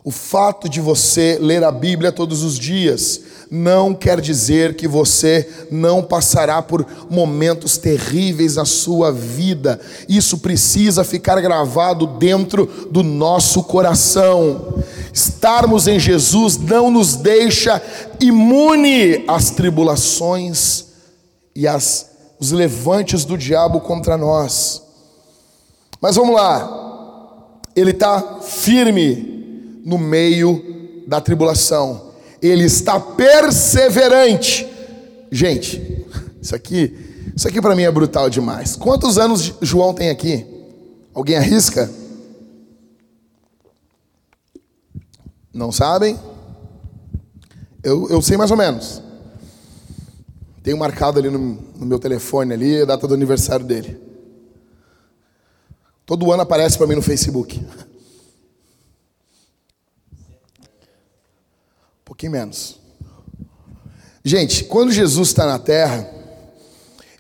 O 0.03 0.11
fato 0.11 0.69
de 0.69 0.81
você 0.81 1.39
ler 1.41 1.63
a 1.63 1.71
Bíblia 1.71 2.11
todos 2.11 2.43
os 2.43 2.59
dias, 2.59 3.21
não 3.51 3.93
quer 3.93 4.21
dizer 4.21 4.77
que 4.77 4.87
você 4.87 5.67
não 5.71 6.03
passará 6.03 6.63
por 6.63 6.87
momentos 7.11 7.77
terríveis 7.77 8.55
na 8.55 8.65
sua 8.65 9.11
vida. 9.11 9.81
Isso 10.09 10.39
precisa 10.39 11.03
ficar 11.03 11.41
gravado 11.41 12.07
dentro 12.07 12.67
do 12.91 13.03
nosso 13.03 13.65
coração. 13.65 14.83
Estarmos 15.13 15.89
em 15.89 15.99
Jesus 15.99 16.57
não 16.57 16.93
nos 16.93 17.17
deixa 17.17 17.83
imune 18.21 19.25
às 19.27 19.51
tribulações 19.51 20.85
e 21.55 21.67
às 21.67 22.09
os 22.39 22.53
levantes 22.53 23.27
do 23.27 23.37
diabo 23.37 23.81
contra 23.81 24.17
nós. 24.17 24.83
Mas 26.01 26.17
vamos 26.17 26.35
lá. 26.35 27.59
Ele 27.77 27.91
está 27.91 28.39
firme 28.41 29.83
no 29.85 29.99
meio 29.99 31.03
da 31.07 31.21
tribulação 31.21 32.10
ele 32.43 32.65
está 32.65 32.99
perseverante. 32.99 34.67
Gente, 35.31 36.07
isso 36.41 36.55
aqui, 36.55 37.33
isso 37.37 37.47
aqui 37.47 37.61
para 37.61 37.77
mim 37.77 37.83
é 37.83 37.91
brutal 37.91 38.31
demais. 38.31 38.77
Quantos 38.77 39.19
anos 39.19 39.55
João 39.61 39.95
tem 39.95 40.11
aqui? 40.11 40.47
Alguém 41.15 41.37
arrisca? 41.37 41.91
Não 45.53 45.71
sabem? 45.71 46.19
Eu, 47.83 48.09
eu 48.09 48.23
sei 48.23 48.37
mais 48.37 48.51
ou 48.51 48.57
menos. 48.57 49.03
Tenho 50.63 50.79
marcado 50.79 51.19
ali 51.19 51.31
no, 51.31 51.39
no 51.39 51.87
meu 51.87 51.99
telefone 51.99 52.53
ali 52.53 52.83
a 52.83 52.85
data 52.85 53.07
do 53.09 53.15
aniversário 53.15 53.65
dele. 53.65 53.99
Todo 56.05 56.31
ano 56.33 56.43
aparece 56.43 56.77
para 56.77 56.87
mim 56.87 56.95
no 56.95 57.03
Facebook. 57.03 57.65
pouquinho 62.11 62.33
menos. 62.33 62.77
Gente, 64.25 64.65
quando 64.65 64.91
Jesus 64.91 65.29
está 65.29 65.47
na 65.47 65.61
terra, 65.61 66.11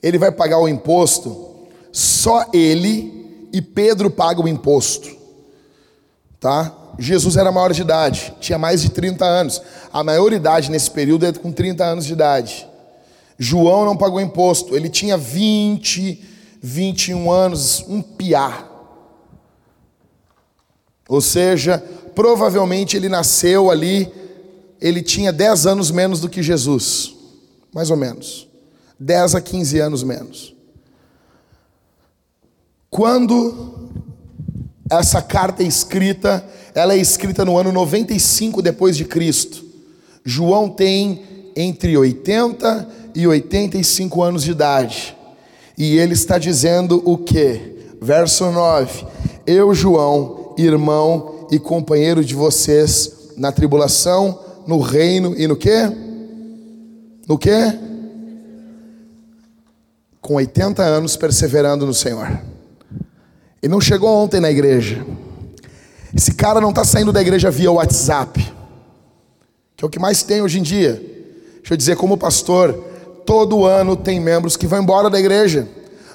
ele 0.02 0.18
vai 0.18 0.32
pagar 0.32 0.58
o 0.58 0.68
imposto, 0.68 1.68
só 1.92 2.44
ele 2.52 3.46
e 3.52 3.62
Pedro 3.62 4.10
pagam 4.10 4.46
o 4.46 4.48
imposto. 4.48 5.16
Tá? 6.40 6.76
Jesus 6.98 7.36
era 7.36 7.52
maior 7.52 7.72
de 7.72 7.82
idade, 7.82 8.34
tinha 8.40 8.58
mais 8.58 8.82
de 8.82 8.90
30 8.90 9.24
anos. 9.24 9.62
A 9.92 10.02
maioridade 10.02 10.72
nesse 10.72 10.90
período 10.90 11.24
é 11.24 11.32
com 11.32 11.52
30 11.52 11.84
anos 11.84 12.04
de 12.04 12.12
idade. 12.12 12.66
João 13.38 13.84
não 13.84 13.96
pagou 13.96 14.20
imposto, 14.20 14.74
ele 14.74 14.88
tinha 14.88 15.16
20, 15.16 16.20
21 16.60 17.30
anos, 17.30 17.84
um 17.86 18.02
piá. 18.02 18.66
Ou 21.08 21.20
seja, 21.20 21.78
provavelmente 22.12 22.96
ele 22.96 23.08
nasceu 23.08 23.70
ali 23.70 24.19
ele 24.80 25.02
tinha 25.02 25.32
10 25.32 25.66
anos 25.66 25.90
menos 25.90 26.20
do 26.20 26.28
que 26.28 26.42
Jesus, 26.42 27.14
mais 27.72 27.90
ou 27.90 27.96
menos. 27.96 28.48
10 28.98 29.34
a 29.34 29.40
15 29.40 29.78
anos 29.78 30.02
menos. 30.02 30.54
Quando 32.88 33.88
essa 34.90 35.22
carta 35.22 35.62
é 35.62 35.66
escrita, 35.66 36.44
ela 36.74 36.94
é 36.94 36.96
escrita 36.96 37.44
no 37.44 37.56
ano 37.56 37.72
95 37.72 38.60
depois 38.60 38.96
de 38.96 39.04
Cristo. 39.04 39.64
João 40.24 40.68
tem 40.68 41.22
entre 41.54 41.96
80 41.96 42.88
e 43.14 43.26
85 43.26 44.22
anos 44.22 44.42
de 44.42 44.50
idade. 44.50 45.16
E 45.78 45.96
ele 45.96 46.14
está 46.14 46.38
dizendo 46.38 47.02
o 47.04 47.16
que? 47.16 47.78
Verso 48.00 48.50
9: 48.50 49.06
Eu, 49.46 49.74
João, 49.74 50.54
irmão 50.58 51.46
e 51.50 51.58
companheiro 51.58 52.24
de 52.24 52.34
vocês 52.34 53.12
na 53.36 53.52
tribulação, 53.52 54.38
no 54.66 54.78
reino 54.80 55.34
e 55.36 55.46
no 55.46 55.56
quê? 55.56 55.90
No 57.28 57.38
quê? 57.38 57.78
Com 60.20 60.34
80 60.34 60.82
anos 60.82 61.16
perseverando 61.16 61.86
no 61.86 61.94
Senhor. 61.94 62.40
Ele 63.62 63.70
não 63.72 63.80
chegou 63.80 64.10
ontem 64.10 64.40
na 64.40 64.50
igreja. 64.50 65.04
Esse 66.14 66.34
cara 66.34 66.60
não 66.60 66.70
está 66.70 66.84
saindo 66.84 67.12
da 67.12 67.20
igreja 67.20 67.50
via 67.50 67.70
WhatsApp, 67.70 68.52
que 69.76 69.84
é 69.84 69.86
o 69.86 69.90
que 69.90 69.98
mais 69.98 70.22
tem 70.22 70.42
hoje 70.42 70.58
em 70.58 70.62
dia. 70.62 70.94
Deixa 71.56 71.74
eu 71.74 71.76
dizer, 71.76 71.96
como 71.96 72.16
pastor, 72.16 72.72
todo 73.24 73.64
ano 73.64 73.94
tem 73.94 74.18
membros 74.18 74.56
que 74.56 74.66
vão 74.66 74.82
embora 74.82 75.08
da 75.08 75.20
igreja. 75.20 75.68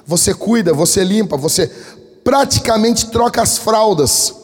Você 0.04 0.34
cuida, 0.34 0.74
você 0.74 1.02
limpa, 1.02 1.36
você 1.36 1.70
praticamente 2.22 3.10
troca 3.10 3.40
as 3.40 3.56
fraldas. 3.56 4.34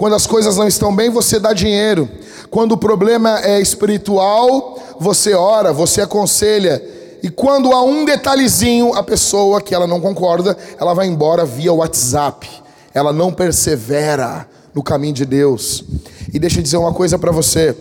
Quando 0.00 0.14
as 0.14 0.26
coisas 0.26 0.56
não 0.56 0.66
estão 0.66 0.96
bem, 0.96 1.10
você 1.10 1.38
dá 1.38 1.52
dinheiro. 1.52 2.08
Quando 2.48 2.72
o 2.72 2.78
problema 2.78 3.38
é 3.44 3.60
espiritual, 3.60 4.82
você 4.98 5.34
ora, 5.34 5.74
você 5.74 6.00
aconselha. 6.00 6.82
E 7.22 7.28
quando 7.28 7.70
há 7.70 7.82
um 7.82 8.06
detalhezinho, 8.06 8.94
a 8.94 9.02
pessoa 9.02 9.60
que 9.60 9.74
ela 9.74 9.86
não 9.86 10.00
concorda, 10.00 10.56
ela 10.80 10.94
vai 10.94 11.06
embora 11.06 11.44
via 11.44 11.70
WhatsApp. 11.70 12.48
Ela 12.94 13.12
não 13.12 13.30
persevera 13.30 14.48
no 14.74 14.82
caminho 14.82 15.12
de 15.12 15.26
Deus. 15.26 15.84
E 16.32 16.38
deixa 16.38 16.60
eu 16.60 16.62
dizer 16.62 16.78
uma 16.78 16.94
coisa 16.94 17.18
para 17.18 17.30
você. 17.30 17.76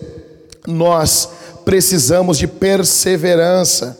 Nós 0.68 1.30
precisamos 1.64 2.38
de 2.38 2.48
perseverança. 2.48 3.98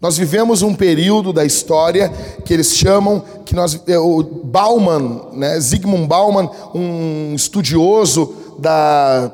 Nós 0.00 0.16
vivemos 0.16 0.62
um 0.62 0.74
período 0.74 1.32
da 1.32 1.44
história 1.44 2.08
que 2.44 2.54
eles 2.54 2.74
chamam, 2.74 3.22
que 3.44 3.54
nós, 3.54 3.78
é, 3.86 3.98
o 3.98 4.22
Bauman, 4.22 5.28
né, 5.34 5.60
Zygmunt 5.60 6.06
Bauman, 6.06 6.50
um 6.74 7.34
estudioso 7.34 8.34
da 8.58 9.30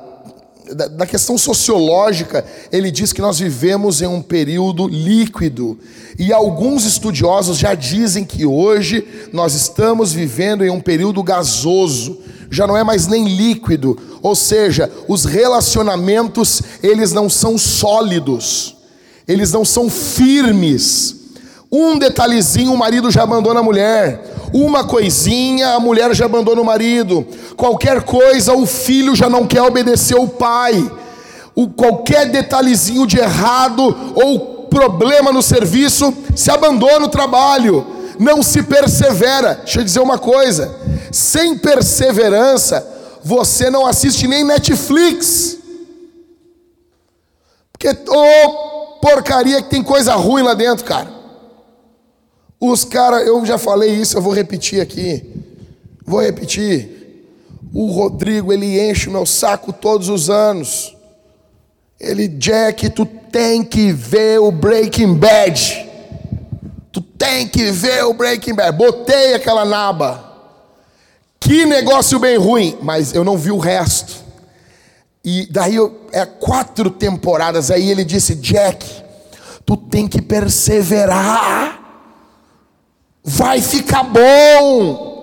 da, 0.74 0.88
da 0.88 1.06
questão 1.06 1.38
sociológica, 1.38 2.44
ele 2.72 2.90
diz 2.90 3.12
que 3.12 3.20
nós 3.20 3.38
vivemos 3.38 4.02
em 4.02 4.06
um 4.06 4.20
período 4.20 4.88
líquido. 4.88 5.78
E 6.18 6.32
alguns 6.32 6.84
estudiosos 6.84 7.58
já 7.58 7.74
dizem 7.74 8.24
que 8.24 8.44
hoje 8.44 9.06
nós 9.32 9.54
estamos 9.54 10.12
vivendo 10.12 10.64
em 10.64 10.70
um 10.70 10.80
período 10.80 11.22
gasoso, 11.22 12.18
já 12.50 12.66
não 12.66 12.76
é 12.76 12.82
mais 12.82 13.06
nem 13.06 13.28
líquido, 13.36 13.96
ou 14.22 14.34
seja, 14.34 14.90
os 15.06 15.24
relacionamentos, 15.24 16.62
eles 16.82 17.12
não 17.12 17.28
são 17.28 17.56
sólidos. 17.58 18.75
Eles 19.26 19.52
não 19.52 19.64
são 19.64 19.90
firmes. 19.90 21.16
Um 21.70 21.98
detalhezinho, 21.98 22.72
o 22.72 22.78
marido 22.78 23.10
já 23.10 23.22
abandona 23.22 23.60
a 23.60 23.62
mulher. 23.62 24.34
Uma 24.52 24.84
coisinha, 24.84 25.70
a 25.70 25.80
mulher 25.80 26.14
já 26.14 26.26
abandona 26.26 26.60
o 26.60 26.64
marido. 26.64 27.26
Qualquer 27.56 28.02
coisa, 28.02 28.52
o 28.52 28.64
filho 28.66 29.16
já 29.16 29.28
não 29.28 29.46
quer 29.46 29.62
obedecer 29.62 30.16
o 30.16 30.28
pai. 30.28 30.90
O, 31.54 31.68
qualquer 31.68 32.30
detalhezinho 32.30 33.06
de 33.06 33.18
errado 33.18 34.12
ou 34.14 34.66
problema 34.66 35.32
no 35.32 35.42
serviço, 35.42 36.14
se 36.34 36.50
abandona 36.50 37.06
o 37.06 37.10
trabalho. 37.10 37.84
Não 38.18 38.42
se 38.42 38.62
persevera. 38.62 39.54
Deixa 39.64 39.80
eu 39.80 39.84
dizer 39.84 40.00
uma 40.00 40.18
coisa: 40.18 40.74
sem 41.10 41.58
perseverança, 41.58 42.86
você 43.24 43.70
não 43.70 43.86
assiste 43.86 44.28
nem 44.28 44.44
Netflix. 44.44 45.58
Porque, 47.72 47.88
oh, 48.08 48.75
porcaria 49.00 49.62
que 49.62 49.70
tem 49.70 49.82
coisa 49.82 50.14
ruim 50.14 50.42
lá 50.42 50.54
dentro, 50.54 50.84
cara. 50.84 51.10
Os 52.60 52.84
caras, 52.84 53.26
eu 53.26 53.44
já 53.44 53.58
falei 53.58 53.90
isso, 53.90 54.16
eu 54.16 54.22
vou 54.22 54.32
repetir 54.32 54.80
aqui. 54.80 55.24
Vou 56.04 56.20
repetir. 56.20 56.96
O 57.74 57.86
Rodrigo, 57.90 58.52
ele 58.52 58.80
enche 58.80 59.08
o 59.08 59.12
meu 59.12 59.26
saco 59.26 59.72
todos 59.72 60.08
os 60.08 60.30
anos. 60.30 60.96
Ele, 62.00 62.28
Jack, 62.28 62.90
tu 62.90 63.04
tem 63.04 63.62
que 63.62 63.92
ver 63.92 64.40
o 64.40 64.50
Breaking 64.50 65.14
Bad. 65.14 65.86
Tu 66.92 67.00
tem 67.00 67.46
que 67.46 67.70
ver 67.70 68.04
o 68.04 68.14
Breaking 68.14 68.54
Bad. 68.54 68.76
Botei 68.76 69.34
aquela 69.34 69.64
naba. 69.64 70.24
Que 71.38 71.66
negócio 71.66 72.18
bem 72.18 72.38
ruim, 72.38 72.78
mas 72.82 73.12
eu 73.14 73.24
não 73.24 73.36
vi 73.36 73.50
o 73.50 73.58
resto. 73.58 74.25
E 75.26 75.46
daí 75.50 75.74
eu, 75.74 76.06
é 76.12 76.24
quatro 76.24 76.88
temporadas. 76.88 77.70
Aí 77.70 77.90
ele 77.90 78.04
disse: 78.04 78.34
Jack, 78.36 78.86
tu 79.66 79.76
tem 79.76 80.08
que 80.08 80.22
perseverar 80.22 81.86
vai 83.26 83.60
ficar 83.60 84.04
bom. 84.04 85.14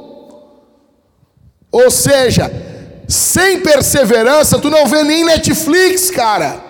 Ou 1.72 1.89
seja, 1.89 2.51
sem 3.08 3.62
perseverança, 3.62 4.60
tu 4.60 4.70
não 4.70 4.86
vê 4.86 5.04
nem 5.04 5.24
Netflix, 5.24 6.12
cara. 6.12 6.62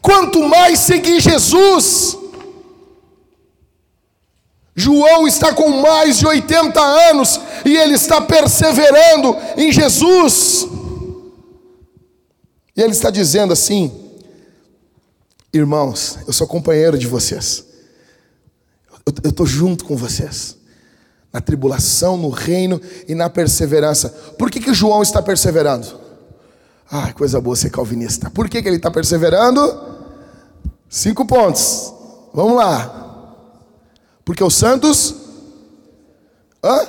Quanto 0.00 0.40
mais 0.44 0.78
seguir 0.78 1.20
Jesus. 1.20 2.16
João 4.76 5.26
está 5.26 5.52
com 5.52 5.68
mais 5.82 6.18
de 6.18 6.26
80 6.26 6.80
anos 6.80 7.40
e 7.66 7.76
ele 7.76 7.94
está 7.94 8.20
perseverando 8.20 9.36
em 9.56 9.72
Jesus. 9.72 10.66
E 12.80 12.82
ele 12.82 12.92
está 12.92 13.10
dizendo 13.10 13.52
assim: 13.52 13.92
Irmãos, 15.52 16.18
eu 16.26 16.32
sou 16.32 16.46
companheiro 16.46 16.96
de 16.96 17.06
vocês. 17.06 17.62
Eu 19.22 19.28
estou 19.28 19.44
junto 19.44 19.84
com 19.84 19.94
vocês 19.94 20.56
na 21.30 21.42
tribulação, 21.42 22.16
no 22.16 22.30
reino 22.30 22.80
e 23.06 23.14
na 23.14 23.28
perseverança. 23.28 24.08
Por 24.38 24.50
que, 24.50 24.60
que 24.60 24.72
João 24.72 25.02
está 25.02 25.20
perseverando? 25.20 26.00
Ah, 26.90 27.12
coisa 27.12 27.38
boa 27.38 27.54
ser 27.54 27.68
calvinista. 27.68 28.30
Por 28.30 28.48
que, 28.48 28.62
que 28.62 28.68
ele 28.68 28.78
está 28.78 28.90
perseverando? 28.90 29.60
Cinco 30.88 31.26
pontos. 31.26 31.92
Vamos 32.32 32.56
lá. 32.56 33.36
Porque 34.24 34.42
os 34.42 34.54
santos. 34.54 35.14
Hã? 36.64 36.88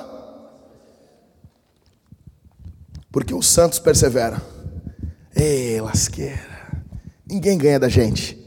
Porque 3.11 3.33
os 3.33 3.45
santos 3.45 3.77
perseveram. 3.77 4.50
Ei, 5.35 5.79
lasqueira. 5.81 6.51
Ninguém 7.27 7.57
ganha 7.57 7.79
da 7.79 7.89
gente. 7.89 8.37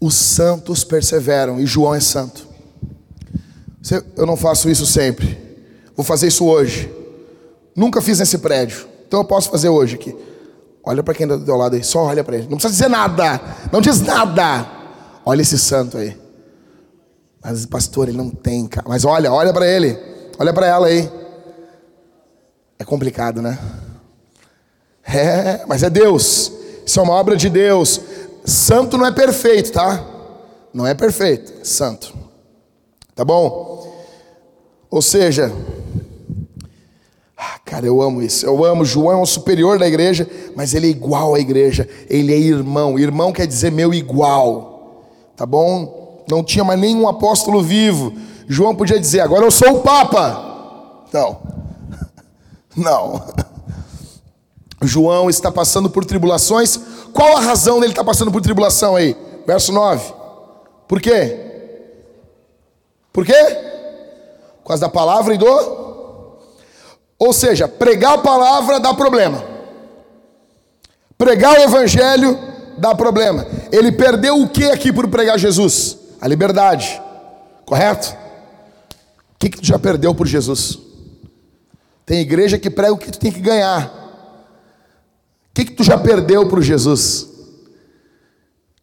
Os 0.00 0.14
santos 0.14 0.84
perseveram 0.84 1.60
e 1.60 1.66
João 1.66 1.94
é 1.94 2.00
santo. 2.00 2.46
Eu 4.16 4.26
não 4.26 4.36
faço 4.36 4.68
isso 4.68 4.84
sempre. 4.86 5.38
Vou 5.96 6.04
fazer 6.04 6.28
isso 6.28 6.44
hoje. 6.44 6.92
Nunca 7.76 8.00
fiz 8.02 8.18
nesse 8.18 8.38
prédio. 8.38 8.86
Então 9.06 9.20
eu 9.20 9.24
posso 9.24 9.50
fazer 9.50 9.68
hoje 9.68 9.94
aqui. 9.94 10.14
Olha 10.82 11.02
para 11.02 11.14
quem 11.14 11.24
está 11.24 11.36
do 11.36 11.44
teu 11.44 11.56
lado 11.56 11.76
aí. 11.76 11.84
Só 11.84 12.04
olha 12.04 12.24
para 12.24 12.36
ele. 12.36 12.48
Não 12.48 12.58
precisa 12.58 12.72
dizer 12.72 12.88
nada. 12.88 13.40
Não 13.72 13.80
diz 13.80 14.00
nada. 14.00 14.66
Olha 15.24 15.42
esse 15.42 15.58
santo 15.58 15.96
aí. 15.96 16.16
Mas 17.42 17.64
pastor, 17.66 18.08
ele 18.08 18.16
não 18.16 18.30
tem, 18.30 18.66
cara. 18.66 18.86
Mas 18.88 19.04
olha, 19.04 19.32
olha 19.32 19.52
para 19.52 19.66
ele. 19.66 19.98
Olha 20.38 20.52
para 20.52 20.66
ela 20.66 20.86
aí. 20.86 21.10
É 22.78 22.84
complicado, 22.84 23.40
né? 23.40 23.58
É, 25.06 25.64
mas 25.66 25.82
é 25.82 25.90
Deus. 25.90 26.52
Isso 26.84 26.98
é 26.98 27.02
uma 27.02 27.14
obra 27.14 27.36
de 27.36 27.48
Deus. 27.48 28.00
Santo 28.44 28.98
não 28.98 29.06
é 29.06 29.12
perfeito, 29.12 29.72
tá? 29.72 30.04
Não 30.72 30.86
é 30.86 30.94
perfeito. 30.94 31.52
É 31.60 31.64
santo. 31.64 32.14
Tá 33.14 33.24
bom? 33.24 33.94
Ou 34.90 35.00
seja, 35.00 35.52
ah, 37.36 37.58
cara, 37.64 37.86
eu 37.86 38.00
amo 38.02 38.22
isso. 38.22 38.44
Eu 38.44 38.64
amo. 38.64 38.84
João 38.84 39.12
é 39.12 39.22
um 39.22 39.26
superior 39.26 39.78
da 39.78 39.86
igreja, 39.86 40.28
mas 40.56 40.74
ele 40.74 40.86
é 40.86 40.90
igual 40.90 41.34
à 41.34 41.40
igreja. 41.40 41.88
Ele 42.08 42.32
é 42.32 42.38
irmão. 42.38 42.98
Irmão 42.98 43.32
quer 43.32 43.46
dizer 43.46 43.70
meu 43.70 43.92
igual. 43.92 45.04
Tá 45.36 45.44
bom? 45.44 46.24
Não 46.28 46.42
tinha 46.42 46.64
mais 46.64 46.80
nenhum 46.80 47.06
apóstolo 47.08 47.62
vivo. 47.62 48.12
João 48.48 48.74
podia 48.74 48.98
dizer: 48.98 49.20
agora 49.20 49.44
eu 49.44 49.50
sou 49.50 49.76
o 49.76 49.80
Papa. 49.80 51.06
Não. 51.12 51.38
Não. 52.76 53.22
João 54.86 55.30
está 55.30 55.50
passando 55.50 55.88
por 55.88 56.04
tribulações. 56.04 56.78
Qual 57.12 57.36
a 57.36 57.40
razão 57.40 57.80
dele 57.80 57.92
estar 57.92 58.04
passando 58.04 58.32
por 58.32 58.42
tribulação 58.42 58.96
aí? 58.96 59.16
Verso 59.46 59.72
9. 59.72 60.12
Por 60.88 61.00
quê? 61.00 61.40
Por 63.12 63.24
quê? 63.24 63.32
Por 64.62 64.68
causa 64.68 64.82
da 64.82 64.88
palavra 64.88 65.34
e 65.34 65.38
do. 65.38 65.46
Ou 67.18 67.32
seja, 67.32 67.68
pregar 67.68 68.14
a 68.14 68.18
palavra 68.18 68.80
dá 68.80 68.92
problema. 68.92 69.44
Pregar 71.16 71.58
o 71.58 71.62
evangelho 71.62 72.38
dá 72.76 72.94
problema. 72.94 73.46
Ele 73.70 73.92
perdeu 73.92 74.40
o 74.40 74.48
que 74.48 74.64
aqui 74.64 74.92
por 74.92 75.08
pregar 75.08 75.38
Jesus? 75.38 75.96
A 76.20 76.26
liberdade. 76.26 77.00
Correto? 77.64 78.16
O 79.34 79.38
que, 79.38 79.48
que 79.48 79.60
tu 79.60 79.66
já 79.66 79.78
perdeu 79.78 80.14
por 80.14 80.26
Jesus? 80.26 80.78
Tem 82.04 82.20
igreja 82.20 82.58
que 82.58 82.68
prega 82.68 82.92
o 82.92 82.98
que 82.98 83.10
tu 83.10 83.18
tem 83.18 83.32
que 83.32 83.40
ganhar. 83.40 84.03
O 85.54 85.56
que, 85.56 85.66
que 85.66 85.72
tu 85.72 85.84
já 85.84 85.96
perdeu 85.96 86.48
por 86.48 86.60
Jesus? 86.60 87.28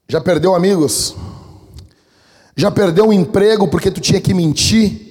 Já 0.08 0.22
perdeu 0.22 0.56
amigos? 0.56 1.14
Já 2.56 2.72
perdeu 2.72 3.10
um 3.10 3.12
emprego 3.12 3.68
porque 3.68 3.92
tu 3.92 4.00
tinha 4.00 4.22
que 4.22 4.34
mentir 4.34 5.02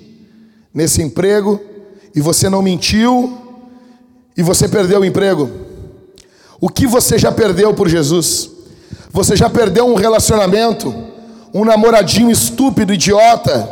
nesse 0.73 1.03
emprego 1.03 1.61
e 2.15 2.21
você 2.23 2.49
não 2.49 2.63
mentiu 2.63 3.37
e 4.35 4.43
você 4.43 4.67
perdeu 4.71 5.01
o 5.01 5.05
emprego? 5.05 5.51
O 6.59 6.71
que 6.71 6.87
você 6.87 7.19
já 7.19 7.31
perdeu 7.31 7.75
por 7.75 7.91
Jesus? 7.91 8.49
Você 9.11 9.37
já 9.37 9.51
perdeu 9.51 9.85
um 9.85 9.97
relacionamento, 9.97 10.95
um 11.53 11.63
namoradinho 11.63 12.31
estúpido, 12.31 12.95
idiota, 12.95 13.69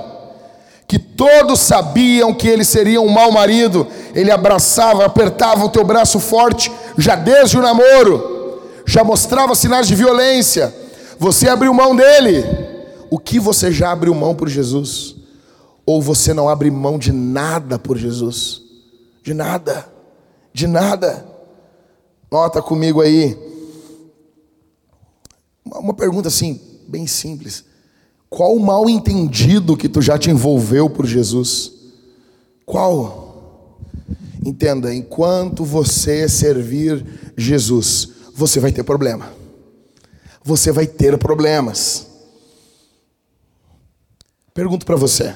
que 0.87 0.99
todos 0.99 1.61
sabiam 1.61 2.35
que 2.35 2.49
ele 2.49 2.65
seria 2.65 3.01
um 3.01 3.09
mau 3.09 3.33
marido, 3.33 3.87
ele 4.15 4.31
abraçava, 4.31 5.07
apertava 5.07 5.65
o 5.65 5.71
teu 5.71 5.85
braço 5.85 6.21
forte, 6.21 6.71
já 6.99 7.15
desde 7.15 7.57
o 7.57 7.63
namoro, 7.63 8.61
já 8.85 9.05
mostrava 9.05 9.55
sinais 9.55 9.87
de 9.87 9.95
violência, 9.95 10.75
você 11.19 11.49
abriu 11.49 11.73
mão 11.73 11.95
dele, 11.95 12.45
o 13.09 13.19
que 13.19 13.39
você 13.39 13.71
já 13.71 13.93
abriu 13.93 14.15
mão 14.15 14.35
por 14.35 14.49
Jesus? 14.49 15.15
Ou 15.87 16.03
você 16.03 16.35
não 16.35 16.49
abre 16.49 16.71
mão 16.71 16.99
de 16.99 17.13
nada 17.13 17.79
por 17.79 17.97
Jesus? 17.97 18.63
De 19.23 19.33
nada, 19.33 19.91
de 20.53 20.67
nada. 20.67 21.25
Nota 22.31 22.61
comigo 22.61 23.01
aí. 23.01 23.39
Uma 25.65 25.95
pergunta 25.95 26.29
assim, 26.29 26.61
bem 26.87 27.07
simples. 27.07 27.65
Qual 28.29 28.55
o 28.55 28.61
mal 28.61 28.91
entendido 28.91 29.77
que 29.77 29.89
tu 29.89 30.03
já 30.03 30.19
te 30.19 30.31
envolveu 30.31 30.91
por 30.91 31.07
Jesus? 31.07 31.73
Qual? 32.67 33.28
Entenda, 34.45 34.95
enquanto 34.95 35.65
você 35.65 36.29
servir 36.29 37.05
Jesus, 37.37 38.11
você 38.35 38.61
vai 38.61 38.73
ter 38.73 38.85
problema. 38.85 39.33
Você 40.45 40.71
vai 40.71 40.87
ter 40.87 41.19
problemas. 41.19 42.07
Pergunto 44.55 44.87
para 44.87 44.97
você: 44.97 45.35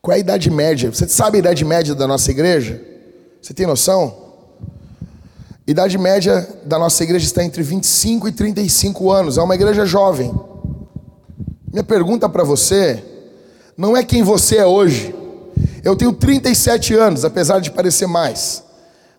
qual 0.00 0.14
é 0.14 0.16
a 0.16 0.20
idade 0.20 0.50
média? 0.50 0.90
Você 0.90 1.06
sabe 1.08 1.36
a 1.36 1.40
idade 1.40 1.64
média 1.64 1.94
da 1.94 2.06
nossa 2.06 2.30
igreja? 2.30 2.82
Você 3.40 3.52
tem 3.52 3.66
noção? 3.66 4.24
Idade 5.66 5.98
média 5.98 6.48
da 6.64 6.78
nossa 6.78 7.02
igreja 7.02 7.24
está 7.24 7.44
entre 7.44 7.62
25 7.62 8.28
e 8.28 8.32
35 8.32 9.10
anos. 9.10 9.36
É 9.36 9.42
uma 9.42 9.54
igreja 9.54 9.84
jovem. 9.84 10.32
Minha 11.72 11.84
pergunta 11.84 12.28
para 12.28 12.44
você 12.44 13.02
não 13.76 13.96
é 13.96 14.02
quem 14.02 14.22
você 14.22 14.56
é 14.56 14.66
hoje. 14.66 15.14
Eu 15.86 15.94
tenho 15.94 16.12
37 16.12 16.94
anos, 16.94 17.24
apesar 17.24 17.60
de 17.60 17.70
parecer 17.70 18.08
mais. 18.08 18.64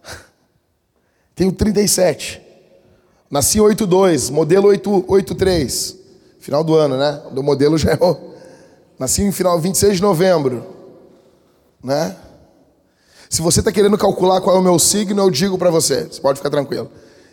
Tenho 1.33 1.49
37. 1.49 2.41
Nasci 3.31 3.59
em 3.59 3.61
82, 3.61 4.29
modelo 4.29 4.67
883. 4.67 5.95
Final 6.41 6.65
do 6.65 6.75
ano, 6.75 6.97
né? 6.97 7.21
Do 7.31 7.41
modelo 7.41 7.77
já 7.77 7.93
é. 7.93 7.97
Nasci 8.99 9.21
em 9.21 9.31
final 9.31 9.57
26 9.57 9.95
de 9.95 10.01
novembro, 10.01 10.67
né? 11.81 12.17
Se 13.29 13.41
você 13.41 13.59
está 13.59 13.71
querendo 13.71 13.97
calcular 13.97 14.41
qual 14.41 14.57
é 14.57 14.59
o 14.59 14.61
meu 14.63 14.77
signo, 14.77 15.21
eu 15.21 15.31
digo 15.31 15.57
para 15.57 15.69
você. 15.69 16.03
Você 16.03 16.19
pode 16.19 16.37
ficar 16.37 16.49
tranquilo. 16.49 16.91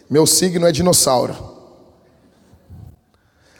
Meu 0.08 0.28
signo 0.28 0.64
é 0.64 0.70
dinossauro. 0.70 1.36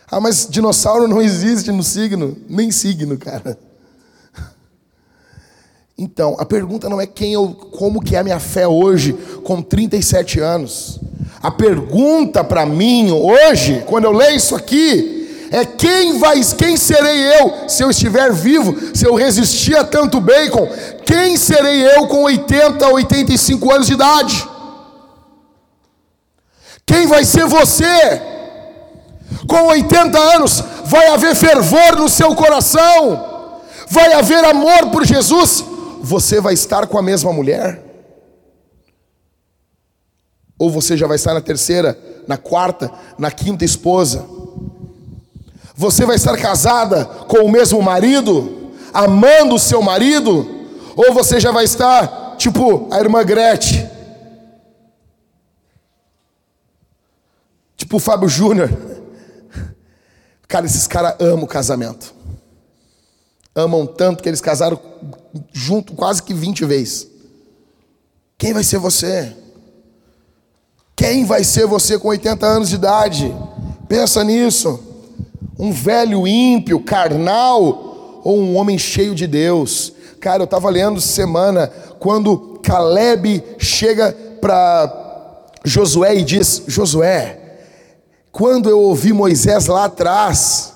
Ah, 0.09 0.21
mas 0.21 0.47
dinossauro 0.49 1.09
não 1.09 1.19
existe 1.21 1.73
no 1.73 1.83
signo, 1.83 2.37
nem 2.49 2.71
signo, 2.71 3.19
cara. 3.19 3.59
Então, 5.97 6.35
a 6.41 6.45
pergunta 6.45 6.89
não 6.89 7.01
é 7.01 7.07
quem 7.07 7.33
eu, 7.35 7.49
como 7.49 8.03
que 8.03 8.17
é 8.17 8.19
a 8.19 8.25
minha 8.25 8.41
fé 8.41 8.67
hoje, 8.67 9.13
com 9.45 9.63
37 9.63 10.41
anos. 10.41 10.99
A 11.41 11.53
pergunta 11.53 12.43
para 12.43 12.67
mim 12.67 13.13
hoje, 13.13 13.85
quando 13.87 14.05
eu 14.05 14.13
leio 14.13 14.37
isso 14.37 14.57
aqui, 14.57 15.49
é 15.53 15.65
quem 15.65 16.19
vai, 16.19 16.41
quem 16.59 16.77
serei 16.77 17.39
eu 17.39 17.69
se 17.69 17.85
eu 17.85 17.91
estiver 17.91 18.33
vivo, 18.33 18.75
se 18.93 19.07
eu 19.07 19.15
resistir 19.15 19.77
a 19.77 19.85
tanto 19.85 20.21
bacon? 20.21 20.67
Quem 21.07 21.37
serei 21.37 21.87
eu 21.97 22.09
com 22.09 22.25
80, 22.25 22.89
85 22.89 23.73
anos 23.73 23.87
de 23.87 23.93
idade? 23.93 24.49
Quem 26.85 27.07
vai 27.07 27.25
ser 27.25 27.47
você? 27.47 28.21
Com 29.47 29.69
80 29.69 30.19
anos, 30.19 30.65
vai 30.87 31.07
haver 31.09 31.37
fervor 31.37 31.97
no 31.97 32.09
seu 32.09 32.35
coração, 32.35 33.61
vai 33.89 34.13
haver 34.13 34.45
amor 34.45 34.91
por 34.91 35.05
Jesus. 35.05 35.74
Você 36.05 36.39
vai 36.39 36.53
estar 36.53 36.87
com 36.87 36.99
a 36.99 37.03
mesma 37.03 37.33
mulher? 37.33 37.83
Ou 40.59 40.71
você 40.71 40.99
já 40.99 41.07
vai 41.07 41.17
estar 41.17 41.33
na 41.33 41.41
terceira, 41.41 41.99
na 42.29 42.37
quarta, 42.37 42.93
na 43.19 43.31
quinta 43.31 43.65
esposa? 43.65 44.27
Você 45.75 46.05
vai 46.05 46.17
estar 46.17 46.37
casada 46.37 47.07
com 47.07 47.39
o 47.39 47.51
mesmo 47.51 47.81
marido, 47.81 48.71
amando 48.93 49.55
o 49.55 49.59
seu 49.59 49.81
marido? 49.81 50.47
Ou 50.95 51.15
você 51.15 51.41
já 51.41 51.51
vai 51.51 51.65
estar 51.65 52.37
tipo 52.37 52.87
a 52.93 53.01
irmã 53.01 53.25
Gretchen? 53.25 53.89
Tipo 57.79 57.97
o 57.97 58.01
Fábio 58.01 58.29
Júnior. 58.29 58.71
Cara, 60.47 60.67
esses 60.67 60.87
caras 60.87 61.17
amam 61.19 61.45
o 61.45 61.49
casamento. 61.49 62.15
Amam 63.55 63.87
tanto 63.87 64.23
que 64.23 64.29
eles 64.29 64.41
casaram 64.41 64.79
junto 65.53 65.95
quase 65.95 66.23
que 66.23 66.35
20 66.35 66.65
vezes. 66.65 67.09
Quem 68.37 68.53
vai 68.53 68.65
ser 68.65 68.79
você? 68.79 69.33
Quem 70.97 71.25
vai 71.25 71.45
ser 71.45 71.67
você 71.67 71.99
com 71.99 72.09
80 72.09 72.47
anos 72.47 72.69
de 72.69 72.75
idade? 72.75 73.35
Pensa 73.89 74.25
nisso. 74.25 74.81
Um 75.59 75.73
velho 75.73 76.27
ímpio, 76.27 76.81
carnal, 76.81 78.21
ou 78.25 78.39
um 78.39 78.57
homem 78.57 78.77
cheio 78.77 79.15
de 79.15 79.27
Deus? 79.27 79.93
Cara, 80.21 80.43
eu 80.43 80.45
estava 80.45 80.69
lendo 80.71 81.01
semana 81.01 81.69
quando 81.99 82.59
Caleb 82.63 83.43
chega 83.59 84.17
para 84.41 85.45
Josué 85.65 86.17
e 86.17 86.25
diz: 86.25 86.63
Josué, 86.67 87.59
quando 88.33 88.69
eu 88.69 88.81
ouvi 88.81 89.13
Moisés 89.13 89.67
lá 89.67 89.85
atrás, 89.85 90.74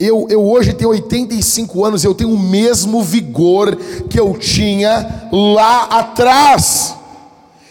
eu, 0.00 0.26
eu 0.30 0.42
hoje 0.42 0.72
tenho 0.72 0.88
85 0.88 1.84
anos, 1.84 2.02
eu 2.02 2.14
tenho 2.14 2.30
o 2.30 2.38
mesmo 2.38 3.02
vigor 3.02 3.76
que 4.08 4.18
eu 4.18 4.32
tinha 4.38 5.28
lá 5.30 5.82
atrás. 5.84 6.94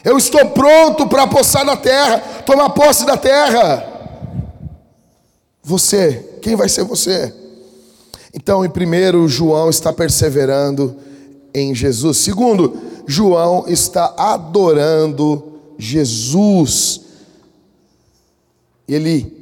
Eu 0.03 0.15
estou 0.15 0.45
pronto 0.51 1.07
para 1.07 1.25
possar 1.25 1.65
na 1.65 1.75
terra, 1.75 2.19
tomar 2.45 2.69
posse 2.69 3.03
da 3.03 3.17
terra. 3.17 3.83
Você, 5.63 6.37
quem 6.39 6.55
vai 6.55 6.69
ser 6.69 6.83
você? 6.83 7.33
Então, 8.31 8.63
em 8.63 8.69
primeiro, 8.69 9.27
João 9.27 9.67
está 9.67 9.91
perseverando 9.91 10.95
em 11.51 11.73
Jesus. 11.73 12.17
Segundo, 12.19 12.77
João 13.07 13.65
está 13.67 14.13
adorando 14.15 15.59
Jesus. 15.79 17.01
Ele 18.87 19.38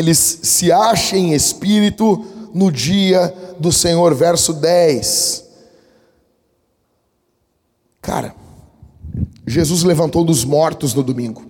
ele 0.00 0.14
se 0.14 0.72
acha 0.72 1.14
em 1.14 1.34
espírito 1.34 2.24
no 2.54 2.72
dia 2.72 3.34
do 3.58 3.70
Senhor, 3.70 4.14
verso 4.14 4.54
10. 4.54 5.44
Cara, 8.00 8.34
Jesus 9.46 9.82
levantou 9.82 10.24
dos 10.24 10.42
mortos 10.42 10.94
no 10.94 11.02
domingo. 11.02 11.44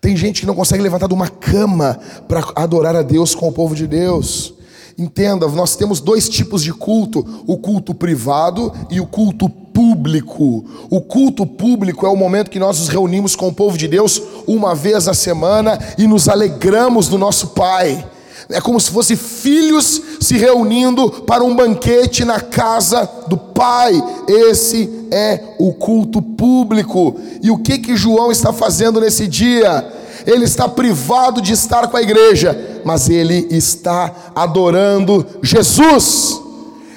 Tem 0.00 0.16
gente 0.16 0.40
que 0.40 0.46
não 0.46 0.54
consegue 0.54 0.82
levantar 0.82 1.06
de 1.06 1.14
uma 1.14 1.28
cama 1.28 2.00
para 2.26 2.42
adorar 2.56 2.96
a 2.96 3.02
Deus 3.02 3.34
com 3.34 3.48
o 3.48 3.52
povo 3.52 3.74
de 3.74 3.86
Deus. 3.86 4.54
Entenda, 4.98 5.48
nós 5.48 5.76
temos 5.76 6.00
dois 6.00 6.28
tipos 6.28 6.62
de 6.62 6.72
culto: 6.72 7.24
o 7.46 7.56
culto 7.56 7.94
privado 7.94 8.72
e 8.90 9.00
o 9.00 9.06
culto 9.06 9.48
público. 9.48 10.64
O 10.90 11.00
culto 11.00 11.46
público 11.46 12.06
é 12.06 12.08
o 12.08 12.16
momento 12.16 12.50
que 12.50 12.58
nós 12.58 12.78
nos 12.78 12.88
reunimos 12.88 13.34
com 13.34 13.48
o 13.48 13.54
povo 13.54 13.76
de 13.78 13.88
Deus 13.88 14.22
uma 14.46 14.74
vez 14.74 15.08
a 15.08 15.14
semana 15.14 15.78
e 15.96 16.06
nos 16.06 16.28
alegramos 16.28 17.08
do 17.08 17.16
nosso 17.18 17.48
Pai. 17.48 18.06
É 18.50 18.60
como 18.60 18.78
se 18.78 18.90
fossem 18.90 19.16
filhos 19.16 20.02
se 20.20 20.36
reunindo 20.36 21.10
para 21.22 21.42
um 21.42 21.54
banquete 21.54 22.24
na 22.24 22.40
casa 22.40 23.08
do 23.26 23.36
Pai. 23.36 23.92
Esse 24.28 25.06
é 25.10 25.40
o 25.58 25.72
culto 25.72 26.20
público. 26.20 27.16
E 27.42 27.50
o 27.50 27.58
que 27.58 27.78
que 27.78 27.96
João 27.96 28.30
está 28.30 28.52
fazendo 28.52 29.00
nesse 29.00 29.26
dia? 29.26 30.01
Ele 30.26 30.44
está 30.44 30.68
privado 30.68 31.40
de 31.40 31.52
estar 31.52 31.88
com 31.88 31.96
a 31.96 32.02
igreja, 32.02 32.80
mas 32.84 33.08
ele 33.08 33.46
está 33.50 34.32
adorando 34.34 35.26
Jesus. 35.42 36.40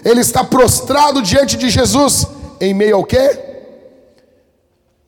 Ele 0.03 0.21
está 0.21 0.43
prostrado 0.43 1.21
diante 1.21 1.57
de 1.57 1.69
Jesus 1.69 2.27
em 2.59 2.73
meio 2.73 2.97
ao 2.97 3.03
quê? 3.03 3.39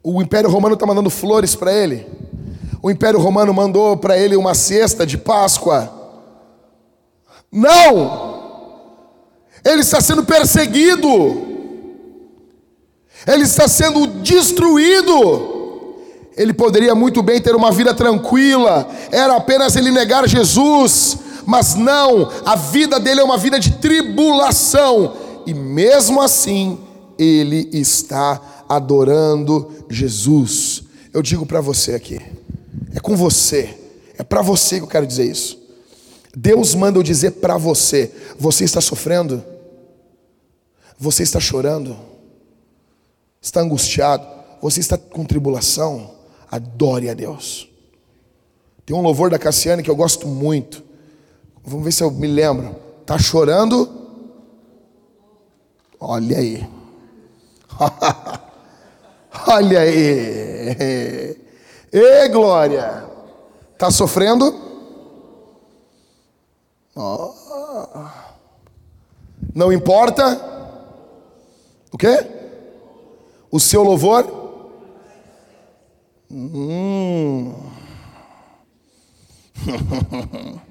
O 0.03 0.21
Império 0.21 0.49
Romano 0.49 0.73
está 0.73 0.85
mandando 0.85 1.09
flores 1.09 1.55
para 1.55 1.71
ele. 1.71 2.07
O 2.81 2.89
Império 2.89 3.19
Romano 3.19 3.53
mandou 3.53 3.97
para 3.97 4.17
ele 4.17 4.35
uma 4.35 4.53
cesta 4.53 5.05
de 5.05 5.17
Páscoa. 5.17 5.91
Não! 7.51 8.37
Ele 9.65 9.81
está 9.81 9.99
sendo 9.99 10.23
perseguido. 10.23 11.45
Ele 13.25 13.43
está 13.43 13.67
sendo 13.67 14.07
destruído. 14.07 15.56
Ele 16.37 16.53
poderia 16.53 16.93
muito 16.93 17.23
bem 17.23 17.41
ter 17.41 17.55
uma 17.55 17.71
vida 17.71 17.95
tranquila, 17.95 18.87
era 19.11 19.35
apenas 19.35 19.75
ele 19.75 19.89
negar 19.89 20.29
Jesus, 20.29 21.17
mas 21.47 21.73
não, 21.73 22.31
a 22.45 22.55
vida 22.55 22.99
dele 22.99 23.21
é 23.21 23.23
uma 23.23 23.39
vida 23.39 23.59
de 23.59 23.71
tribulação, 23.71 25.13
e 25.47 25.53
mesmo 25.53 26.21
assim, 26.21 26.77
ele 27.17 27.67
está 27.73 28.39
adorando 28.69 29.71
Jesus. 29.89 30.83
Eu 31.11 31.23
digo 31.23 31.43
para 31.43 31.59
você 31.59 31.95
aqui, 31.95 32.21
é 32.93 32.99
com 32.99 33.15
você, 33.15 33.75
é 34.15 34.21
para 34.21 34.43
você 34.43 34.77
que 34.77 34.83
eu 34.83 34.89
quero 34.89 35.07
dizer 35.07 35.25
isso. 35.25 35.57
Deus 36.35 36.75
manda 36.75 36.99
eu 36.99 37.03
dizer 37.03 37.31
para 37.31 37.57
você: 37.57 38.11
você 38.37 38.63
está 38.63 38.79
sofrendo, 38.79 39.43
você 40.99 41.23
está 41.23 41.39
chorando, 41.39 41.97
está 43.41 43.61
angustiado, 43.61 44.27
você 44.61 44.79
está 44.79 44.97
com 44.97 45.25
tribulação, 45.25 46.16
adore 46.49 47.09
a 47.09 47.13
Deus. 47.13 47.69
Tem 48.85 48.95
um 48.95 49.01
louvor 49.01 49.29
da 49.29 49.37
Cassiane 49.37 49.83
que 49.83 49.89
eu 49.89 49.95
gosto 49.95 50.27
muito. 50.27 50.83
Vamos 51.63 51.83
ver 51.83 51.91
se 51.91 52.03
eu 52.03 52.09
me 52.09 52.27
lembro. 52.27 52.75
Tá 53.05 53.17
chorando? 53.17 53.89
Olha 55.99 56.37
aí. 56.37 56.67
Olha 59.47 59.79
aí. 59.81 61.37
Ei, 61.91 62.29
glória. 62.29 63.05
Tá 63.77 63.91
sofrendo? 63.91 64.53
Oh. 66.95 67.33
Não 69.53 69.71
importa? 69.71 70.39
O 71.91 71.97
quê? 71.97 72.25
O 73.51 73.59
seu 73.59 73.83
louvor? 73.83 74.36
Hum. 76.29 77.53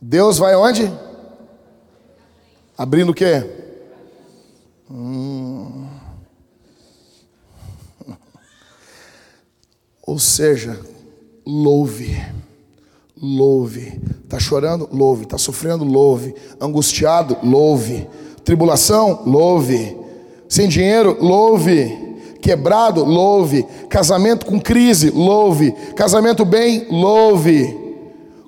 Deus 0.00 0.36
vai 0.36 0.54
onde? 0.54 0.92
Abrindo 2.76 3.12
o 3.12 3.14
quê? 3.14 3.42
Hum. 4.90 5.88
Ou 10.06 10.18
seja, 10.18 10.78
louve, 11.46 12.22
louve. 13.16 13.98
Está 14.24 14.38
chorando? 14.38 14.88
Louve. 14.92 15.22
Está 15.24 15.38
sofrendo? 15.38 15.84
Louve. 15.84 16.34
Angustiado? 16.60 17.38
Louve. 17.42 18.06
Tribulação? 18.44 19.22
Louve. 19.24 19.96
Sem 20.48 20.68
dinheiro? 20.68 21.16
Louve 21.22 22.11
Quebrado, 22.42 23.04
louve. 23.04 23.64
Casamento 23.88 24.44
com 24.44 24.60
crise, 24.60 25.10
louve. 25.10 25.70
Casamento 25.94 26.44
bem, 26.44 26.88
louve. 26.90 27.78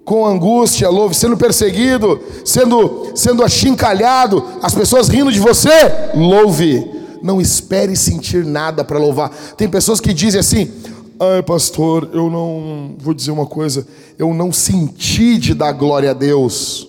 Com 0.05 0.27
angústia, 0.27 0.91
louve. 0.91 1.15
Sendo 1.15 1.37
perseguido, 1.37 2.21
sendo, 2.45 3.13
sendo 3.15 3.45
achincalhado, 3.45 4.45
as 4.61 4.75
pessoas 4.75 5.07
rindo 5.07 5.31
de 5.31 5.39
você, 5.39 5.71
louve. 6.13 6.91
Não 7.23 7.41
espere 7.41 7.95
sentir 7.95 8.45
nada 8.45 8.83
para 8.83 8.99
louvar. 8.99 9.31
Tem 9.57 9.69
pessoas 9.69 10.01
que 10.01 10.13
dizem 10.13 10.41
assim: 10.41 10.71
Ai, 11.19 11.43
pastor, 11.45 12.11
eu 12.13 12.29
não. 12.29 12.97
Vou 12.99 13.15
dizer 13.15 13.31
uma 13.31 13.47
coisa. 13.47 13.87
Eu 14.19 14.35
não 14.35 14.53
senti 14.53 15.39
de 15.39 15.55
dar 15.55 15.71
glória 15.71 16.11
a 16.11 16.15
Deus. 16.15 16.89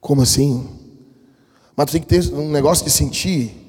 Como 0.00 0.20
assim? 0.20 0.66
Mas 1.76 1.86
tu 1.86 1.92
tem 1.92 2.00
que 2.00 2.08
ter 2.08 2.34
um 2.34 2.50
negócio 2.50 2.84
de 2.84 2.90
sentir. 2.90 3.63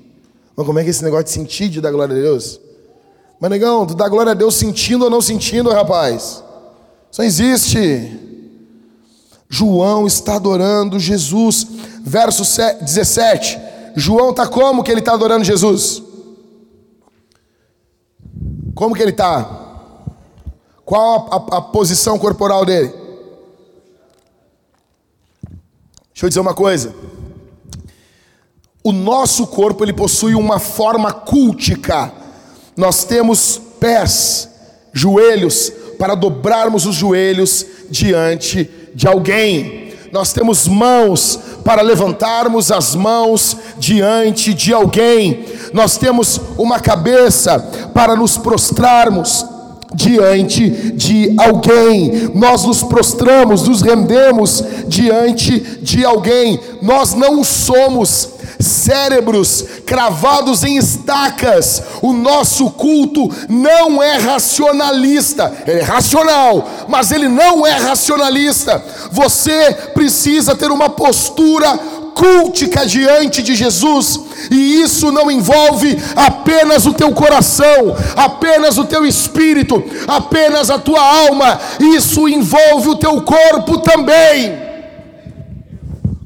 Mas 0.55 0.65
como 0.65 0.79
é 0.79 0.83
que 0.83 0.89
é 0.89 0.91
esse 0.91 1.03
negócio 1.03 1.25
de 1.25 1.31
sentir 1.31 1.69
de 1.69 1.81
dar 1.81 1.91
glória 1.91 2.15
a 2.15 2.19
Deus? 2.19 2.59
Mas 3.39 3.51
negão, 3.51 3.85
tu 3.85 3.93
dá 3.93 4.07
glória 4.07 4.31
a 4.31 4.35
Deus 4.35 4.55
sentindo 4.55 5.03
ou 5.03 5.09
não 5.09 5.21
sentindo, 5.21 5.69
rapaz? 5.69 6.43
Só 7.11 7.23
existe. 7.23 8.19
João 9.49 10.07
está 10.07 10.35
adorando 10.35 10.99
Jesus. 10.99 11.67
Verso 12.01 12.43
17. 12.81 13.59
João 13.95 14.31
está 14.31 14.47
como 14.47 14.83
que 14.83 14.91
ele 14.91 14.99
está 14.99 15.13
adorando 15.13 15.43
Jesus? 15.43 16.01
Como 18.73 18.95
que 18.95 19.01
ele 19.01 19.11
está? 19.11 19.63
Qual 20.83 21.27
a, 21.31 21.35
a, 21.35 21.57
a 21.57 21.61
posição 21.61 22.19
corporal 22.19 22.65
dele? 22.65 22.93
Deixa 26.13 26.25
eu 26.25 26.29
dizer 26.29 26.39
uma 26.39 26.53
coisa. 26.53 26.93
O 28.85 28.91
nosso 28.91 29.47
corpo 29.47 29.83
ele 29.83 29.93
possui 29.93 30.35
uma 30.35 30.59
forma 30.59 31.11
cultica. 31.11 32.11
Nós 32.77 33.03
temos 33.03 33.59
pés, 33.79 34.47
joelhos 34.93 35.73
para 35.97 36.13
dobrarmos 36.13 36.85
os 36.85 36.93
joelhos 36.93 37.65
diante 37.89 38.69
de 38.93 39.07
alguém. 39.07 39.91
Nós 40.11 40.33
temos 40.33 40.67
mãos 40.67 41.39
para 41.63 41.81
levantarmos 41.81 42.71
as 42.71 42.93
mãos 42.93 43.57
diante 43.79 44.53
de 44.53 44.71
alguém. 44.71 45.45
Nós 45.73 45.97
temos 45.97 46.39
uma 46.55 46.79
cabeça 46.79 47.57
para 47.91 48.15
nos 48.15 48.37
prostrarmos 48.37 49.43
diante 49.95 50.69
de 50.91 51.33
alguém, 51.37 52.29
nós 52.35 52.65
nos 52.65 52.83
prostramos, 52.83 53.65
nos 53.65 53.81
rendemos 53.81 54.61
diante 54.87 55.57
de 55.81 56.03
alguém, 56.03 56.59
nós 56.81 57.13
não 57.13 57.45
somos 57.45 58.34
cérebros 58.59 59.65
cravados 59.85 60.63
em 60.63 60.77
estacas, 60.77 61.81
o 62.01 62.13
nosso 62.13 62.69
culto 62.71 63.29
não 63.49 64.01
é 64.01 64.17
racionalista, 64.17 65.53
ele 65.65 65.79
é 65.79 65.83
racional, 65.83 66.67
mas 66.87 67.11
ele 67.11 67.27
não 67.27 67.65
é 67.65 67.73
racionalista. 67.73 68.83
Você 69.11 69.73
precisa 69.93 70.55
ter 70.55 70.71
uma 70.71 70.89
postura 70.89 71.79
cultica 72.15 72.85
diante 72.85 73.43
de 73.43 73.53
Jesus, 73.53 74.21
e 74.49 74.81
isso 74.81 75.11
não 75.11 75.29
envolve 75.29 76.01
apenas 76.15 76.85
o 76.85 76.93
teu 76.93 77.11
coração, 77.11 77.95
apenas 78.15 78.77
o 78.77 78.85
teu 78.85 79.05
espírito, 79.05 79.83
apenas 80.07 80.69
a 80.69 80.79
tua 80.79 81.01
alma, 81.01 81.59
isso 81.79 82.27
envolve 82.29 82.89
o 82.89 82.95
teu 82.95 83.21
corpo 83.21 83.79
também. 83.79 84.64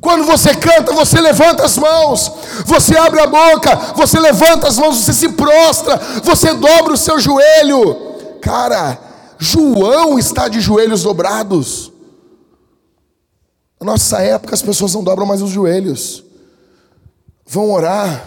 Quando 0.02 0.24
você 0.26 0.56
canta, 0.56 0.94
você 0.94 1.20
levanta 1.20 1.66
as 1.66 1.78
mãos, 1.78 2.32
você 2.66 2.98
abre 2.98 3.20
a 3.20 3.28
boca, 3.28 3.76
você 3.96 4.20
levanta 4.20 4.68
as 4.68 4.78
mãos, 4.78 4.98
você 4.98 5.14
se 5.14 5.30
prostra, 5.30 5.98
você 6.24 6.54
dobra 6.54 6.94
o 6.94 6.98
seu 6.98 7.20
joelho. 7.20 8.40
Cara, 8.42 8.98
João 9.38 10.18
está 10.18 10.48
de 10.48 10.62
joelhos 10.62 11.04
dobrados. 11.04 11.92
Na 13.80 13.88
nossa 13.88 14.22
época 14.22 14.54
as 14.54 14.62
pessoas 14.62 14.94
não 14.94 15.04
dobram 15.04 15.26
mais 15.26 15.42
os 15.42 15.50
joelhos. 15.50 16.24
Vão 17.46 17.72
orar. 17.72 18.26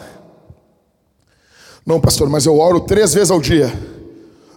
Não, 1.86 2.00
pastor, 2.00 2.28
mas 2.28 2.44
eu 2.44 2.58
oro 2.58 2.80
três 2.80 3.14
vezes 3.14 3.30
ao 3.30 3.40
dia. 3.40 3.72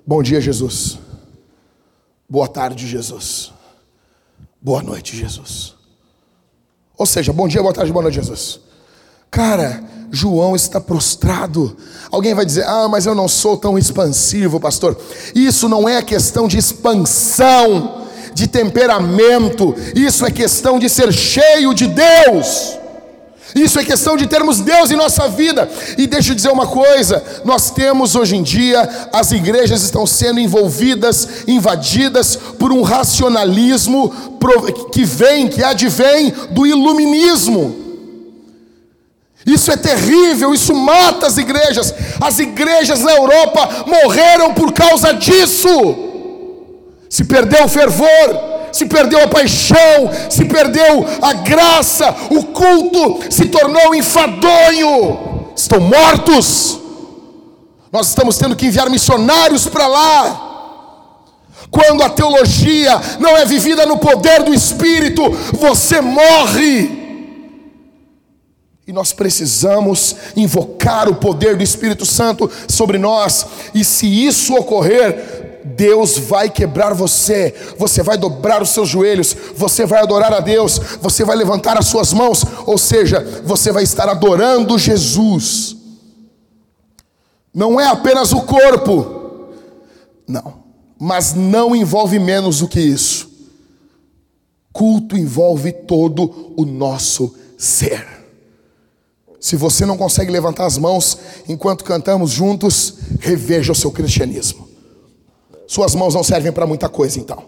Bom 0.06 0.22
dia, 0.22 0.42
Jesus. 0.42 1.00
Boa 2.28 2.48
tarde, 2.48 2.88
Jesus. 2.88 3.52
Boa 4.62 4.82
noite, 4.82 5.16
Jesus. 5.16 5.75
Ou 6.98 7.06
seja, 7.06 7.34
bom 7.34 7.48
dia, 7.48 7.62
boa 7.62 7.74
tarde, 7.74 7.92
boa 7.92 8.04
noite, 8.04 8.16
Jesus. 8.16 8.60
Cara, 9.30 9.84
João 10.12 10.56
está 10.56 10.80
prostrado. 10.80 11.76
Alguém 12.10 12.34
vai 12.34 12.46
dizer: 12.46 12.64
Ah, 12.66 12.88
mas 12.88 13.06
eu 13.06 13.14
não 13.14 13.28
sou 13.28 13.58
tão 13.58 13.78
expansivo, 13.78 14.60
pastor. 14.60 14.98
Isso 15.34 15.68
não 15.68 15.88
é 15.90 16.02
questão 16.02 16.48
de 16.48 16.58
expansão 16.58 18.06
de 18.34 18.48
temperamento, 18.48 19.74
isso 19.96 20.26
é 20.26 20.32
questão 20.32 20.78
de 20.78 20.90
ser 20.90 21.12
cheio 21.14 21.74
de 21.74 21.88
Deus. 21.88 22.78
Isso 23.56 23.80
é 23.80 23.86
questão 23.86 24.18
de 24.18 24.28
termos 24.28 24.60
Deus 24.60 24.92
em 24.92 24.98
nossa 24.98 25.30
vida. 25.30 25.70
E 25.98 26.06
deixa 26.06 26.32
eu 26.32 26.36
dizer 26.36 26.50
uma 26.50 26.68
coisa: 26.68 27.24
nós 27.46 27.72
temos 27.72 28.14
hoje 28.14 28.36
em 28.36 28.44
dia, 28.44 29.08
as 29.14 29.32
igrejas 29.32 29.82
estão 29.82 30.06
sendo 30.06 30.42
envolvidas, 30.42 31.48
invadidas 31.48 32.36
por 32.36 32.74
um 32.74 32.82
racionalismo 32.82 34.14
que 34.92 35.06
vem, 35.06 35.48
que 35.48 35.64
advém 35.64 36.34
do 36.52 36.68
iluminismo. 36.68 37.84
Isso 39.46 39.72
é 39.72 39.78
terrível, 39.78 40.54
isso 40.54 40.74
mata 40.74 41.28
as 41.28 41.38
igrejas. 41.38 41.94
As 42.20 42.40
igrejas 42.40 43.02
na 43.02 43.14
Europa 43.14 43.86
morreram 43.88 44.54
por 44.54 44.74
causa 44.74 45.14
disso 45.14 46.06
se 47.16 47.24
perdeu 47.24 47.64
o 47.64 47.70
fervor, 47.70 48.08
se 48.76 48.88
perdeu 48.88 49.24
a 49.24 49.28
paixão, 49.30 50.12
se 50.30 50.44
perdeu 50.44 51.06
a 51.22 51.32
graça, 51.32 52.14
o 52.30 52.44
culto 52.44 53.22
se 53.32 53.46
tornou 53.46 53.96
enfadonho, 53.96 55.48
estão 55.56 55.80
mortos. 55.80 56.78
Nós 57.90 58.10
estamos 58.10 58.38
tendo 58.38 58.54
que 58.54 58.66
enviar 58.66 58.90
missionários 58.90 59.66
para 59.66 59.88
lá. 59.88 60.42
Quando 61.72 62.04
a 62.04 62.10
teologia 62.10 63.00
não 63.18 63.38
é 63.38 63.46
vivida 63.46 63.86
no 63.86 63.98
poder 63.98 64.44
do 64.44 64.54
Espírito, 64.54 65.24
você 65.54 66.02
morre. 66.02 67.06
E 68.86 68.92
nós 68.92 69.14
precisamos 69.14 70.18
invocar 70.36 71.08
o 71.08 71.16
poder 71.16 71.56
do 71.56 71.64
Espírito 71.64 72.06
Santo 72.06 72.52
sobre 72.68 72.98
nós, 72.98 73.48
e 73.74 73.86
se 73.86 74.06
isso 74.06 74.54
ocorrer, 74.54 75.45
Deus 75.66 76.18
vai 76.18 76.50
quebrar 76.50 76.94
você, 76.94 77.54
você 77.78 78.04
vai 78.04 78.18
dobrar 78.18 78.62
os 78.62 78.70
seus 78.70 78.88
joelhos, 78.88 79.36
você 79.56 79.86
vai 79.86 80.02
adorar 80.02 80.32
a 80.32 80.40
Deus, 80.40 80.80
você 81.02 81.26
vai 81.26 81.36
levantar 81.36 81.78
as 81.78 81.88
suas 81.88 82.14
mãos, 82.14 82.44
ou 82.68 82.78
seja, 82.78 83.42
você 83.44 83.72
vai 83.72 83.84
estar 83.84 84.08
adorando 84.08 84.78
Jesus. 84.78 85.76
Não 87.52 87.80
é 87.80 87.88
apenas 87.88 88.32
o 88.32 88.42
corpo, 88.42 89.50
não, 90.28 90.64
mas 91.00 91.34
não 91.34 91.76
envolve 91.76 92.20
menos 92.20 92.60
do 92.60 92.68
que 92.68 92.80
isso. 92.80 93.34
Culto 94.72 95.18
envolve 95.18 95.72
todo 95.72 96.54
o 96.56 96.66
nosso 96.66 97.34
ser. 97.58 98.06
Se 99.40 99.56
você 99.56 99.86
não 99.86 99.98
consegue 99.98 100.32
levantar 100.32 100.66
as 100.66 100.78
mãos 100.78 101.18
enquanto 101.48 101.84
cantamos 101.84 102.32
juntos, 102.32 102.96
reveja 103.20 103.72
o 103.72 103.76
seu 103.76 103.92
cristianismo. 103.92 104.75
Suas 105.68 105.96
mãos 105.96 106.14
não 106.14 106.24
servem 106.24 106.52
para 106.52 106.68
muita 106.68 106.90
coisa, 106.90 107.20
então. 107.20 107.44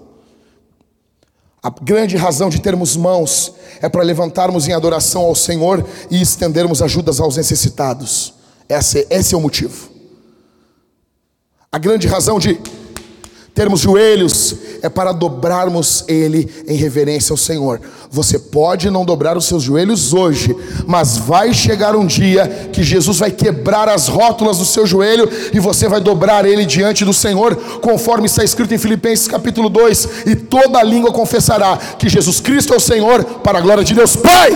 A 1.61 1.69
grande 1.69 2.15
razão 2.15 2.49
de 2.49 2.61
termos 2.61 2.95
mãos 2.95 3.53
é 3.81 3.89
para 3.89 4.03
levantarmos 4.03 4.67
em 4.67 4.73
adoração 4.73 5.23
ao 5.23 5.35
Senhor 5.35 5.85
e 6.09 6.21
estendermos 6.21 6.81
ajudas 6.81 7.19
aos 7.19 7.35
necessitados. 7.35 8.33
Esse, 8.69 9.07
esse 9.09 9.33
é 9.33 9.37
o 9.37 9.41
motivo. 9.41 9.89
A 11.71 11.77
grande 11.77 12.07
razão 12.07 12.39
de 12.39 12.59
termos 13.57 13.79
joelhos 13.79 14.55
é 14.83 14.87
para 14.87 15.11
dobrarmos 15.11 16.05
ele 16.07 16.47
em 16.67 16.75
reverência 16.75 17.33
ao 17.33 17.37
Senhor. 17.37 17.81
Você 18.11 18.37
pode 18.37 18.87
não 18.91 19.03
dobrar 19.03 19.35
os 19.35 19.45
seus 19.45 19.63
joelhos 19.63 20.13
hoje, 20.13 20.55
mas 20.85 21.17
vai 21.17 21.51
chegar 21.55 21.95
um 21.95 22.05
dia 22.05 22.69
que 22.71 22.83
Jesus 22.83 23.17
vai 23.17 23.31
quebrar 23.31 23.89
as 23.89 24.07
rótulas 24.07 24.59
do 24.59 24.65
seu 24.65 24.85
joelho 24.85 25.27
e 25.51 25.59
você 25.59 25.87
vai 25.87 25.99
dobrar 25.99 26.45
ele 26.45 26.67
diante 26.67 27.03
do 27.03 27.11
Senhor, 27.11 27.55
conforme 27.81 28.27
está 28.27 28.43
escrito 28.43 28.75
em 28.75 28.77
Filipenses 28.77 29.27
capítulo 29.27 29.69
2, 29.69 30.27
e 30.27 30.35
toda 30.35 30.83
língua 30.83 31.11
confessará 31.11 31.77
que 31.97 32.07
Jesus 32.07 32.39
Cristo 32.39 32.75
é 32.75 32.77
o 32.77 32.79
Senhor, 32.79 33.23
para 33.23 33.57
a 33.57 33.61
glória 33.61 33.83
de 33.83 33.95
Deus 33.95 34.15
Pai. 34.15 34.51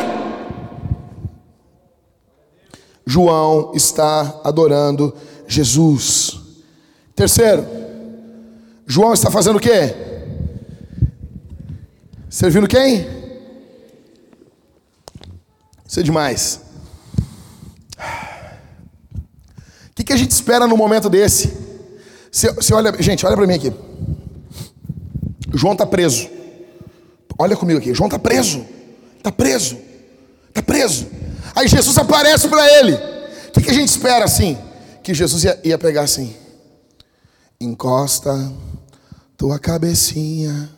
João 3.04 3.72
está 3.74 4.42
adorando 4.44 5.12
Jesus. 5.48 6.38
Terceiro, 7.16 7.66
João 8.92 9.14
está 9.14 9.32
fazendo 9.32 9.56
o 9.56 9.60
quê? 9.60 9.96
Servindo 12.30 12.68
quem? 12.68 13.08
Isso 15.88 16.02
é 16.02 16.04
demais. 16.04 16.60
O 17.98 19.96
que, 19.96 20.04
que 20.04 20.12
a 20.12 20.18
gente 20.18 20.32
espera 20.32 20.68
no 20.68 20.76
momento 20.76 21.10
desse? 21.10 21.54
Você 22.30 22.74
olha, 22.74 22.94
gente, 23.02 23.26
olha 23.26 23.38
para 23.38 23.48
mim 23.48 23.54
aqui. 23.54 23.74
João 25.54 25.72
está 25.72 25.86
preso. 25.86 26.30
Olha 27.40 27.56
comigo 27.56 27.80
aqui. 27.80 27.94
João 27.94 28.10
está 28.10 28.20
preso. 28.20 28.66
Está 29.18 29.32
preso. 29.32 29.78
Está 30.50 30.62
preso. 30.62 31.08
Aí 31.56 31.66
Jesus 31.66 31.98
aparece 31.98 32.50
para 32.50 32.68
ele. 32.80 32.94
O 33.48 33.52
que, 33.54 33.62
que, 33.62 33.70
a 33.70 33.74
gente 33.74 33.88
espera 33.88 34.26
assim? 34.26 34.58
Que 35.02 35.14
Jesus 35.14 35.46
ia, 35.46 35.58
ia 35.64 35.78
pegar 35.78 36.02
assim. 36.02 36.36
Encosta 37.58 38.52
tua 39.42 39.58
cabecinha 39.58 40.70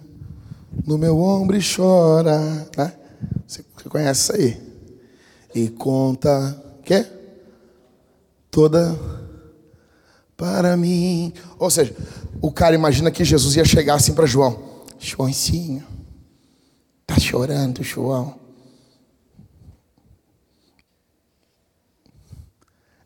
no 0.88 0.98
meu 0.98 1.20
ombro 1.20 1.58
e 1.58 1.62
chora. 1.62 2.40
Né? 2.78 2.94
Você, 3.46 3.62
conhece 3.90 4.22
isso 4.22 4.36
aí? 4.42 4.62
E 5.54 5.68
conta. 5.68 6.64
Quê? 6.82 7.06
Toda 8.50 8.98
para 10.38 10.78
mim. 10.78 11.34
Ou 11.60 11.70
seja, 11.70 11.94
o 12.42 12.54
cara 12.54 12.74
imagina 12.74 13.12
que 13.12 13.26
Jesus 13.26 13.54
ia 13.58 13.66
chegar 13.66 13.96
assim 13.96 14.14
para 14.14 14.26
João: 14.26 14.86
Joãozinho, 14.98 15.86
tá 17.06 17.20
chorando, 17.20 17.84
João. 17.84 18.40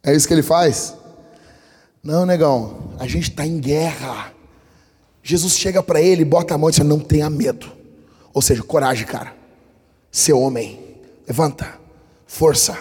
É 0.04 0.16
isso 0.16 0.28
que 0.28 0.36
ele 0.36 0.44
faz? 0.44 0.96
Não, 2.04 2.28
negão, 2.28 2.94
a 3.00 3.08
gente 3.08 3.32
está 3.32 3.44
em 3.44 3.60
guerra. 3.60 4.37
Jesus 5.28 5.58
chega 5.58 5.84
para 5.84 6.02
ele, 6.02 6.24
bota 6.24 6.56
a 6.56 6.58
mão 6.58 6.70
e 6.70 6.72
diz: 6.72 6.86
Não 6.86 7.00
tenha 7.00 7.30
medo. 7.30 7.70
Ou 8.34 8.42
seja, 8.42 8.64
coragem, 8.64 9.06
cara. 9.06 9.36
Ser 10.10 10.32
homem. 10.32 10.80
Levanta. 11.28 11.68
Força. 12.26 12.78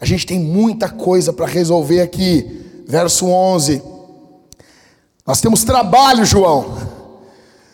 A 0.00 0.04
gente 0.04 0.24
tem 0.24 0.38
muita 0.38 0.88
coisa 0.88 1.32
para 1.32 1.46
resolver 1.46 2.00
aqui 2.00 2.84
verso 2.86 3.26
11. 3.26 3.82
Nós 5.26 5.40
temos 5.40 5.64
trabalho, 5.64 6.24
João. 6.24 6.76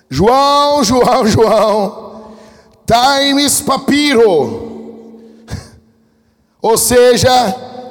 João, 0.09 0.83
João, 0.83 1.27
João. 1.27 2.33
Times 2.87 3.61
papiro. 3.61 5.45
Ou 6.63 6.79
seja, 6.79 7.31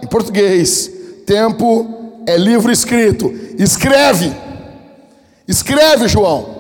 em 0.01 0.07
português, 0.07 0.89
tempo 1.27 2.23
é 2.25 2.35
livro 2.35 2.71
escrito. 2.71 3.31
Escreve. 3.59 4.48
Escreve, 5.49 6.07
João. 6.07 6.59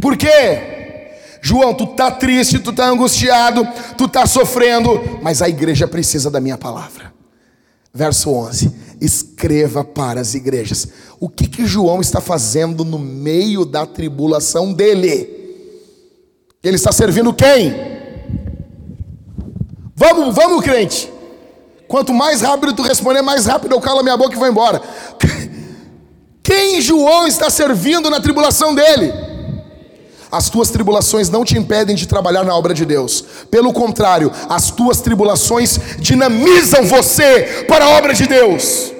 Por 0.00 0.16
quê? 0.16 1.10
João, 1.42 1.74
tu 1.74 1.88
tá 1.88 2.10
triste, 2.10 2.58
tu 2.58 2.72
tá 2.72 2.88
angustiado, 2.88 3.68
tu 3.98 4.08
tá 4.08 4.26
sofrendo, 4.26 5.18
mas 5.20 5.42
a 5.42 5.48
igreja 5.48 5.86
precisa 5.86 6.30
da 6.30 6.40
minha 6.40 6.56
palavra. 6.56 7.12
Verso 7.92 8.30
11: 8.30 8.74
Escreva 8.98 9.84
para 9.84 10.22
as 10.22 10.34
igrejas. 10.34 10.88
O 11.20 11.28
que, 11.28 11.46
que 11.46 11.66
João 11.66 12.00
está 12.00 12.18
fazendo 12.18 12.82
no 12.82 12.98
meio 12.98 13.66
da 13.66 13.84
tribulação 13.84 14.72
dele? 14.72 15.36
Ele 16.62 16.76
está 16.76 16.90
servindo 16.90 17.34
quem? 17.34 17.74
Vamos, 19.94 20.34
vamos, 20.34 20.64
crente. 20.64 21.12
Quanto 21.88 22.12
mais 22.12 22.42
rápido 22.42 22.74
tu 22.74 22.82
responder, 22.82 23.22
mais 23.22 23.46
rápido 23.46 23.74
eu 23.74 23.80
calo 23.80 24.00
a 24.00 24.02
minha 24.02 24.16
boca 24.16 24.34
e 24.34 24.38
vou 24.38 24.46
embora. 24.46 24.80
Quem 26.48 26.80
João 26.80 27.26
está 27.26 27.50
servindo 27.50 28.08
na 28.08 28.22
tribulação 28.22 28.74
dele? 28.74 29.12
As 30.32 30.48
tuas 30.48 30.70
tribulações 30.70 31.28
não 31.28 31.44
te 31.44 31.58
impedem 31.58 31.94
de 31.94 32.08
trabalhar 32.08 32.42
na 32.42 32.56
obra 32.56 32.72
de 32.72 32.86
Deus. 32.86 33.22
Pelo 33.50 33.70
contrário, 33.70 34.32
as 34.48 34.70
tuas 34.70 35.02
tribulações 35.02 35.78
dinamizam 35.98 36.84
você 36.84 37.66
para 37.68 37.84
a 37.84 37.90
obra 37.98 38.14
de 38.14 38.26
Deus. 38.26 38.90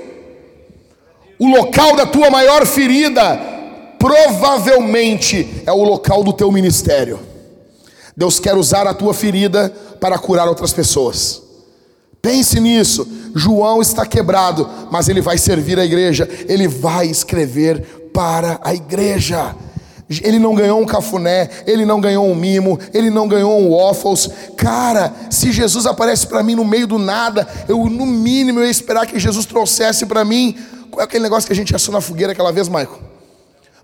O 1.39 1.49
local 1.49 1.97
da 1.97 2.05
tua 2.05 2.29
maior 2.29 2.67
ferida 2.67 3.41
provavelmente 3.99 5.63
é 5.65 5.73
o 5.73 5.85
local 5.85 6.23
do 6.23 6.35
teu 6.35 6.53
ministério. 6.53 7.19
Deus 8.15 8.39
quer 8.39 8.57
usar 8.57 8.87
a 8.87 8.93
tua 8.93 9.15
ferida 9.15 9.73
para 9.99 10.19
curar 10.19 10.49
outras 10.49 10.75
pessoas. 10.75 11.48
Pense 12.29 12.61
nisso. 12.61 13.09
João 13.35 13.81
está 13.81 14.05
quebrado, 14.05 14.69
mas 14.91 15.09
ele 15.09 15.23
vai 15.23 15.39
servir 15.39 15.79
a 15.79 15.85
igreja, 15.87 16.29
ele 16.47 16.69
vai 16.69 17.07
escrever 17.07 18.11
para 18.13 18.61
a 18.63 18.75
igreja. 18.75 19.57
Ele 20.23 20.39
não 20.39 20.55
ganhou 20.55 20.79
um 20.79 20.85
cafuné, 20.85 21.49
ele 21.67 21.87
não 21.87 22.03
ganhou 22.03 22.27
um 22.27 22.35
mimo, 22.35 22.79
ele 22.93 23.09
não 23.09 23.27
ganhou 23.27 23.59
um 23.59 23.75
waffles. 23.75 24.29
Cara, 24.59 25.11
se 25.31 25.51
Jesus 25.53 25.87
aparece 25.87 26.27
para 26.27 26.43
mim 26.43 26.55
no 26.55 26.67
meio 26.67 26.87
do 26.87 26.99
nada, 26.99 27.49
eu 27.67 27.83
no 27.87 28.05
mínimo 28.05 28.61
eu 28.61 28.65
ia 28.67 28.71
esperar 28.71 29.07
que 29.07 29.19
Jesus 29.19 29.47
trouxesse 29.47 30.05
para 30.05 30.23
mim. 30.23 30.55
Qual 30.91 31.01
é 31.01 31.05
aquele 31.05 31.23
negócio 31.23 31.47
que 31.47 31.53
a 31.55 31.57
gente 31.57 31.75
assou 31.75 31.95
na 31.95 32.03
fogueira 32.03 32.33
aquela 32.33 32.53
vez, 32.53 32.69
Michael? 32.69 33.01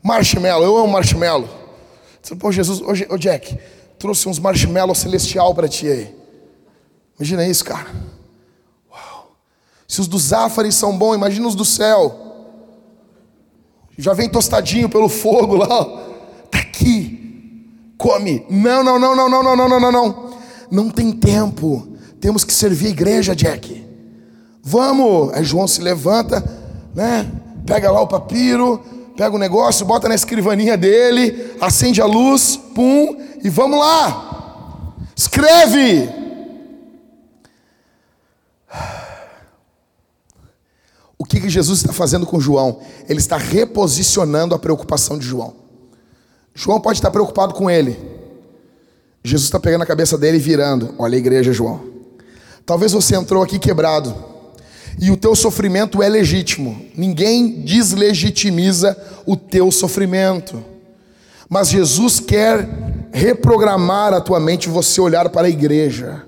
Marshmallow, 0.03 0.67
eu 0.67 0.77
amo 0.77 0.89
marshmallow. 0.89 1.49
Pô, 2.39 2.53
Jesus, 2.53 2.83
ô 3.09 3.17
Jack, 3.17 3.59
trouxe 3.99 4.29
uns 4.29 4.39
marshmallow 4.39 4.95
celestial 4.95 5.55
para 5.55 5.67
ti 5.67 5.89
aí. 5.89 6.15
Imagina 7.19 7.49
isso, 7.49 7.65
cara. 7.65 8.14
Se 9.87 10.01
os 10.01 10.09
do 10.09 10.19
Zafari 10.19 10.73
são 10.73 10.97
bons, 10.97 11.15
imagina 11.15 11.47
os 11.47 11.55
do 11.55 11.65
céu. 11.65 12.21
Já 13.97 14.13
vem 14.13 14.29
tostadinho 14.29 14.89
pelo 14.89 15.09
fogo 15.09 15.57
lá 15.57 16.05
está 16.55 16.59
aqui, 16.59 17.67
come. 17.99 18.47
Não, 18.49 18.85
não, 18.85 18.99
não, 18.99 19.17
não, 19.17 19.29
não, 19.29 19.43
não, 19.43 19.57
não, 19.57 19.69
não, 19.69 19.81
não, 19.81 19.93
não. 19.93 20.35
Não 20.71 20.91
tem 20.91 21.13
tempo. 21.13 21.89
Temos 22.21 22.45
que 22.45 22.55
servir 22.55 22.87
a 22.87 22.91
igreja, 22.91 23.35
Jack. 23.35 23.85
Vamos. 24.63 25.33
Aí 25.35 25.45
João 25.45 25.67
se 25.67 25.81
levanta, 25.83 26.43
né? 26.95 27.31
Pega 27.67 27.91
lá 27.91 28.01
o 28.01 28.07
papiro, 28.07 28.81
pega 29.17 29.35
o 29.35 29.39
negócio, 29.39 29.85
bota 29.85 30.09
na 30.09 30.15
escrivaninha 30.15 30.77
dele, 30.77 31.55
acende 31.61 32.01
a 32.01 32.07
luz, 32.07 32.57
pum, 32.75 33.17
e 33.43 33.49
vamos 33.49 33.79
lá. 33.79 34.95
Escreve. 35.17 36.09
O 41.25 41.27
que, 41.27 41.49
Jesus 41.49 41.79
está 41.79 41.91
fazendo 41.91 42.27
com 42.27 42.39
João? 42.39 42.81
Ele 43.09 43.19
está 43.19 43.39
reposicionando 43.39 44.55
a 44.55 44.59
preocupação 44.59 45.19
de 45.19 45.27
João. 45.27 45.55
João 46.55 46.79
pode 46.79 46.99
estar 46.99 47.11
preocupado 47.11 47.55
com 47.55 47.71
ele. 47.71 47.99
Jesus 49.25 49.47
está 49.47 49.59
pegando 49.59 49.81
a 49.81 49.87
cabeça 49.87 50.19
dele 50.19 50.37
e 50.37 50.41
virando. 50.41 50.95
Olha 50.99 51.15
a 51.15 51.19
igreja, 51.19 51.51
João. 51.51 51.81
Talvez 52.67 52.93
você 52.93 53.17
entrou 53.17 53.43
aqui 53.43 53.59
quebrado. 53.59 54.15
E 55.01 55.11
o 55.11 55.17
teu 55.17 55.35
sofrimento 55.35 56.03
é 56.03 56.11
legítimo. 56.11 56.79
Ninguém 56.95 57.63
deslegitimiza 57.63 58.95
o 59.25 59.35
teu 59.35 59.73
sofrimento. 59.73 60.63
Mas 61.49 61.71
Jesus 61.71 62.21
quer 62.21 63.09
reprogramar 63.15 64.13
a 64.13 64.21
tua 64.21 64.39
mente 64.39 64.69
você 64.69 65.01
olhar 65.01 65.31
para 65.31 65.47
a 65.47 65.51
igreja. 65.51 66.27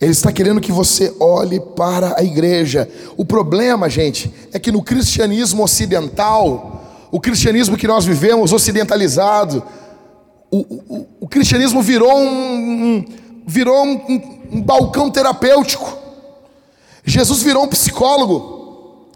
Ele 0.00 0.12
está 0.12 0.30
querendo 0.30 0.60
que 0.60 0.70
você 0.70 1.14
olhe 1.18 1.58
para 1.58 2.18
a 2.18 2.22
igreja. 2.22 2.88
O 3.16 3.24
problema, 3.24 3.88
gente, 3.88 4.32
é 4.52 4.58
que 4.58 4.70
no 4.70 4.82
cristianismo 4.82 5.62
ocidental, 5.62 7.08
o 7.10 7.18
cristianismo 7.18 7.76
que 7.76 7.86
nós 7.86 8.04
vivemos, 8.04 8.52
ocidentalizado, 8.52 9.62
o, 10.50 10.58
o, 10.58 11.06
o 11.20 11.28
cristianismo 11.28 11.82
virou 11.82 12.16
um, 12.18 12.26
um 12.28 13.04
virou 13.46 13.84
um, 13.84 13.92
um, 13.92 14.58
um 14.58 14.62
balcão 14.62 15.10
terapêutico. 15.10 15.96
Jesus 17.04 17.42
virou 17.42 17.64
um 17.64 17.68
psicólogo. 17.68 19.06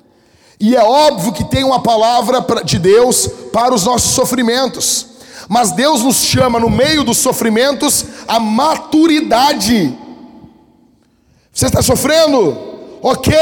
E 0.59 0.77
é 0.77 0.83
óbvio 0.83 1.33
que 1.33 1.45
tem 1.45 1.65
uma 1.65 1.83
palavra 1.83 2.45
de 2.65 2.79
Deus 2.79 3.29
para 3.53 3.75
os 3.75 3.85
nossos 3.85 4.13
sofrimentos. 4.13 5.07
Mas 5.49 5.73
Deus 5.73 6.03
nos 6.03 6.17
chama 6.25 6.61
no 6.61 6.71
meio 6.71 7.03
dos 7.03 7.19
sofrimentos 7.19 8.05
a 8.29 8.39
maturidade. 8.39 9.99
Você 11.61 11.67
está 11.67 11.83
sofrendo? 11.83 12.57
Ok. 13.03 13.35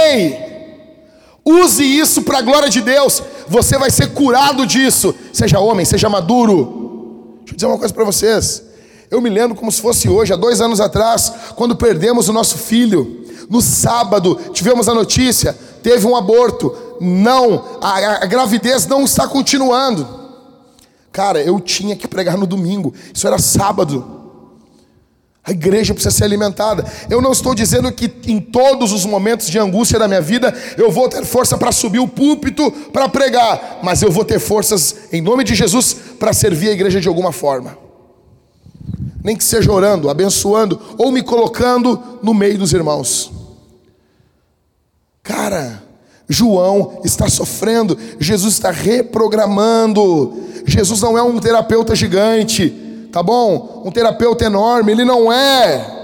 Use 1.44 1.84
isso 1.84 2.22
para 2.22 2.38
a 2.38 2.42
glória 2.42 2.68
de 2.68 2.80
Deus. 2.80 3.22
Você 3.46 3.78
vai 3.78 3.92
ser 3.92 4.08
curado 4.08 4.66
disso. 4.66 5.14
Seja 5.32 5.60
homem, 5.60 5.86
seja 5.86 6.08
maduro. 6.08 7.36
Deixa 7.38 7.52
eu 7.52 7.54
dizer 7.54 7.66
uma 7.66 7.78
coisa 7.78 7.94
para 7.94 8.02
vocês. 8.02 8.64
Eu 9.08 9.20
me 9.20 9.30
lembro 9.30 9.56
como 9.56 9.70
se 9.70 9.80
fosse 9.80 10.08
hoje, 10.08 10.32
há 10.32 10.36
dois 10.36 10.60
anos 10.60 10.80
atrás, 10.80 11.32
quando 11.54 11.76
perdemos 11.76 12.28
o 12.28 12.32
nosso 12.32 12.58
filho. 12.58 13.24
No 13.48 13.62
sábado, 13.62 14.36
tivemos 14.52 14.88
a 14.88 14.94
notícia: 14.94 15.56
teve 15.80 16.04
um 16.04 16.16
aborto. 16.16 16.74
Não, 17.00 17.78
a, 17.80 18.24
a 18.24 18.26
gravidez 18.26 18.84
não 18.84 19.04
está 19.04 19.28
continuando. 19.28 20.08
Cara, 21.12 21.40
eu 21.40 21.60
tinha 21.60 21.94
que 21.94 22.08
pregar 22.08 22.36
no 22.36 22.48
domingo. 22.48 22.92
Isso 23.14 23.28
era 23.28 23.38
sábado. 23.38 24.17
A 25.44 25.50
igreja 25.50 25.94
precisa 25.94 26.14
ser 26.14 26.24
alimentada. 26.24 26.84
Eu 27.08 27.22
não 27.22 27.32
estou 27.32 27.54
dizendo 27.54 27.90
que 27.90 28.12
em 28.26 28.38
todos 28.38 28.92
os 28.92 29.06
momentos 29.06 29.48
de 29.48 29.58
angústia 29.58 29.98
da 29.98 30.06
minha 30.06 30.20
vida 30.20 30.54
eu 30.76 30.90
vou 30.90 31.08
ter 31.08 31.24
força 31.24 31.56
para 31.56 31.72
subir 31.72 32.00
o 32.00 32.08
púlpito 32.08 32.70
para 32.92 33.08
pregar, 33.08 33.78
mas 33.82 34.02
eu 34.02 34.10
vou 34.10 34.24
ter 34.24 34.38
forças 34.38 34.94
em 35.10 35.22
nome 35.22 35.44
de 35.44 35.54
Jesus 35.54 35.96
para 36.18 36.32
servir 36.32 36.68
a 36.68 36.72
igreja 36.72 37.00
de 37.00 37.08
alguma 37.08 37.32
forma. 37.32 37.78
Nem 39.24 39.36
que 39.36 39.44
seja 39.44 39.72
orando, 39.72 40.10
abençoando 40.10 40.80
ou 40.98 41.10
me 41.10 41.22
colocando 41.22 42.18
no 42.22 42.34
meio 42.34 42.58
dos 42.58 42.72
irmãos. 42.72 43.32
Cara, 45.22 45.82
João 46.28 47.00
está 47.04 47.28
sofrendo, 47.28 47.98
Jesus 48.20 48.54
está 48.54 48.70
reprogramando. 48.70 50.42
Jesus 50.66 51.00
não 51.00 51.16
é 51.16 51.22
um 51.22 51.38
terapeuta 51.38 51.94
gigante, 51.96 52.87
tá 53.12 53.22
bom? 53.22 53.82
Um 53.84 53.90
terapeuta 53.90 54.44
enorme, 54.44 54.92
ele 54.92 55.04
não 55.04 55.32
é. 55.32 55.98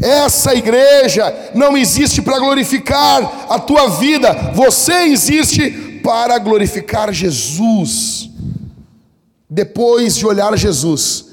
Essa 0.00 0.54
igreja 0.54 1.50
não 1.54 1.76
existe 1.76 2.22
para 2.22 2.38
glorificar 2.38 3.46
a 3.48 3.58
tua 3.58 3.88
vida, 3.90 4.52
você 4.54 5.04
existe 5.04 6.00
para 6.02 6.38
glorificar 6.38 7.12
Jesus. 7.12 8.30
Depois 9.48 10.16
de 10.16 10.26
olhar 10.26 10.56
Jesus, 10.56 11.26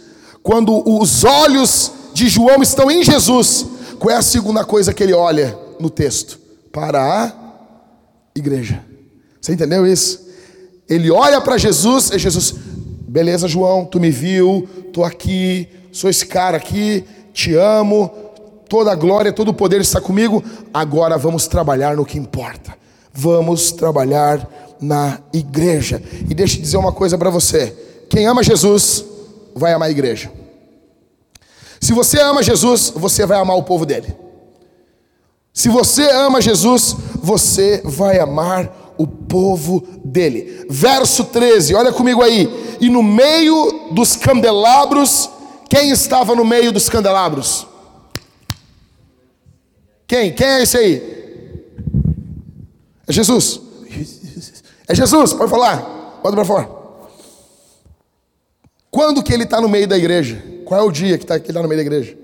quando 0.44 0.84
os 0.88 1.24
olhos 1.24 1.92
de 2.14 2.28
João 2.28 2.62
estão 2.62 2.92
em 2.92 3.04
Jesus, 3.04 3.66
qual 3.98 4.14
é 4.14 4.18
a 4.18 4.22
segunda 4.22 4.64
coisa 4.64 4.94
que 4.94 5.02
ele 5.02 5.14
olha 5.14 5.58
no 5.80 5.90
texto? 5.90 6.38
Para 6.72 7.02
a 7.02 7.32
igreja. 8.36 8.84
Você 9.42 9.54
entendeu 9.54 9.88
isso? 9.88 10.28
Ele 10.88 11.10
olha 11.10 11.40
para 11.40 11.58
Jesus 11.58 12.12
e 12.12 12.20
Jesus, 12.20 12.56
beleza, 13.10 13.48
João, 13.48 13.86
tu 13.86 14.00
me 14.00 14.12
viu, 14.12 14.68
tô 14.94 15.04
aqui, 15.04 15.68
sou 15.92 16.10
esse 16.10 16.26
cara 16.26 16.58
aqui, 16.58 17.04
te 17.34 17.56
amo, 17.56 18.12
toda 18.70 18.92
a 18.92 18.96
glória, 18.96 19.34
todo 19.34 19.50
o 19.50 19.54
poder 19.54 19.82
está 19.82 20.00
comigo. 20.00 20.44
Agora 20.74 21.18
vamos 21.18 21.48
trabalhar 21.48 21.98
no 21.98 22.06
que 22.06 22.18
importa. 22.18 22.78
Vamos 23.12 23.72
trabalhar 23.72 24.48
na 24.80 25.20
igreja. 25.34 26.02
E 26.30 26.34
deixa 26.34 26.58
eu 26.58 26.62
dizer 26.62 26.78
uma 26.78 26.92
coisa 26.92 27.18
para 27.18 27.30
você: 27.30 27.76
quem 28.10 28.28
ama 28.28 28.44
Jesus 28.44 29.04
vai 29.56 29.74
amar 29.74 29.88
a 29.88 29.92
igreja. 29.92 30.32
Se 31.82 31.94
você 31.94 32.20
ama 32.22 32.44
Jesus, 32.44 32.94
você 32.96 33.26
vai 33.26 33.40
amar 33.40 33.58
o 33.58 33.64
povo 33.64 33.86
dele. 33.86 34.14
Se 35.52 35.68
você 35.68 36.04
ama 36.12 36.40
Jesus, 36.40 36.96
você 37.16 37.82
vai 37.84 38.20
amar 38.20 38.79
o 39.00 39.08
povo 39.08 39.88
dele. 40.04 40.68
Verso 40.70 41.24
13, 41.24 41.74
olha 41.74 41.94
comigo 41.94 42.22
aí. 42.22 42.78
E 42.82 42.90
no 42.90 43.02
meio 43.02 43.92
dos 43.94 44.18
candelabros, 44.18 45.30
quem 45.70 45.90
estava 45.90 46.36
no 46.36 46.44
meio 46.44 46.74
dos 46.74 46.90
candelabros? 46.90 47.66
Quem? 50.06 50.34
Quem 50.34 50.46
é 50.46 50.64
esse 50.64 50.78
aí? 50.78 51.64
É 53.08 53.14
Jesus. 53.14 53.62
É 54.86 54.94
Jesus, 54.94 55.32
pode 55.32 55.50
falar. 55.50 55.78
Bota 56.22 56.36
para 56.36 56.46
fora. 56.46 56.70
Quando 58.92 59.24
que 59.24 59.32
ele 59.34 59.44
está 59.44 59.62
no 59.62 59.70
meio 59.70 59.88
da 59.88 59.98
igreja? 59.98 60.44
Qual 60.66 60.78
é 60.78 60.84
o 60.84 60.92
dia 60.92 61.18
que, 61.18 61.26
tá, 61.26 61.40
que 61.40 61.46
ele 61.46 61.52
está 61.52 61.62
no 61.62 61.70
meio 61.70 61.80
da 61.80 61.86
igreja? 61.86 62.18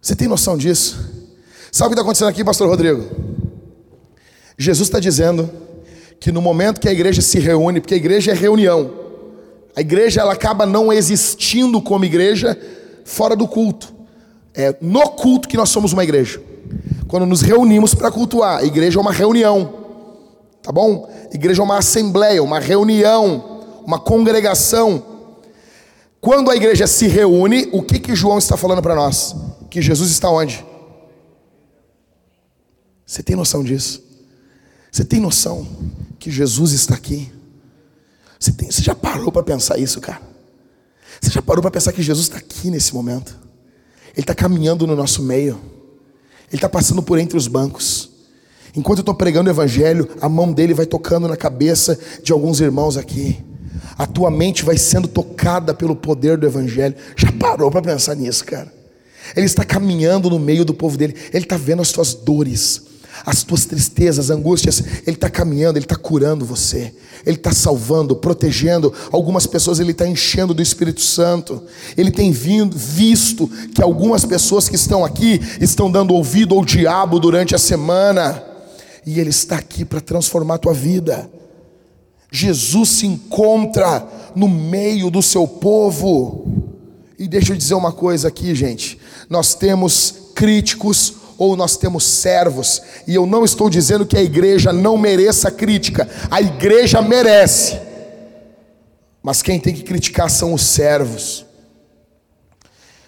Você 0.00 0.14
tem 0.14 0.28
noção 0.28 0.56
disso? 0.56 0.96
Sabe 1.72 1.86
o 1.86 1.88
que 1.88 1.94
está 1.94 2.02
acontecendo 2.02 2.28
aqui, 2.28 2.44
pastor 2.44 2.68
Rodrigo? 2.68 3.35
Jesus 4.58 4.88
está 4.88 4.98
dizendo 4.98 5.50
que 6.18 6.32
no 6.32 6.40
momento 6.40 6.80
que 6.80 6.88
a 6.88 6.92
igreja 6.92 7.20
se 7.20 7.38
reúne, 7.38 7.80
porque 7.80 7.94
a 7.94 7.96
igreja 7.96 8.30
é 8.32 8.34
reunião, 8.34 8.90
a 9.74 9.80
igreja 9.80 10.22
ela 10.22 10.32
acaba 10.32 10.64
não 10.64 10.92
existindo 10.92 11.82
como 11.82 12.04
igreja 12.04 12.58
fora 13.04 13.36
do 13.36 13.46
culto. 13.46 13.94
É 14.54 14.74
no 14.80 15.10
culto 15.10 15.48
que 15.48 15.56
nós 15.56 15.68
somos 15.68 15.92
uma 15.92 16.02
igreja. 16.02 16.40
Quando 17.06 17.26
nos 17.26 17.42
reunimos 17.42 17.94
para 17.94 18.10
cultuar, 18.10 18.60
a 18.60 18.64
igreja 18.64 18.98
é 18.98 19.02
uma 19.02 19.12
reunião, 19.12 19.74
tá 20.62 20.72
bom? 20.72 21.08
A 21.30 21.34
igreja 21.34 21.60
é 21.60 21.64
uma 21.64 21.78
assembleia, 21.78 22.42
uma 22.42 22.58
reunião, 22.58 23.60
uma 23.84 24.00
congregação. 24.00 25.02
Quando 26.20 26.50
a 26.50 26.56
igreja 26.56 26.86
se 26.86 27.06
reúne, 27.06 27.68
o 27.72 27.82
que 27.82 27.98
que 28.00 28.16
João 28.16 28.38
está 28.38 28.56
falando 28.56 28.80
para 28.80 28.94
nós? 28.94 29.36
Que 29.68 29.82
Jesus 29.82 30.10
está 30.10 30.30
onde? 30.30 30.64
Você 33.04 33.22
tem 33.22 33.36
noção 33.36 33.62
disso? 33.62 34.05
Você 34.96 35.04
tem 35.04 35.20
noção 35.20 35.68
que 36.18 36.30
Jesus 36.30 36.72
está 36.72 36.94
aqui? 36.94 37.30
Você, 38.40 38.50
tem, 38.50 38.70
você 38.70 38.80
já 38.80 38.94
parou 38.94 39.30
para 39.30 39.42
pensar 39.42 39.76
isso, 39.76 40.00
cara? 40.00 40.22
Você 41.20 41.30
já 41.30 41.42
parou 41.42 41.60
para 41.60 41.70
pensar 41.70 41.92
que 41.92 42.02
Jesus 42.02 42.28
está 42.28 42.38
aqui 42.38 42.70
nesse 42.70 42.94
momento? 42.94 43.38
Ele 44.14 44.22
está 44.22 44.34
caminhando 44.34 44.86
no 44.86 44.96
nosso 44.96 45.22
meio. 45.22 45.60
Ele 46.48 46.54
está 46.54 46.66
passando 46.66 47.02
por 47.02 47.18
entre 47.18 47.36
os 47.36 47.46
bancos. 47.46 48.08
Enquanto 48.74 49.00
eu 49.00 49.02
estou 49.02 49.14
pregando 49.14 49.50
o 49.50 49.52
Evangelho, 49.52 50.08
a 50.18 50.30
mão 50.30 50.50
dele 50.50 50.72
vai 50.72 50.86
tocando 50.86 51.28
na 51.28 51.36
cabeça 51.36 52.00
de 52.22 52.32
alguns 52.32 52.60
irmãos 52.60 52.96
aqui. 52.96 53.44
A 53.98 54.06
tua 54.06 54.30
mente 54.30 54.64
vai 54.64 54.78
sendo 54.78 55.06
tocada 55.06 55.74
pelo 55.74 55.94
poder 55.94 56.38
do 56.38 56.46
Evangelho. 56.46 56.96
Já 57.14 57.30
parou 57.32 57.70
para 57.70 57.82
pensar 57.82 58.14
nisso, 58.14 58.46
cara? 58.46 58.72
Ele 59.36 59.44
está 59.44 59.62
caminhando 59.62 60.30
no 60.30 60.38
meio 60.38 60.64
do 60.64 60.72
povo 60.72 60.96
dele. 60.96 61.14
Ele 61.34 61.44
está 61.44 61.58
vendo 61.58 61.82
as 61.82 61.92
tuas 61.92 62.14
dores 62.14 62.85
as 63.24 63.42
tuas 63.42 63.64
tristezas, 63.64 64.30
angústias, 64.30 64.82
Ele 65.06 65.16
está 65.16 65.30
caminhando, 65.30 65.78
Ele 65.78 65.84
está 65.84 65.96
curando 65.96 66.44
você, 66.44 66.92
Ele 67.24 67.36
está 67.36 67.52
salvando, 67.52 68.16
protegendo. 68.16 68.92
Algumas 69.10 69.46
pessoas 69.46 69.80
Ele 69.80 69.92
está 69.92 70.06
enchendo 70.06 70.52
do 70.52 70.62
Espírito 70.62 71.00
Santo. 71.00 71.62
Ele 71.96 72.10
tem 72.10 72.32
vindo, 72.32 72.76
visto 72.76 73.48
que 73.74 73.82
algumas 73.82 74.24
pessoas 74.24 74.68
que 74.68 74.76
estão 74.76 75.04
aqui 75.04 75.40
estão 75.60 75.90
dando 75.90 76.14
ouvido 76.14 76.54
ao 76.54 76.64
diabo 76.64 77.18
durante 77.18 77.54
a 77.54 77.58
semana, 77.58 78.42
e 79.06 79.20
Ele 79.20 79.30
está 79.30 79.56
aqui 79.56 79.84
para 79.84 80.00
transformar 80.00 80.56
a 80.56 80.58
tua 80.58 80.74
vida. 80.74 81.30
Jesus 82.30 82.88
se 82.90 83.06
encontra 83.06 84.06
no 84.34 84.48
meio 84.48 85.10
do 85.10 85.22
seu 85.22 85.46
povo. 85.46 86.46
E 87.18 87.26
deixa 87.26 87.52
eu 87.52 87.56
dizer 87.56 87.74
uma 87.74 87.92
coisa 87.92 88.28
aqui, 88.28 88.54
gente. 88.54 88.98
Nós 89.30 89.54
temos 89.54 90.14
críticos 90.34 91.14
ou 91.38 91.56
nós 91.56 91.76
temos 91.76 92.04
servos, 92.04 92.80
e 93.06 93.14
eu 93.14 93.26
não 93.26 93.44
estou 93.44 93.68
dizendo 93.68 94.06
que 94.06 94.16
a 94.16 94.22
igreja 94.22 94.72
não 94.72 94.96
mereça 94.96 95.50
crítica, 95.50 96.08
a 96.30 96.40
igreja 96.40 97.02
merece, 97.02 97.78
mas 99.22 99.42
quem 99.42 99.58
tem 99.58 99.74
que 99.74 99.82
criticar 99.82 100.30
são 100.30 100.54
os 100.54 100.62
servos. 100.62 101.44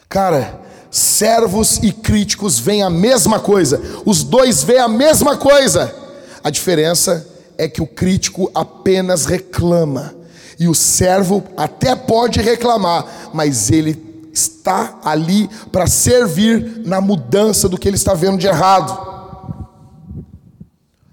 Cara, 0.09 0.61
servos 0.91 1.79
e 1.83 1.93
críticos 1.93 2.59
veem 2.59 2.83
a 2.83 2.91
mesma 2.91 3.39
coisa, 3.39 3.81
os 4.05 4.25
dois 4.25 4.63
veem 4.63 4.81
a 4.81 4.89
mesma 4.89 5.37
coisa, 5.37 5.95
a 6.43 6.51
diferença 6.51 7.27
é 7.57 7.69
que 7.69 7.83
o 7.83 7.87
crítico 7.87 8.51
apenas 8.55 9.25
reclama, 9.25 10.15
e 10.59 10.67
o 10.69 10.75
servo 10.75 11.45
até 11.57 11.95
pode 11.95 12.41
reclamar, 12.41 13.31
mas 13.33 13.71
ele 13.71 14.08
está 14.33 14.99
ali 15.05 15.49
para 15.73 15.87
servir 15.87 16.83
na 16.85 17.01
mudança 17.01 17.69
do 17.69 17.79
que 17.79 17.89
ele 17.89 17.97
está 17.97 18.15
vendo 18.15 18.39
de 18.39 18.47
errado. 18.47 19.09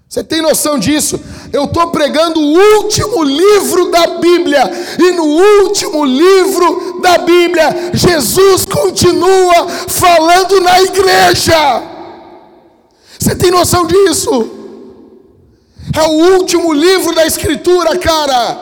Você 0.08 0.24
tem 0.24 0.40
noção 0.40 0.78
disso? 0.78 1.20
Eu 1.52 1.64
estou 1.64 1.88
pregando 1.88 2.40
o 2.40 2.78
último 2.78 3.22
livro 3.22 3.90
da 3.90 4.06
Bíblia, 4.18 4.62
e 4.98 5.10
no 5.10 5.24
último 5.24 6.04
livro 6.04 7.00
da 7.02 7.18
Bíblia, 7.18 7.90
Jesus 7.92 8.64
continua 8.64 9.68
falando 9.68 10.60
na 10.60 10.80
igreja. 10.80 11.82
Você 13.18 13.34
tem 13.34 13.50
noção 13.50 13.86
disso? 13.86 14.50
É 15.94 16.02
o 16.02 16.34
último 16.34 16.72
livro 16.72 17.14
da 17.14 17.26
Escritura, 17.26 17.98
cara, 17.98 18.58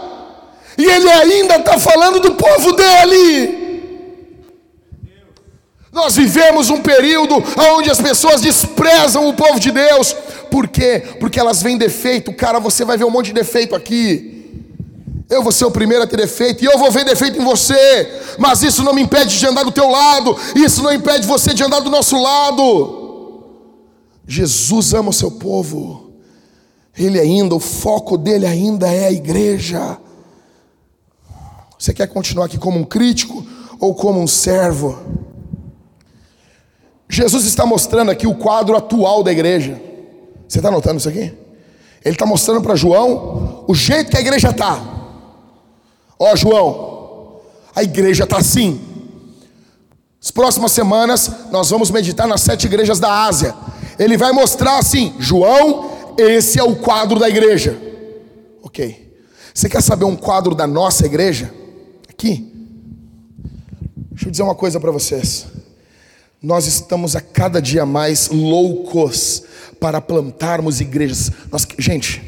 e 0.76 0.84
ele 0.84 1.11
ainda 1.11 1.57
está 1.57 1.78
falando 1.78 2.20
do 2.20 2.34
povo 2.34 2.72
dele. 2.72 3.63
Nós 5.95 6.16
vivemos 6.16 6.70
um 6.70 6.82
período 6.82 7.36
onde 7.76 7.88
as 7.88 8.01
pessoas 8.01 8.40
desprezam 8.40 9.28
o 9.28 9.32
povo 9.32 9.61
de 9.61 9.70
Deus. 9.70 10.12
Por 10.51 10.66
quê? 10.66 11.01
Porque 11.20 11.38
elas 11.38 11.62
veem 11.62 11.78
defeito. 11.78 12.32
Cara, 12.32 12.59
você 12.59 12.84
vai 12.84 12.99
ver 12.99 13.05
um 13.05 13.11
monte 13.11 13.26
de 13.26 13.34
defeito 13.34 13.76
aqui. 13.76 14.34
Eu 15.30 15.40
vou 15.40 15.53
ser 15.53 15.64
o 15.66 15.70
primeiro 15.70 16.03
a 16.03 16.07
ter 16.07 16.16
defeito 16.16 16.64
e 16.64 16.66
eu 16.66 16.76
vou 16.78 16.90
ver 16.90 17.05
defeito 17.05 17.40
em 17.40 17.45
você. 17.45 18.11
Mas 18.38 18.64
isso 18.64 18.82
não 18.82 18.92
me 18.92 19.03
impede 19.03 19.38
de 19.38 19.47
andar 19.47 19.62
do 19.62 19.70
teu 19.70 19.88
lado. 19.88 20.36
Isso 20.57 20.82
não 20.82 20.92
impede 20.92 21.28
você 21.28 21.55
de 21.55 21.62
andar 21.62 21.78
do 21.78 21.90
nosso 21.90 22.20
lado. 22.20 23.45
Jesus 24.26 24.95
ama 24.95 25.11
o 25.11 25.12
seu 25.12 25.30
povo. 25.30 26.11
Ele 26.99 27.20
ainda, 27.20 27.55
o 27.55 27.61
foco 27.61 28.18
dele 28.18 28.47
ainda 28.47 28.90
é 28.90 29.07
a 29.07 29.12
igreja. 29.12 29.97
Você 31.78 31.95
quer 31.95 32.09
continuar 32.09 32.47
aqui 32.47 32.59
como 32.59 32.80
um 32.80 32.84
crítico 32.84 33.47
ou 33.78 33.95
como 33.95 34.20
um 34.20 34.26
servo? 34.26 34.99
Jesus 37.09 37.44
está 37.44 37.66
mostrando 37.66 38.11
aqui 38.11 38.26
o 38.26 38.34
quadro 38.34 38.76
atual 38.76 39.22
da 39.22 39.30
igreja. 39.30 39.80
Você 40.48 40.59
está 40.59 40.70
notando 40.70 40.98
isso 40.98 41.09
aqui? 41.09 41.32
Ele 42.05 42.14
está 42.14 42.26
mostrando 42.26 42.62
para 42.62 42.74
João 42.74 43.64
o 43.66 43.74
jeito 43.74 44.11
que 44.11 44.16
a 44.16 44.20
igreja 44.20 44.50
está. 44.50 44.80
Ó, 46.18 46.36
João, 46.36 47.40
a 47.74 47.82
igreja 47.82 48.24
está 48.24 48.38
assim. 48.38 48.80
As 50.22 50.30
próximas 50.30 50.72
semanas 50.72 51.30
nós 51.50 51.70
vamos 51.70 51.90
meditar 51.90 52.26
nas 52.26 52.40
sete 52.40 52.66
igrejas 52.66 52.98
da 52.98 53.24
Ásia. 53.24 53.55
Ele 53.98 54.16
vai 54.16 54.32
mostrar 54.32 54.78
assim: 54.78 55.14
João, 55.18 55.90
esse 56.18 56.59
é 56.59 56.62
o 56.62 56.76
quadro 56.76 57.18
da 57.18 57.28
igreja. 57.28 57.78
Ok. 58.62 59.02
Você 59.52 59.68
quer 59.68 59.82
saber 59.82 60.05
um 60.05 60.16
quadro 60.16 60.55
da 60.55 60.66
nossa 60.66 61.07
igreja? 61.07 61.52
Aqui. 62.09 62.50
Deixa 64.11 64.26
eu 64.26 64.30
dizer 64.30 64.42
uma 64.42 64.55
coisa 64.55 64.80
para 64.80 64.90
vocês 64.90 65.53
nós 66.45 66.66
estamos 66.66 67.16
a 67.16 67.22
cada 67.22 67.61
dia 67.61 67.86
mais 67.86 68.28
loucos 68.28 69.45
para 69.80 69.99
plantarmos 69.99 70.78
igrejas. 70.78 71.32
Nós, 71.51 71.66
gente, 71.78 72.22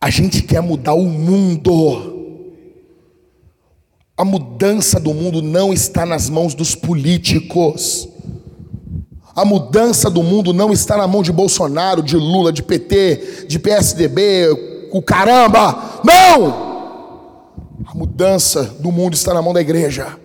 a 0.00 0.10
gente 0.10 0.42
quer 0.42 0.60
mudar 0.60 0.94
o 0.94 1.04
mundo. 1.04 2.16
A 4.16 4.24
mudança 4.24 4.98
do 4.98 5.14
mundo 5.14 5.40
não 5.40 5.72
está 5.72 6.04
nas 6.04 6.28
mãos 6.28 6.52
dos 6.52 6.74
políticos. 6.74 8.08
A 9.36 9.44
mudança 9.44 10.10
do 10.10 10.24
mundo 10.24 10.52
não 10.52 10.72
está 10.72 10.96
na 10.96 11.06
mão 11.06 11.22
de 11.22 11.30
Bolsonaro, 11.30 12.02
de 12.02 12.16
Lula, 12.16 12.52
de 12.52 12.60
PT, 12.60 13.46
de 13.46 13.56
PSDB, 13.56 14.88
o 14.90 15.00
caramba. 15.00 16.00
Não! 16.04 16.66
A 17.86 17.94
mudança 17.94 18.64
do 18.80 18.90
mundo 18.90 19.14
está 19.14 19.32
na 19.32 19.40
mão 19.40 19.52
da 19.52 19.60
igreja. 19.60 20.18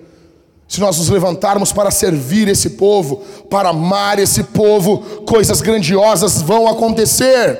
Se 0.73 0.79
nós 0.79 0.97
nos 0.97 1.07
levantarmos 1.07 1.71
para 1.71 1.91
servir 1.91 2.47
esse 2.47 2.71
povo, 2.71 3.17
para 3.47 3.69
amar 3.69 4.17
esse 4.17 4.41
povo, 4.41 5.21
coisas 5.23 5.61
grandiosas 5.61 6.41
vão 6.41 6.67
acontecer. 6.67 7.59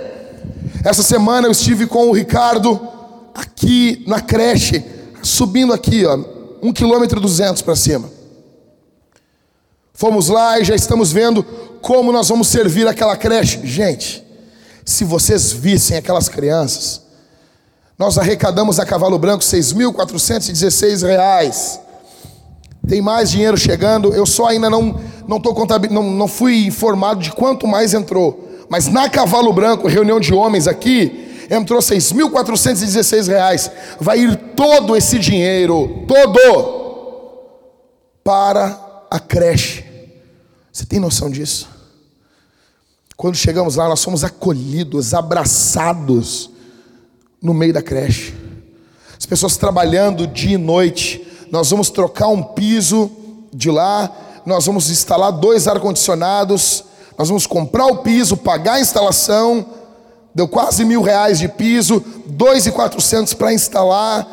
Essa 0.84 1.03
semana 1.03 1.45
eu 1.45 1.51
estive 1.51 1.86
com 1.86 2.09
o 2.09 2.11
Ricardo 2.11 2.82
aqui 3.36 4.03
na 4.07 4.20
creche, 4.20 4.84
subindo 5.22 5.74
aqui, 5.74 6.03
ó, 6.07 6.18
um 6.59 6.74
quilômetro 6.74 7.20
duzentos 7.22 7.61
para 7.61 7.76
cima. 7.76 8.09
Fomos 9.93 10.28
lá 10.28 10.59
e 10.59 10.64
já 10.64 10.74
estamos 10.74 11.11
vendo 11.11 11.43
como 11.84 12.11
nós 12.11 12.30
vamos 12.30 12.47
servir 12.47 12.88
aquela 12.88 13.16
creche. 13.16 13.59
Gente, 13.64 14.26
se 14.84 15.03
vocês 15.03 15.51
vissem 15.51 15.97
aquelas 15.97 16.28
crianças, 16.28 17.03
nós 17.95 18.18
arrecadamos 18.18 18.80
a 18.80 18.88
Cavalo 18.88 19.20
Branco 19.20 19.43
6.416 19.43 21.05
reais. 21.05 21.83
Tem 22.88 23.02
mais 23.02 23.32
dinheiro 23.32 23.58
chegando. 23.58 24.14
Eu 24.14 24.26
só 24.26 24.48
ainda 24.48 24.70
não 24.70 25.00
não 25.28 25.40
tô 25.40 25.54
não, 25.90 26.04
não 26.04 26.28
fui 26.28 26.66
informado 26.66 27.22
de 27.22 27.32
quanto 27.32 27.68
mais 27.68 27.94
entrou. 27.94 28.50
Mas 28.70 28.88
na 28.88 29.10
Cavalo 29.10 29.54
Branco, 29.54 29.88
reunião 29.88 30.20
de 30.20 30.34
homens 30.34 30.68
aqui, 30.68 31.46
entrou 31.50 31.80
6.416 31.80 33.28
reais. 33.28 33.72
Vai 34.00 34.20
ir 34.20 34.36
todo 34.56 34.96
esse 34.96 35.20
dinheiro, 35.20 36.06
todo, 36.08 36.40
para 38.24 39.06
a 39.10 39.20
creche. 39.20 39.86
Você 40.72 40.86
tem 40.86 41.00
noção 41.00 41.30
disso? 41.30 41.70
Quando 43.16 43.36
chegamos 43.36 43.76
lá, 43.76 43.88
nós 43.88 44.00
somos 44.00 44.24
acolhidos, 44.24 45.14
abraçados 45.14 46.50
no 47.42 47.54
meio 47.54 47.74
da 47.74 47.82
creche. 47.82 48.34
As 49.18 49.26
pessoas 49.26 49.56
trabalhando 49.56 50.26
dia 50.26 50.56
e 50.56 50.58
noite. 50.58 51.23
Nós 51.54 51.70
vamos 51.70 51.91
trocar 51.91 52.30
um 52.30 52.41
piso 52.41 53.12
de 53.54 53.70
lá, 53.70 54.12
nós 54.43 54.66
vamos 54.66 54.89
instalar 54.89 55.32
dois 55.32 55.68
ar-condicionados, 55.68 56.84
nós 57.16 57.28
vamos 57.28 57.45
comprar 57.45 57.86
o 57.86 57.97
piso, 57.97 58.36
pagar 58.36 58.74
a 58.74 58.80
instalação, 58.80 59.64
deu 60.34 60.47
quase 60.47 60.84
mil 60.84 61.04
reais 61.04 61.38
de 61.38 61.47
piso, 61.47 62.04
dois 62.26 62.66
e 62.66 62.72
quatrocentos 62.72 63.36
para 63.36 63.54
instalar, 63.54 64.26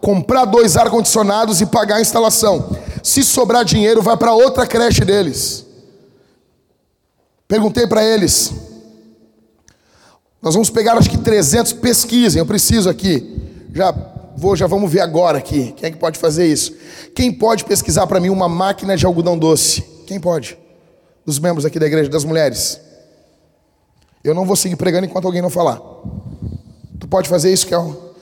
comprar 0.00 0.46
dois 0.46 0.76
ar-condicionados 0.76 1.60
e 1.60 1.66
pagar 1.66 1.98
a 1.98 2.00
instalação. 2.00 2.76
Se 3.04 3.22
sobrar 3.22 3.64
dinheiro, 3.64 4.02
vai 4.02 4.16
para 4.16 4.34
outra 4.34 4.66
creche 4.66 5.04
deles. 5.04 5.64
Perguntei 7.46 7.86
para 7.86 8.02
eles. 8.02 8.52
Nós 10.42 10.54
vamos 10.54 10.70
pegar 10.70 10.98
acho 10.98 11.08
que 11.08 11.18
300, 11.18 11.72
pesquisem, 11.74 12.40
eu 12.40 12.46
preciso 12.46 12.90
aqui. 12.90 13.40
Já 13.72 13.94
vou, 14.36 14.56
já 14.56 14.66
vamos 14.66 14.90
ver 14.90 15.00
agora 15.00 15.38
aqui. 15.38 15.72
Quem 15.76 15.88
é 15.88 15.90
que 15.90 15.98
pode 15.98 16.18
fazer 16.18 16.46
isso? 16.46 16.74
Quem 17.14 17.32
pode 17.32 17.64
pesquisar 17.64 18.06
para 18.06 18.20
mim 18.20 18.28
uma 18.28 18.48
máquina 18.48 18.96
de 18.96 19.06
algodão 19.06 19.38
doce? 19.38 19.82
Quem 20.06 20.20
pode? 20.20 20.58
Dos 21.24 21.38
membros 21.38 21.64
aqui 21.64 21.78
da 21.78 21.86
igreja, 21.86 22.08
das 22.08 22.24
mulheres. 22.24 22.80
Eu 24.22 24.34
não 24.34 24.44
vou 24.44 24.56
seguir 24.56 24.76
pregando 24.76 25.06
enquanto 25.06 25.26
alguém 25.26 25.42
não 25.42 25.50
falar. 25.50 25.80
Tu 26.98 27.06
pode 27.08 27.28
fazer 27.28 27.52
isso, 27.52 27.66
Kel? 27.66 28.14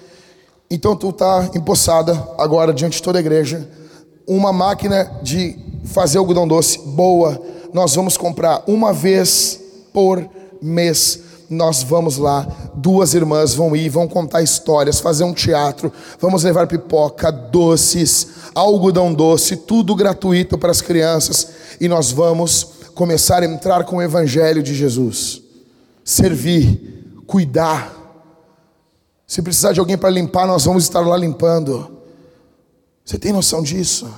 Então 0.70 0.96
tu 0.96 1.10
está 1.10 1.50
empossada 1.54 2.12
agora 2.38 2.72
diante 2.72 2.96
de 2.96 3.02
toda 3.02 3.18
a 3.18 3.20
igreja 3.20 3.68
uma 4.26 4.52
máquina 4.52 5.20
de 5.22 5.58
fazer 5.84 6.18
algodão 6.18 6.46
doce 6.46 6.78
boa. 6.78 7.40
Nós 7.72 7.94
vamos 7.94 8.16
comprar 8.16 8.62
uma 8.66 8.92
vez 8.92 9.60
por 9.92 10.26
mês. 10.60 11.20
Nós 11.52 11.82
vamos 11.82 12.16
lá, 12.16 12.46
duas 12.74 13.12
irmãs 13.12 13.52
vão 13.52 13.76
ir, 13.76 13.90
vão 13.90 14.08
contar 14.08 14.40
histórias, 14.40 15.00
fazer 15.00 15.24
um 15.24 15.34
teatro, 15.34 15.92
vamos 16.18 16.44
levar 16.44 16.66
pipoca, 16.66 17.30
doces, 17.30 18.26
algodão 18.54 19.12
doce, 19.12 19.56
tudo 19.56 19.94
gratuito 19.94 20.56
para 20.56 20.70
as 20.70 20.80
crianças, 20.80 21.48
e 21.78 21.88
nós 21.88 22.10
vamos 22.10 22.68
começar 22.94 23.42
a 23.42 23.44
entrar 23.46 23.84
com 23.84 23.96
o 23.96 24.02
evangelho 24.02 24.62
de 24.62 24.74
Jesus. 24.74 25.42
Servir, 26.02 27.20
cuidar. 27.26 28.00
Se 29.26 29.42
precisar 29.42 29.72
de 29.72 29.80
alguém 29.80 29.98
para 29.98 30.08
limpar, 30.08 30.46
nós 30.46 30.64
vamos 30.64 30.84
estar 30.84 31.00
lá 31.00 31.18
limpando. 31.18 31.98
Você 33.04 33.18
tem 33.18 33.30
noção 33.30 33.62
disso? 33.62 34.10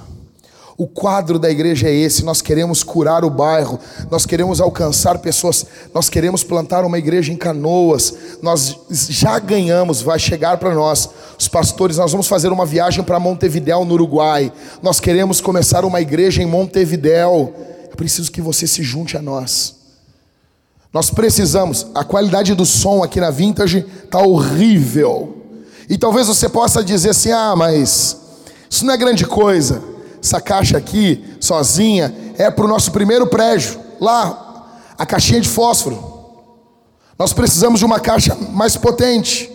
O 0.77 0.89
quadro 0.89 1.39
da 1.39 1.51
igreja 1.51 1.89
é 1.89 1.95
esse: 1.95 2.25
nós 2.25 2.43
queremos 2.43 2.83
curar 2.83 3.25
o 3.25 3.31
bairro, 3.31 3.79
nós 4.11 4.27
queremos 4.27 4.61
alcançar 4.61 5.19
pessoas, 5.19 5.65
nós 5.93 6.09
queremos 6.09 6.43
plantar 6.43 6.85
uma 6.85 6.99
igreja 6.99 7.33
em 7.33 7.37
canoas, 7.37 8.15
nós 8.43 8.77
já 8.91 9.39
ganhamos, 9.39 10.03
vai 10.03 10.19
chegar 10.19 10.57
para 10.59 10.75
nós, 10.75 11.09
os 11.39 11.47
pastores, 11.47 11.97
nós 11.97 12.11
vamos 12.11 12.27
fazer 12.27 12.49
uma 12.49 12.67
viagem 12.67 13.05
para 13.05 13.21
Montevidéu, 13.21 13.85
no 13.85 13.95
Uruguai, 13.95 14.53
nós 14.83 14.99
queremos 14.99 15.41
começar 15.41 15.85
uma 15.85 16.01
igreja 16.01 16.43
em 16.43 16.47
Montevidéu, 16.47 17.55
é 17.93 17.95
preciso 17.95 18.33
que 18.33 18.41
você 18.41 18.67
se 18.67 18.83
junte 18.83 19.17
a 19.17 19.23
nós. 19.23 19.77
Nós 20.93 21.11
precisamos, 21.11 21.87
a 21.95 22.05
qualidade 22.05 22.55
do 22.55 22.65
som 22.65 23.03
aqui 23.03 23.21
na 23.21 23.31
Vintage 23.31 23.87
está 24.05 24.21
horrível, 24.21 25.37
e 25.89 25.97
talvez 25.97 26.27
você 26.27 26.49
possa 26.49 26.83
dizer 26.83 27.11
assim: 27.11 27.31
ah, 27.31 27.55
mas 27.57 28.17
isso 28.69 28.85
não 28.85 28.93
é 28.93 28.97
grande 28.97 29.25
coisa. 29.25 29.94
Essa 30.25 30.41
caixa 30.41 30.79
aqui, 30.79 31.23
sozinha, 31.39 32.15
é 32.39 32.51
para 32.51 32.65
o 32.65 32.69
nosso 32.69 32.91
primeiro 32.91 33.27
prédio. 33.27 33.79
Lá, 34.01 34.65
a 34.97 35.05
caixinha 35.05 35.39
de 35.39 35.49
fósforo. 35.51 36.03
Nós 37.19 37.35
precisamos 37.35 37.79
de 37.79 37.85
uma 37.85 38.01
caixa 38.01 38.35
mais 38.51 38.75
potente. 38.75 39.53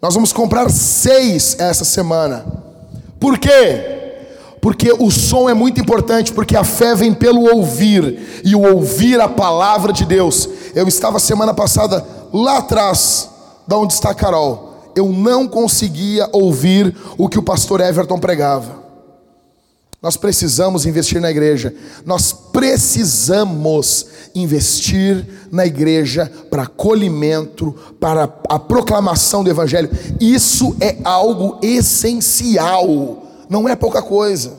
Nós 0.00 0.14
vamos 0.14 0.32
comprar 0.32 0.70
seis 0.70 1.54
essa 1.58 1.84
semana. 1.84 2.46
Por 3.20 3.38
quê? 3.38 3.98
Porque 4.62 4.90
o 4.90 5.10
som 5.10 5.50
é 5.50 5.54
muito 5.54 5.78
importante, 5.78 6.32
porque 6.32 6.56
a 6.56 6.64
fé 6.64 6.94
vem 6.94 7.12
pelo 7.12 7.54
ouvir, 7.54 8.42
e 8.42 8.54
o 8.54 8.62
ouvir 8.62 9.20
a 9.20 9.28
palavra 9.28 9.92
de 9.92 10.06
Deus. 10.06 10.48
Eu 10.74 10.88
estava 10.88 11.18
semana 11.18 11.52
passada 11.52 12.02
lá 12.32 12.56
atrás, 12.56 13.28
da 13.68 13.76
onde 13.76 13.92
está 13.92 14.12
a 14.12 14.14
Carol 14.14 14.70
eu 14.94 15.08
não 15.08 15.46
conseguia 15.46 16.28
ouvir 16.32 16.96
o 17.16 17.28
que 17.28 17.38
o 17.38 17.42
pastor 17.42 17.80
Everton 17.80 18.18
pregava. 18.18 18.79
Nós 20.02 20.16
precisamos 20.16 20.86
investir 20.86 21.20
na 21.20 21.30
igreja. 21.30 21.74
Nós 22.06 22.32
precisamos 22.32 24.06
investir 24.34 25.26
na 25.50 25.66
igreja 25.66 26.30
para 26.50 26.62
acolhimento, 26.62 27.74
para 28.00 28.24
a 28.48 28.58
proclamação 28.58 29.44
do 29.44 29.50
evangelho. 29.50 29.90
Isso 30.18 30.74
é 30.80 30.96
algo 31.04 31.58
essencial, 31.62 33.26
não 33.48 33.68
é 33.68 33.76
pouca 33.76 34.00
coisa. 34.00 34.54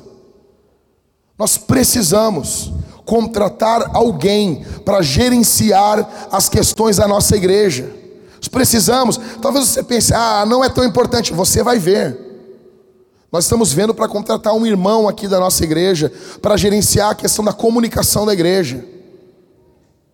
Nós 1.40 1.58
precisamos 1.58 2.72
contratar 3.04 3.96
alguém 3.96 4.64
para 4.86 5.02
gerenciar 5.02 6.28
as 6.32 6.48
questões 6.48 6.98
da 6.98 7.08
nossa 7.08 7.36
igreja 7.36 8.02
precisamos. 8.52 9.20
Talvez 9.42 9.68
você 9.68 9.82
pense, 9.82 10.14
ah, 10.14 10.46
não 10.46 10.64
é 10.64 10.70
tão 10.70 10.84
importante. 10.84 11.34
Você 11.34 11.64
vai 11.64 11.80
ver. 11.80 12.31
Nós 13.32 13.46
estamos 13.46 13.72
vendo 13.72 13.94
para 13.94 14.10
contratar 14.10 14.54
um 14.54 14.66
irmão 14.66 15.08
aqui 15.08 15.28
da 15.28 15.40
nossa 15.40 15.64
igreja 15.64 16.12
para 16.42 16.58
gerenciar 16.58 17.12
a 17.12 17.16
questão 17.16 17.46
da 17.46 17.54
comunicação 17.54 18.26
da 18.26 18.34
igreja. 18.34 18.84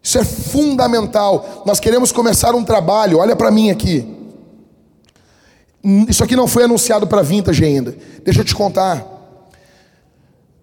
Isso 0.03 0.19
é 0.19 0.23
fundamental. 0.23 1.63
Nós 1.65 1.79
queremos 1.79 2.11
começar 2.11 2.53
um 2.53 2.63
trabalho. 2.63 3.17
Olha 3.17 3.35
para 3.35 3.49
mim 3.49 3.71
aqui. 3.71 4.15
Isso 6.07 6.23
aqui 6.23 6.35
não 6.35 6.47
foi 6.47 6.63
anunciado 6.63 7.07
para 7.07 7.23
Vintage 7.23 7.65
ainda. 7.65 7.97
Deixa 8.23 8.41
eu 8.41 8.45
te 8.45 8.53
contar. 8.53 9.03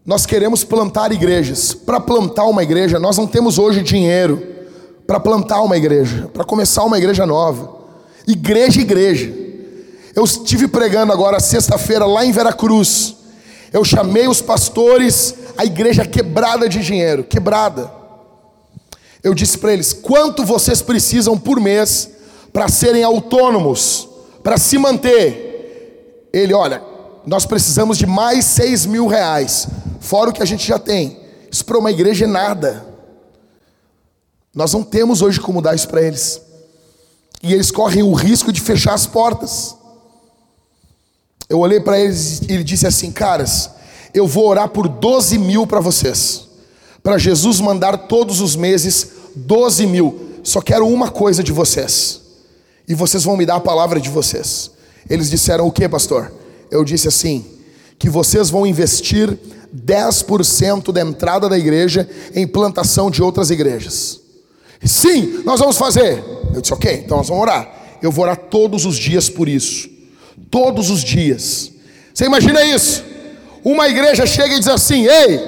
Nós 0.06 0.24
queremos 0.24 0.62
plantar 0.62 1.10
igrejas. 1.10 1.74
Para 1.74 1.98
plantar 1.98 2.44
uma 2.44 2.62
igreja, 2.62 3.00
nós 3.00 3.18
não 3.18 3.26
temos 3.26 3.58
hoje 3.58 3.82
dinheiro 3.82 4.40
para 5.06 5.18
plantar 5.18 5.60
uma 5.60 5.76
igreja, 5.76 6.30
para 6.32 6.44
começar 6.44 6.84
uma 6.84 6.98
igreja 6.98 7.26
nova. 7.26 7.74
Igreja, 8.26 8.80
igreja. 8.80 9.43
Eu 10.14 10.24
estive 10.24 10.68
pregando 10.68 11.12
agora 11.12 11.40
sexta-feira 11.40 12.06
lá 12.06 12.24
em 12.24 12.30
Veracruz. 12.30 13.16
Eu 13.72 13.84
chamei 13.84 14.28
os 14.28 14.40
pastores, 14.40 15.34
a 15.56 15.64
igreja 15.64 16.06
quebrada 16.06 16.68
de 16.68 16.80
dinheiro, 16.80 17.24
quebrada. 17.24 17.90
Eu 19.22 19.34
disse 19.34 19.58
para 19.58 19.72
eles: 19.72 19.92
quanto 19.92 20.44
vocês 20.44 20.80
precisam 20.80 21.36
por 21.36 21.58
mês 21.58 22.10
para 22.52 22.68
serem 22.68 23.02
autônomos, 23.02 24.08
para 24.42 24.56
se 24.56 24.78
manter? 24.78 26.28
Ele, 26.32 26.54
olha, 26.54 26.80
nós 27.26 27.44
precisamos 27.44 27.98
de 27.98 28.06
mais 28.06 28.44
seis 28.44 28.86
mil 28.86 29.08
reais, 29.08 29.66
fora 29.98 30.30
o 30.30 30.32
que 30.32 30.42
a 30.42 30.46
gente 30.46 30.64
já 30.64 30.78
tem. 30.78 31.18
Isso 31.50 31.64
para 31.64 31.78
uma 31.78 31.90
igreja 31.90 32.24
é 32.24 32.28
nada. 32.28 32.86
Nós 34.54 34.72
não 34.72 34.84
temos 34.84 35.22
hoje 35.22 35.40
como 35.40 35.60
dar 35.60 35.74
isso 35.74 35.88
para 35.88 36.02
eles. 36.02 36.40
E 37.42 37.52
eles 37.52 37.72
correm 37.72 38.04
o 38.04 38.12
risco 38.12 38.52
de 38.52 38.60
fechar 38.60 38.94
as 38.94 39.06
portas. 39.06 39.76
Eu 41.54 41.60
olhei 41.60 41.78
para 41.78 42.00
eles 42.00 42.42
e 42.48 42.52
ele 42.52 42.64
disse 42.64 42.84
assim: 42.84 43.12
Caras, 43.12 43.70
eu 44.12 44.26
vou 44.26 44.48
orar 44.48 44.68
por 44.68 44.88
12 44.88 45.38
mil 45.38 45.68
para 45.68 45.78
vocês. 45.78 46.48
Para 47.00 47.16
Jesus 47.16 47.60
mandar 47.60 47.96
todos 48.08 48.40
os 48.40 48.56
meses 48.56 49.06
12 49.36 49.86
mil. 49.86 50.30
Só 50.42 50.60
quero 50.60 50.84
uma 50.84 51.12
coisa 51.12 51.44
de 51.44 51.52
vocês. 51.52 52.20
E 52.88 52.94
vocês 52.94 53.22
vão 53.22 53.36
me 53.36 53.46
dar 53.46 53.54
a 53.54 53.60
palavra 53.60 54.00
de 54.00 54.10
vocês. 54.10 54.72
Eles 55.08 55.30
disseram 55.30 55.64
o 55.64 55.70
que, 55.70 55.88
pastor? 55.88 56.32
Eu 56.72 56.84
disse 56.84 57.06
assim: 57.06 57.44
que 58.00 58.10
vocês 58.10 58.50
vão 58.50 58.66
investir 58.66 59.38
10% 59.72 60.90
da 60.90 61.02
entrada 61.02 61.48
da 61.48 61.56
igreja 61.56 62.08
em 62.34 62.48
plantação 62.48 63.12
de 63.12 63.22
outras 63.22 63.50
igrejas. 63.50 64.18
Sim, 64.84 65.42
nós 65.44 65.60
vamos 65.60 65.76
fazer. 65.76 66.20
Eu 66.52 66.60
disse, 66.60 66.74
ok, 66.74 67.02
então 67.04 67.18
nós 67.18 67.28
vamos 67.28 67.42
orar. 67.42 67.96
Eu 68.02 68.10
vou 68.10 68.24
orar 68.24 68.36
todos 68.36 68.84
os 68.84 68.96
dias 68.96 69.28
por 69.30 69.48
isso. 69.48 69.93
Todos 70.54 70.88
os 70.88 71.02
dias. 71.02 71.72
Você 72.14 72.26
imagina 72.26 72.62
isso? 72.64 73.02
Uma 73.64 73.88
igreja 73.88 74.24
chega 74.24 74.54
e 74.54 74.60
diz 74.60 74.68
assim: 74.68 75.04
Ei, 75.04 75.40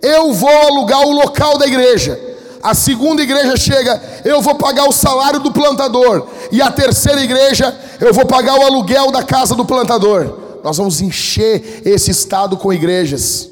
eu 0.00 0.32
vou 0.32 0.48
alugar 0.48 1.02
o 1.02 1.12
local 1.12 1.58
da 1.58 1.66
igreja. 1.66 2.18
A 2.62 2.74
segunda 2.74 3.20
igreja 3.20 3.54
chega, 3.58 4.02
eu 4.24 4.40
vou 4.40 4.54
pagar 4.54 4.88
o 4.88 4.92
salário 4.92 5.40
do 5.40 5.52
plantador. 5.52 6.26
E 6.50 6.62
a 6.62 6.70
terceira 6.70 7.22
igreja, 7.22 7.78
eu 8.00 8.14
vou 8.14 8.24
pagar 8.24 8.58
o 8.58 8.62
aluguel 8.62 9.10
da 9.10 9.22
casa 9.22 9.54
do 9.54 9.66
plantador. 9.66 10.38
Nós 10.64 10.78
vamos 10.78 11.02
encher 11.02 11.82
esse 11.84 12.10
estado 12.10 12.56
com 12.56 12.72
igrejas. 12.72 13.46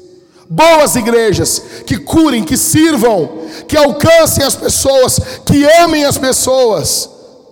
Boas 0.49 0.95
igrejas 0.95 1.61
que 1.85 1.99
curem, 1.99 2.43
que 2.43 2.57
sirvam, 2.57 3.43
que 3.67 3.77
alcancem 3.77 4.43
as 4.43 4.55
pessoas, 4.55 5.19
que 5.45 5.63
amem 5.83 6.03
as 6.03 6.17
pessoas. 6.17 7.07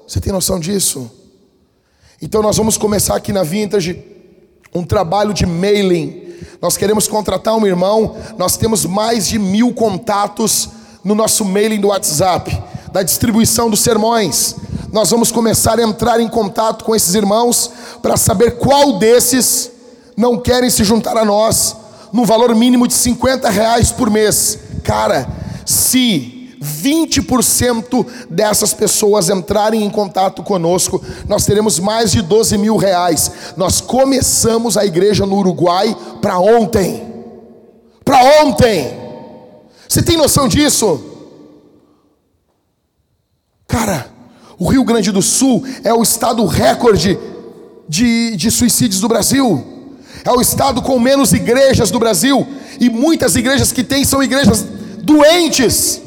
Você 0.07 0.19
tem 0.19 0.33
noção 0.33 0.59
disso? 0.59 1.16
Então 2.21 2.41
nós 2.41 2.57
vamos 2.57 2.77
começar 2.77 3.15
aqui 3.15 3.31
na 3.31 3.43
Vintage 3.43 4.03
um 4.73 4.83
trabalho 4.83 5.33
de 5.33 5.45
mailing. 5.45 6.23
Nós 6.59 6.75
queremos 6.75 7.07
contratar 7.07 7.55
um 7.55 7.65
irmão. 7.65 8.15
Nós 8.37 8.57
temos 8.57 8.85
mais 8.85 9.27
de 9.27 9.37
mil 9.37 9.71
contatos 9.73 10.69
no 11.03 11.13
nosso 11.13 11.45
mailing 11.45 11.79
do 11.79 11.89
WhatsApp, 11.89 12.59
da 12.91 13.03
distribuição 13.03 13.69
dos 13.69 13.81
sermões. 13.81 14.55
Nós 14.91 15.11
vamos 15.11 15.31
começar 15.31 15.77
a 15.77 15.83
entrar 15.83 16.19
em 16.19 16.27
contato 16.27 16.83
com 16.83 16.95
esses 16.95 17.13
irmãos 17.13 17.69
para 18.01 18.17
saber 18.17 18.57
qual 18.57 18.97
desses 18.97 19.69
não 20.15 20.39
querem 20.39 20.71
se 20.71 20.83
juntar 20.83 21.15
a 21.17 21.25
nós 21.25 21.75
no 22.11 22.25
valor 22.25 22.55
mínimo 22.55 22.87
de 22.87 22.95
50 22.95 23.47
reais 23.47 23.91
por 23.91 24.09
mês. 24.09 24.57
Cara, 24.83 25.27
se 25.63 26.36
20% 26.67 28.05
dessas 28.29 28.73
pessoas 28.73 29.29
entrarem 29.29 29.83
em 29.83 29.89
contato 29.89 30.43
conosco, 30.43 31.01
nós 31.27 31.45
teremos 31.45 31.79
mais 31.79 32.11
de 32.11 32.21
12 32.21 32.57
mil 32.57 32.77
reais. 32.77 33.31
Nós 33.55 33.81
começamos 33.81 34.77
a 34.77 34.85
igreja 34.85 35.25
no 35.25 35.37
Uruguai 35.37 35.95
para 36.21 36.39
ontem. 36.39 37.03
Para 38.03 38.43
ontem. 38.43 38.97
Você 39.87 40.01
tem 40.01 40.17
noção 40.17 40.47
disso? 40.47 41.03
Cara, 43.67 44.07
o 44.59 44.67
Rio 44.69 44.83
Grande 44.83 45.11
do 45.11 45.21
Sul 45.21 45.63
é 45.83 45.93
o 45.93 46.01
estado 46.01 46.45
recorde 46.45 47.17
de, 47.87 48.35
de 48.35 48.49
suicídios 48.51 48.99
do 48.99 49.07
Brasil. 49.07 49.63
É 50.23 50.31
o 50.31 50.41
estado 50.41 50.81
com 50.81 50.99
menos 50.99 51.31
igrejas 51.31 51.91
do 51.91 51.99
Brasil. 51.99 52.45
E 52.79 52.89
muitas 52.89 53.35
igrejas 53.35 53.71
que 53.71 53.83
tem 53.83 54.03
são 54.03 54.21
igrejas 54.21 54.65
doentes. 55.03 56.01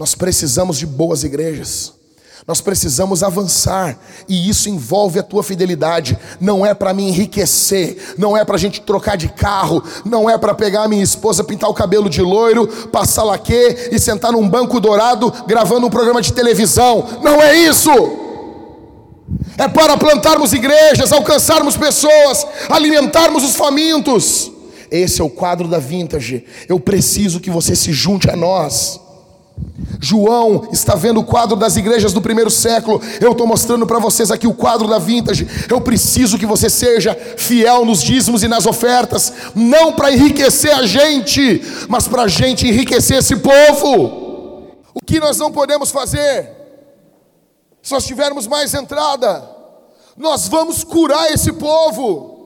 Nós 0.00 0.14
precisamos 0.14 0.78
de 0.78 0.86
boas 0.86 1.24
igrejas. 1.24 1.92
Nós 2.46 2.62
precisamos 2.62 3.22
avançar, 3.22 3.98
e 4.26 4.48
isso 4.48 4.70
envolve 4.70 5.18
a 5.18 5.22
tua 5.22 5.42
fidelidade. 5.42 6.18
Não 6.40 6.64
é 6.64 6.72
para 6.72 6.94
me 6.94 7.06
enriquecer, 7.06 8.14
não 8.16 8.34
é 8.34 8.42
para 8.42 8.54
a 8.54 8.58
gente 8.58 8.80
trocar 8.80 9.18
de 9.18 9.28
carro, 9.28 9.84
não 10.06 10.28
é 10.28 10.38
para 10.38 10.54
pegar 10.54 10.84
a 10.84 10.88
minha 10.88 11.04
esposa, 11.04 11.44
pintar 11.44 11.68
o 11.68 11.74
cabelo 11.74 12.08
de 12.08 12.22
loiro, 12.22 12.66
passar 12.88 13.24
laque 13.24 13.90
e 13.92 13.98
sentar 13.98 14.32
num 14.32 14.48
banco 14.48 14.80
dourado 14.80 15.30
gravando 15.46 15.86
um 15.86 15.90
programa 15.90 16.22
de 16.22 16.32
televisão. 16.32 17.06
Não 17.22 17.34
é 17.42 17.54
isso. 17.58 17.90
É 19.58 19.68
para 19.68 19.98
plantarmos 19.98 20.54
igrejas, 20.54 21.12
alcançarmos 21.12 21.76
pessoas, 21.76 22.46
alimentarmos 22.70 23.44
os 23.44 23.54
famintos. 23.54 24.50
Esse 24.90 25.20
é 25.20 25.24
o 25.24 25.28
quadro 25.28 25.68
da 25.68 25.78
Vintage. 25.78 26.46
Eu 26.66 26.80
preciso 26.80 27.38
que 27.38 27.50
você 27.50 27.76
se 27.76 27.92
junte 27.92 28.30
a 28.30 28.34
nós. 28.34 29.09
João 30.00 30.68
está 30.72 30.94
vendo 30.94 31.20
o 31.20 31.24
quadro 31.24 31.56
das 31.56 31.76
igrejas 31.76 32.12
do 32.12 32.22
primeiro 32.22 32.50
século. 32.50 33.00
Eu 33.20 33.32
estou 33.32 33.46
mostrando 33.46 33.86
para 33.86 33.98
vocês 33.98 34.30
aqui 34.30 34.46
o 34.46 34.54
quadro 34.54 34.88
da 34.88 34.98
vintage. 34.98 35.46
Eu 35.68 35.80
preciso 35.80 36.38
que 36.38 36.46
você 36.46 36.70
seja 36.70 37.14
fiel 37.36 37.84
nos 37.84 38.02
dízimos 38.02 38.42
e 38.42 38.48
nas 38.48 38.66
ofertas, 38.66 39.32
não 39.54 39.92
para 39.92 40.12
enriquecer 40.12 40.72
a 40.74 40.86
gente, 40.86 41.62
mas 41.88 42.08
para 42.08 42.22
a 42.22 42.28
gente 42.28 42.66
enriquecer 42.66 43.18
esse 43.18 43.36
povo. 43.36 44.74
O 44.94 45.00
que 45.04 45.20
nós 45.20 45.38
não 45.38 45.52
podemos 45.52 45.90
fazer? 45.90 46.50
Se 47.82 47.92
nós 47.92 48.06
tivermos 48.06 48.46
mais 48.46 48.72
entrada, 48.74 49.48
nós 50.16 50.48
vamos 50.48 50.82
curar 50.84 51.30
esse 51.32 51.52
povo. 51.52 52.38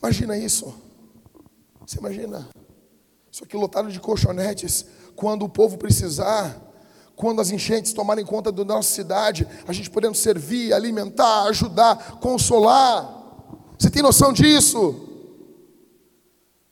Imagina 0.00 0.36
isso. 0.36 0.74
Você 1.86 1.98
imagina? 1.98 2.48
Isso 3.30 3.44
aqui 3.44 3.56
lotado 3.56 3.90
de 3.90 4.00
colchonetes 4.00 4.86
quando 5.16 5.44
o 5.44 5.48
povo 5.48 5.78
precisar, 5.78 6.62
quando 7.16 7.40
as 7.40 7.50
enchentes 7.50 7.92
tomarem 7.92 8.24
conta 8.24 8.52
da 8.52 8.64
nossa 8.64 8.90
cidade, 8.90 9.48
a 9.66 9.72
gente 9.72 9.90
podendo 9.90 10.14
servir, 10.14 10.72
alimentar, 10.72 11.44
ajudar, 11.44 12.20
consolar. 12.20 13.14
Você 13.78 13.90
tem 13.90 14.02
noção 14.02 14.32
disso? 14.32 14.94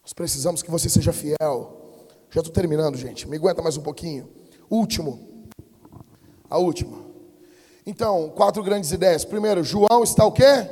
Nós 0.03 0.13
precisamos 0.13 0.63
que 0.63 0.71
você 0.71 0.89
seja 0.89 1.13
fiel. 1.13 1.81
Já 2.31 2.41
estou 2.41 2.53
terminando, 2.53 2.97
gente. 2.97 3.27
Me 3.27 3.37
aguenta 3.37 3.63
mais 3.63 3.77
um 3.79 3.83
pouquinho. 3.83 4.29
Último. 4.69 5.49
A 6.51 6.59
última. 6.59 6.99
Então, 7.87 8.31
quatro 8.35 8.63
grandes 8.63 8.93
ideias. 8.93 9.25
Primeiro, 9.25 9.65
João 9.65 10.03
está 10.03 10.25
o 10.27 10.33
quê? 10.33 10.69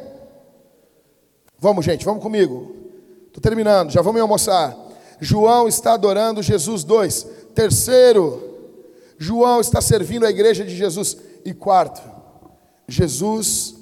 Vamos, 1.59 1.85
gente, 1.85 2.05
vamos 2.05 2.23
comigo. 2.23 2.77
Estou 3.29 3.41
terminando, 3.41 3.91
já 3.91 4.03
vamos 4.03 4.21
almoçar. 4.21 4.77
João 5.21 5.69
está 5.69 5.95
adorando 5.95 6.43
Jesus. 6.43 6.83
Dois, 6.83 7.27
Terceiro, 7.55 8.53
João 9.19 9.61
está 9.61 9.81
servindo 9.81 10.27
a 10.27 10.31
igreja 10.31 10.65
de 10.65 10.75
Jesus. 10.77 11.17
E 11.45 11.53
quarto, 11.53 12.03
Jesus 12.89 13.75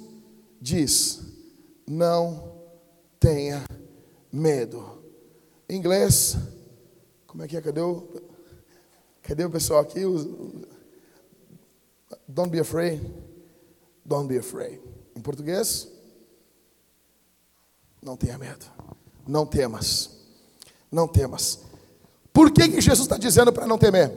diz: 0.61 1.21
não 1.87 2.57
tenha 3.19 3.65
medo. 4.33 5.03
Em 5.69 5.77
inglês, 5.77 6.37
como 7.27 7.43
é 7.43 7.49
que 7.49 7.57
é? 7.57 7.61
Cadê 7.61 7.81
o, 7.81 8.09
cadê 9.23 9.45
o 9.45 9.51
pessoal 9.51 9.81
aqui? 9.81 10.01
Don't 12.29 12.51
be 12.51 12.61
afraid. 12.61 13.01
Don't 14.05 14.29
be 14.29 14.39
afraid. 14.39 14.81
Em 15.15 15.21
português, 15.21 15.89
não 18.03 18.17
tenha 18.17 18.39
medo. 18.39 18.67
Não 19.27 19.47
temas. 19.47 20.11
Não 20.91 21.07
temas. 21.07 21.70
Por 22.33 22.51
que, 22.51 22.69
que 22.69 22.81
Jesus 22.81 23.01
está 23.01 23.17
dizendo 23.17 23.53
para 23.53 23.67
não 23.67 23.79
temer? 23.79 24.11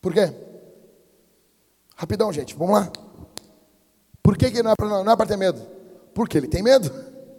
Por 0.00 0.12
quê? 0.12 0.32
Rapidão, 1.96 2.32
gente, 2.32 2.54
vamos 2.54 2.74
lá. 2.74 2.92
Por 4.22 4.36
que, 4.36 4.50
que 4.50 4.62
não 4.62 4.72
é 4.72 4.76
para 4.76 5.24
é 5.24 5.28
ter 5.28 5.36
medo? 5.36 5.60
Porque 6.14 6.38
ele 6.38 6.48
tem 6.48 6.62
medo. 6.62 6.90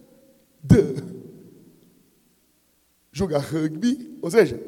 Duh. 0.62 1.16
Jogar 3.12 3.40
rugby, 3.40 4.20
ou 4.22 4.30
seja, 4.30 4.60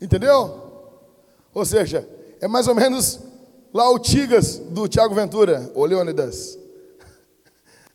entendeu? 0.00 0.68
Ou 1.52 1.64
seja, 1.64 2.08
é 2.40 2.46
mais 2.46 2.68
ou 2.68 2.74
menos 2.74 3.18
lá 3.74 3.90
o 3.90 3.98
Tigas 3.98 4.58
do 4.58 4.86
Tiago 4.86 5.14
Ventura, 5.14 5.72
o 5.74 5.84
Leônidas. 5.84 6.56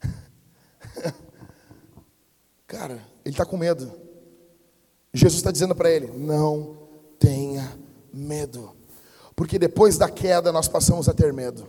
Cara, 2.68 3.00
ele 3.24 3.34
está 3.34 3.46
com 3.46 3.56
medo. 3.56 4.03
Jesus 5.14 5.36
está 5.36 5.52
dizendo 5.52 5.76
para 5.76 5.92
ele: 5.92 6.08
não 6.08 6.78
tenha 7.20 7.78
medo, 8.12 8.72
porque 9.36 9.60
depois 9.60 9.98
da 9.98 10.10
queda 10.10 10.52
nós 10.52 10.68
passamos 10.68 11.08
a 11.08 11.14
ter 11.14 11.32
medo. 11.32 11.68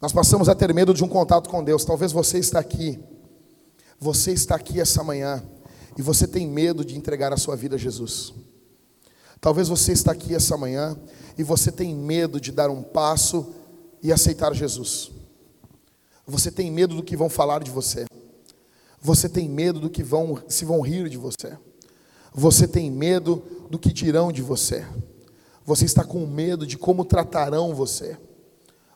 Nós 0.00 0.12
passamos 0.12 0.48
a 0.48 0.54
ter 0.54 0.72
medo 0.74 0.92
de 0.92 1.02
um 1.02 1.08
contato 1.08 1.48
com 1.48 1.64
Deus. 1.64 1.84
Talvez 1.84 2.12
você 2.12 2.38
está 2.38 2.58
aqui, 2.58 2.98
você 3.98 4.32
está 4.32 4.54
aqui 4.54 4.80
essa 4.80 5.02
manhã 5.02 5.42
e 5.96 6.02
você 6.02 6.26
tem 6.26 6.46
medo 6.46 6.84
de 6.84 6.96
entregar 6.96 7.32
a 7.32 7.36
sua 7.36 7.56
vida 7.56 7.76
a 7.76 7.78
Jesus. 7.78 8.34
Talvez 9.40 9.68
você 9.68 9.92
está 9.92 10.12
aqui 10.12 10.34
essa 10.34 10.56
manhã 10.56 10.96
e 11.36 11.42
você 11.42 11.72
tem 11.72 11.94
medo 11.94 12.40
de 12.40 12.52
dar 12.52 12.70
um 12.70 12.82
passo 12.82 13.54
e 14.02 14.12
aceitar 14.12 14.54
Jesus. 14.54 15.10
Você 16.26 16.50
tem 16.50 16.70
medo 16.70 16.96
do 16.96 17.02
que 17.02 17.16
vão 17.16 17.28
falar 17.28 17.62
de 17.62 17.70
você. 17.70 18.06
Você 19.00 19.28
tem 19.28 19.48
medo 19.48 19.80
do 19.80 19.90
que 19.90 20.02
vão 20.02 20.42
se 20.48 20.64
vão 20.64 20.80
rir 20.80 21.08
de 21.08 21.18
você. 21.18 21.58
Você 22.34 22.66
tem 22.66 22.90
medo 22.90 23.42
do 23.70 23.78
que 23.78 23.92
dirão 23.92 24.32
de 24.32 24.42
você. 24.42 24.84
Você 25.64 25.84
está 25.84 26.02
com 26.04 26.26
medo 26.26 26.66
de 26.66 26.76
como 26.76 27.04
tratarão 27.04 27.72
você. 27.72 28.18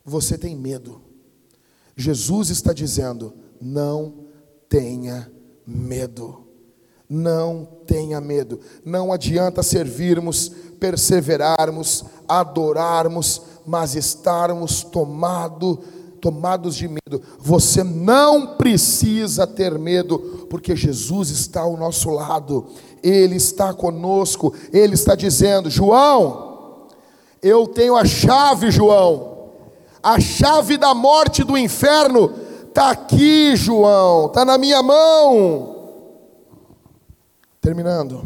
Você 0.04 0.36
tem 0.36 0.56
medo. 0.56 1.00
Jesus 1.96 2.50
está 2.50 2.72
dizendo: 2.72 3.32
não 3.60 4.26
tenha 4.68 5.30
medo. 5.64 6.46
Não 7.08 7.66
tenha 7.86 8.20
medo. 8.20 8.60
Não 8.84 9.12
adianta 9.12 9.62
servirmos, 9.62 10.50
perseverarmos, 10.78 12.04
adorarmos, 12.28 13.42
mas 13.64 13.94
estarmos 13.94 14.82
tomado, 14.82 15.78
tomados 16.20 16.76
de 16.76 16.88
medo. 16.88 17.22
Você 17.38 17.82
não 17.82 18.56
precisa 18.56 19.46
ter 19.46 19.78
medo, 19.78 20.46
porque 20.50 20.76
Jesus 20.76 21.30
está 21.30 21.62
ao 21.62 21.76
nosso 21.76 22.10
lado. 22.10 22.66
Ele 23.02 23.36
está 23.36 23.72
conosco. 23.72 24.54
Ele 24.72 24.94
está 24.94 25.14
dizendo: 25.14 25.70
João, 25.70 26.88
eu 27.42 27.66
tenho 27.66 27.96
a 27.96 28.04
chave, 28.04 28.70
João. 28.70 29.50
A 30.02 30.20
chave 30.20 30.76
da 30.76 30.94
morte 30.94 31.42
do 31.42 31.56
inferno 31.56 32.32
está 32.68 32.90
aqui, 32.90 33.56
João. 33.56 34.26
Está 34.26 34.44
na 34.44 34.58
minha 34.58 34.82
mão. 34.82 35.76
Terminando. 37.60 38.24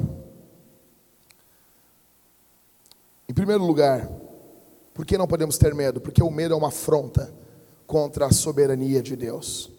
Em 3.29 3.35
primeiro 3.35 3.65
lugar, 3.65 4.11
por 4.93 5.07
que 5.07 5.17
não 5.17 5.27
podemos 5.27 5.57
ter 5.57 5.75
medo? 5.75 6.01
Porque 6.01 6.23
o 6.23 6.31
medo 6.31 6.55
é 6.55 6.57
uma 6.57 6.69
afronta 6.69 7.33
contra 7.93 8.25
a 8.25 8.33
soberania 8.33 9.03
de 9.03 9.15
Deus. 9.15 9.71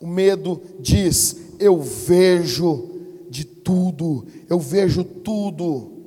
O 0.00 0.06
medo 0.06 0.62
diz: 0.80 1.36
eu 1.58 1.78
vejo 1.82 3.26
de 3.28 3.44
tudo, 3.44 4.26
eu 4.48 4.58
vejo 4.58 5.04
tudo. 5.04 6.06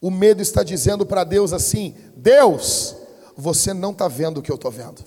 O 0.00 0.12
medo 0.12 0.40
está 0.40 0.62
dizendo 0.62 1.04
para 1.04 1.24
Deus 1.24 1.52
assim: 1.52 1.92
Deus, 2.14 2.94
você 3.36 3.74
não 3.74 3.90
está 3.90 4.06
vendo 4.06 4.38
o 4.38 4.42
que 4.42 4.52
eu 4.52 4.54
estou 4.54 4.70
vendo. 4.70 5.04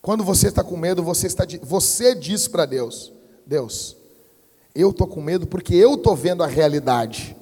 Quando 0.00 0.22
você 0.22 0.46
está 0.46 0.62
com 0.62 0.76
medo, 0.76 1.02
você, 1.02 1.26
está, 1.26 1.44
você 1.60 2.14
diz 2.14 2.46
para 2.46 2.66
Deus: 2.66 3.12
Deus, 3.44 3.96
eu 4.72 4.90
estou 4.90 5.08
com 5.08 5.20
medo 5.20 5.44
porque 5.44 5.74
eu 5.74 5.94
estou 5.94 6.14
vendo 6.14 6.44
a 6.44 6.46
realidade. 6.46 7.36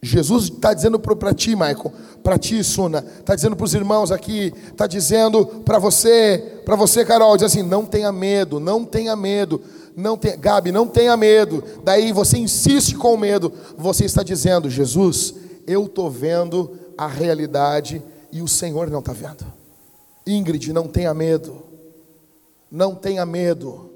Jesus 0.00 0.44
está 0.44 0.72
dizendo 0.72 0.98
para 0.98 1.34
ti, 1.34 1.50
Michael, 1.50 1.92
para 2.22 2.38
ti, 2.38 2.62
Suna, 2.62 3.04
está 3.18 3.34
dizendo 3.34 3.56
para 3.56 3.64
os 3.64 3.74
irmãos 3.74 4.12
aqui, 4.12 4.52
está 4.68 4.86
dizendo 4.86 5.44
para 5.64 5.78
você, 5.78 6.60
para 6.64 6.76
você, 6.76 7.04
Carol, 7.04 7.36
diz 7.36 7.46
assim: 7.46 7.62
não 7.62 7.84
tenha 7.84 8.12
medo, 8.12 8.60
não 8.60 8.84
tenha 8.84 9.16
medo, 9.16 9.60
não 9.96 10.16
tenha, 10.16 10.36
Gabi, 10.36 10.70
não 10.70 10.86
tenha 10.86 11.16
medo. 11.16 11.64
Daí 11.82 12.12
você 12.12 12.38
insiste 12.38 12.94
com 12.94 13.14
o 13.14 13.18
medo, 13.18 13.52
você 13.76 14.04
está 14.04 14.22
dizendo: 14.22 14.70
Jesus, 14.70 15.34
eu 15.66 15.86
estou 15.86 16.08
vendo 16.08 16.78
a 16.96 17.08
realidade 17.08 18.00
e 18.30 18.40
o 18.40 18.48
Senhor 18.48 18.88
não 18.88 19.00
está 19.00 19.12
vendo. 19.12 19.44
Ingrid, 20.24 20.72
não 20.72 20.86
tenha 20.86 21.12
medo. 21.12 21.64
Não 22.70 22.94
tenha 22.94 23.24
medo. 23.26 23.90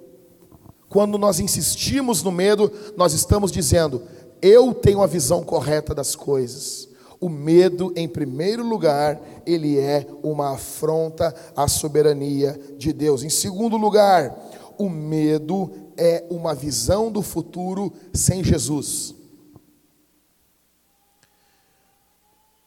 Quando 0.88 1.16
nós 1.16 1.38
insistimos 1.40 2.22
no 2.22 2.32
medo, 2.32 2.72
nós 2.96 3.12
estamos 3.12 3.52
dizendo: 3.52 4.02
eu 4.42 4.74
tenho 4.74 5.00
a 5.00 5.06
visão 5.06 5.44
correta 5.44 5.94
das 5.94 6.16
coisas. 6.16 6.88
O 7.20 7.28
medo, 7.28 7.92
em 7.94 8.08
primeiro 8.08 8.66
lugar, 8.66 9.20
ele 9.46 9.78
é 9.78 10.04
uma 10.24 10.54
afronta 10.54 11.32
à 11.54 11.68
soberania 11.68 12.60
de 12.76 12.92
Deus. 12.92 13.22
Em 13.22 13.30
segundo 13.30 13.76
lugar, 13.76 14.36
o 14.76 14.90
medo 14.90 15.70
é 15.96 16.24
uma 16.28 16.52
visão 16.52 17.12
do 17.12 17.22
futuro 17.22 17.92
sem 18.12 18.42
Jesus. 18.42 19.14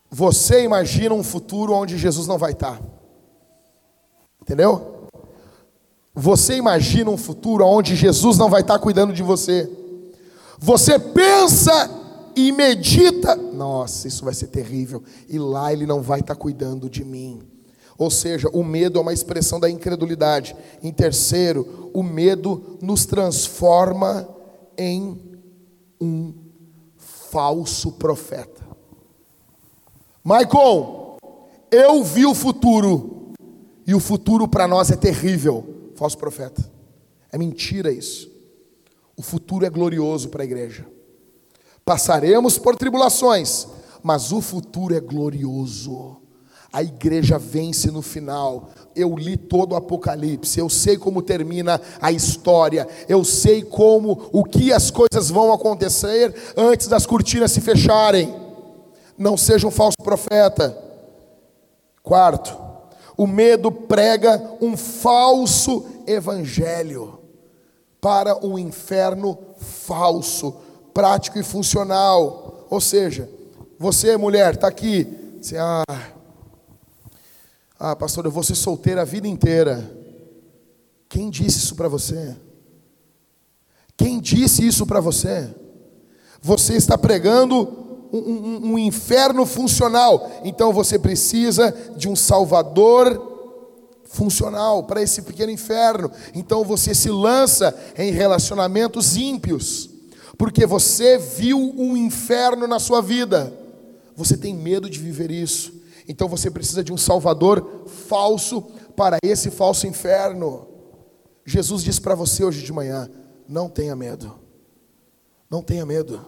Você 0.09 0.63
imagina 0.63 1.13
um 1.13 1.23
futuro 1.23 1.73
onde 1.73 1.97
Jesus 1.97 2.25
não 2.25 2.37
vai 2.37 2.53
estar. 2.53 2.81
Entendeu? 4.41 5.09
Você 6.13 6.55
imagina 6.55 7.09
um 7.09 7.17
futuro 7.17 7.65
onde 7.65 7.93
Jesus 7.93 8.37
não 8.37 8.49
vai 8.49 8.61
estar 8.61 8.79
cuidando 8.79 9.11
de 9.11 9.21
você. 9.21 9.69
Você 10.65 10.97
pensa 10.97 11.91
e 12.35 12.51
medita, 12.51 13.35
nossa, 13.35 14.07
isso 14.07 14.25
vai 14.25 14.33
ser 14.33 14.47
terrível, 14.47 15.03
e 15.29 15.37
lá 15.37 15.71
ele 15.71 15.85
não 15.85 16.01
vai 16.01 16.21
estar 16.21 16.33
cuidando 16.35 16.89
de 16.89 17.05
mim. 17.05 17.43
Ou 17.99 18.09
seja, 18.09 18.49
o 18.51 18.63
medo 18.63 18.97
é 18.97 19.01
uma 19.03 19.13
expressão 19.13 19.59
da 19.59 19.69
incredulidade. 19.69 20.55
Em 20.81 20.91
terceiro, 20.91 21.91
o 21.93 22.01
medo 22.01 22.79
nos 22.81 23.05
transforma 23.05 24.27
em 24.75 25.39
um 26.01 26.33
falso 26.97 27.91
profeta. 27.91 28.63
Michael, 30.23 31.17
eu 31.69 32.03
vi 32.03 32.25
o 32.25 32.33
futuro, 32.33 33.33
e 33.85 33.93
o 33.93 33.99
futuro 33.99 34.47
para 34.47 34.67
nós 34.67 34.89
é 34.89 34.95
terrível 34.95 35.91
falso 35.93 36.17
profeta. 36.17 36.67
É 37.31 37.37
mentira 37.37 37.91
isso. 37.91 38.34
O 39.17 39.21
futuro 39.21 39.65
é 39.65 39.69
glorioso 39.69 40.29
para 40.29 40.43
a 40.43 40.45
igreja. 40.45 40.85
Passaremos 41.85 42.57
por 42.57 42.75
tribulações, 42.75 43.67
mas 44.03 44.31
o 44.31 44.41
futuro 44.41 44.95
é 44.95 44.99
glorioso. 44.99 46.17
A 46.73 46.83
igreja 46.83 47.37
vence 47.37 47.89
no 47.89 48.01
final. 48.01 48.69
Eu 48.93 49.15
li 49.15 49.37
todo 49.37 49.71
o 49.71 49.75
Apocalipse, 49.75 50.59
eu 50.59 50.69
sei 50.69 50.97
como 50.97 51.21
termina 51.21 51.79
a 52.01 52.11
história, 52.11 52.87
eu 53.07 53.23
sei 53.23 53.63
como, 53.63 54.29
o 54.33 54.43
que 54.43 54.73
as 54.73 54.91
coisas 54.91 55.29
vão 55.29 55.53
acontecer 55.53 56.35
antes 56.57 56.87
das 56.87 57.05
cortinas 57.05 57.51
se 57.51 57.61
fecharem. 57.61 58.35
Não 59.17 59.37
seja 59.37 59.67
um 59.67 59.71
falso 59.71 59.97
profeta. 60.03 60.77
Quarto, 62.03 62.57
o 63.15 63.25
medo 63.25 63.71
prega 63.71 64.57
um 64.59 64.75
falso 64.75 65.85
evangelho 66.05 67.24
para 68.05 68.37
um 68.45 68.59
inferno 68.59 69.35
falso, 69.57 70.57
prático 70.93 71.39
e 71.39 71.43
funcional. 71.43 72.67
Ou 72.69 72.79
seja, 72.79 73.27
você, 73.79 74.15
mulher, 74.15 74.53
está 74.53 74.67
aqui, 74.67 75.07
você, 75.41 75.57
ah, 75.57 75.83
ah, 77.79 77.95
pastor, 77.95 78.25
eu 78.25 78.29
vou 78.29 78.43
ser 78.43 78.53
solteira 78.53 79.01
a 79.01 79.05
vida 79.05 79.27
inteira. 79.27 79.91
Quem 81.09 81.31
disse 81.31 81.57
isso 81.57 81.73
para 81.73 81.87
você? 81.87 82.35
Quem 83.97 84.19
disse 84.19 84.67
isso 84.67 84.85
para 84.85 84.99
você? 84.99 85.51
Você 86.43 86.75
está 86.75 86.99
pregando 86.99 88.07
um, 88.13 88.19
um, 88.19 88.73
um 88.73 88.77
inferno 88.77 89.47
funcional. 89.47 90.29
Então 90.43 90.71
você 90.71 90.99
precisa 90.99 91.75
de 91.97 92.07
um 92.07 92.15
Salvador 92.15 93.34
funcional 94.15 94.83
para 94.83 95.01
esse 95.01 95.21
pequeno 95.21 95.51
inferno. 95.51 96.09
Então 96.33 96.63
você 96.63 96.95
se 96.95 97.09
lança 97.09 97.77
em 97.97 98.11
relacionamentos 98.11 99.15
ímpios, 99.15 99.89
porque 100.37 100.65
você 100.65 101.17
viu 101.17 101.59
um 101.59 101.95
inferno 101.95 102.65
na 102.65 102.79
sua 102.79 103.01
vida. 103.01 103.53
Você 104.15 104.37
tem 104.37 104.55
medo 104.55 104.89
de 104.89 104.99
viver 104.99 105.29
isso. 105.29 105.73
Então 106.07 106.27
você 106.27 106.49
precisa 106.49 106.83
de 106.83 106.93
um 106.93 106.97
Salvador 106.97 107.83
falso 108.07 108.61
para 108.95 109.17
esse 109.23 109.51
falso 109.51 109.85
inferno. 109.85 110.67
Jesus 111.45 111.83
disse 111.83 112.01
para 112.01 112.15
você 112.15 112.43
hoje 112.43 112.63
de 112.63 112.71
manhã: 112.71 113.09
não 113.47 113.69
tenha 113.69 113.95
medo. 113.95 114.39
Não 115.49 115.61
tenha 115.61 115.85
medo. 115.85 116.25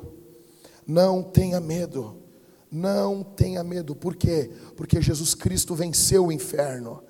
Não 0.85 1.23
tenha 1.23 1.59
medo. 1.59 2.17
Não 2.69 3.23
tenha 3.23 3.63
medo. 3.63 3.95
Por 3.95 4.15
quê? 4.15 4.51
Porque 4.75 5.01
Jesus 5.01 5.33
Cristo 5.33 5.73
venceu 5.73 6.27
o 6.27 6.31
inferno. 6.31 7.01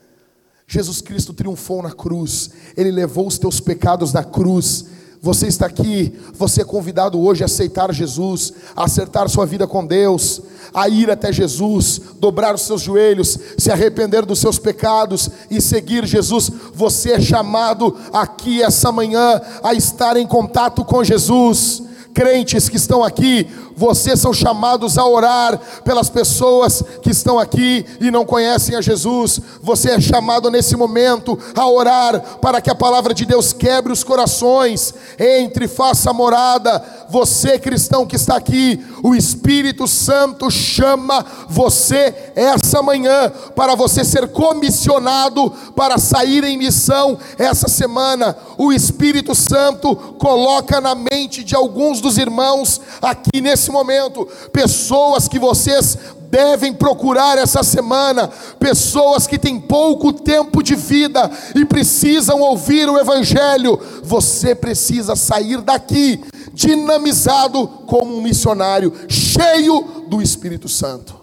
Jesus 0.70 1.00
Cristo 1.00 1.34
triunfou 1.34 1.82
na 1.82 1.94
cruz. 1.94 2.50
Ele 2.76 2.92
levou 2.92 3.26
os 3.26 3.38
teus 3.38 3.58
pecados 3.62 4.12
na 4.12 4.22
cruz. 4.22 4.86
Você 5.22 5.48
está 5.48 5.66
aqui, 5.66 6.14
você 6.34 6.62
é 6.62 6.66
convidado 6.66 7.20
hoje 7.20 7.42
a 7.42 7.46
aceitar 7.46 7.94
Jesus, 7.94 8.52
a 8.76 8.84
acertar 8.84 9.30
sua 9.30 9.46
vida 9.46 9.66
com 9.66 9.86
Deus, 9.86 10.42
a 10.74 10.90
ir 10.90 11.10
até 11.10 11.32
Jesus, 11.32 12.02
dobrar 12.20 12.54
os 12.54 12.64
seus 12.64 12.82
joelhos, 12.82 13.40
se 13.58 13.72
arrepender 13.72 14.26
dos 14.26 14.40
seus 14.40 14.60
pecados 14.60 15.30
e 15.50 15.62
seguir 15.62 16.06
Jesus. 16.06 16.52
Você 16.74 17.14
é 17.14 17.22
chamado 17.22 17.98
aqui 18.12 18.62
essa 18.62 18.92
manhã 18.92 19.42
a 19.64 19.74
estar 19.74 20.18
em 20.18 20.28
contato 20.28 20.84
com 20.84 21.02
Jesus 21.02 21.82
crentes 22.18 22.68
que 22.68 22.78
estão 22.78 23.04
aqui, 23.04 23.48
Vocês 23.76 24.20
são 24.20 24.34
chamados 24.34 24.98
a 24.98 25.06
orar 25.06 25.56
pelas 25.84 26.10
pessoas 26.10 26.84
que 27.04 27.12
estão 27.12 27.38
aqui 27.38 27.86
e 28.02 28.10
não 28.10 28.26
conhecem 28.26 28.76
a 28.76 28.82
Jesus. 28.82 29.40
Você 29.62 29.92
é 29.92 30.02
chamado 30.02 30.50
nesse 30.50 30.76
momento 30.76 31.38
a 31.56 31.70
orar 31.70 32.20
para 32.42 32.60
que 32.60 32.72
a 32.72 32.76
palavra 32.76 33.14
de 33.14 33.24
Deus 33.24 33.54
quebre 33.54 33.94
os 33.94 34.04
corações, 34.04 34.96
entre, 35.20 35.68
faça 35.68 36.12
morada. 36.12 36.84
Você 37.08 37.60
cristão 37.60 38.04
que 38.04 38.16
está 38.16 38.36
aqui, 38.36 38.84
o 39.04 39.16
Espírito 39.16 39.88
Santo 39.88 40.50
chama 40.50 41.26
você 41.48 42.32
essa 42.36 42.82
manhã 42.82 43.32
para 43.56 43.76
você 43.76 44.04
ser 44.04 44.28
comissionado 44.30 45.52
para 45.76 45.98
sair 45.98 46.44
em 46.44 46.58
missão 46.58 47.18
essa 47.38 47.68
semana. 47.68 48.36
O 48.58 48.72
Espírito 48.74 49.36
Santo 49.36 49.96
coloca 49.96 50.82
na 50.82 50.96
mente 50.96 51.44
de 51.44 51.56
alguns 51.56 52.02
dos 52.02 52.18
irmãos 52.18 52.82
aqui 53.02 53.42
nesse 53.42 53.72
momento 53.72 54.28
pessoas 54.52 55.28
que 55.28 55.40
vocês 55.40 55.98
devem 56.30 56.74
procurar 56.74 57.38
essa 57.38 57.64
semana 57.64 58.28
pessoas 58.60 59.28
que 59.28 59.38
têm 59.38 59.60
pouco 59.60 60.14
tempo 60.14 60.62
de 60.62 60.76
vida 60.76 61.30
e 61.56 61.66
precisam 61.66 62.42
ouvir 62.42 62.90
o 62.90 62.98
Evangelho. 62.98 63.80
Você 64.04 64.54
precisa 64.54 65.16
sair 65.16 65.62
daqui 65.62 66.24
dinamizado 66.54 67.68
como 67.86 68.18
um 68.18 68.22
missionário, 68.22 68.94
cheio 69.08 70.06
do 70.08 70.22
Espírito 70.22 70.68
Santo, 70.68 71.20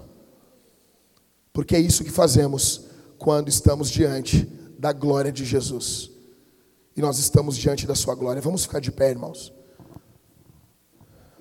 porque 1.53 1.75
é 1.75 1.81
isso 1.81 2.05
que 2.05 2.11
fazemos 2.11 2.83
quando 3.19 3.49
estamos 3.49 3.91
diante 3.91 4.49
da 4.79 4.93
glória 4.93 5.33
de 5.33 5.45
Jesus 5.45 6.11
e 6.97 7.01
nós 7.01 7.19
estamos 7.19 7.57
diante 7.57 7.87
da 7.87 7.95
Sua 7.95 8.15
glória. 8.15 8.41
Vamos 8.41 8.63
ficar 8.63 8.81
de 8.81 8.93
pé, 8.93 9.11
irmãos. 9.11 9.53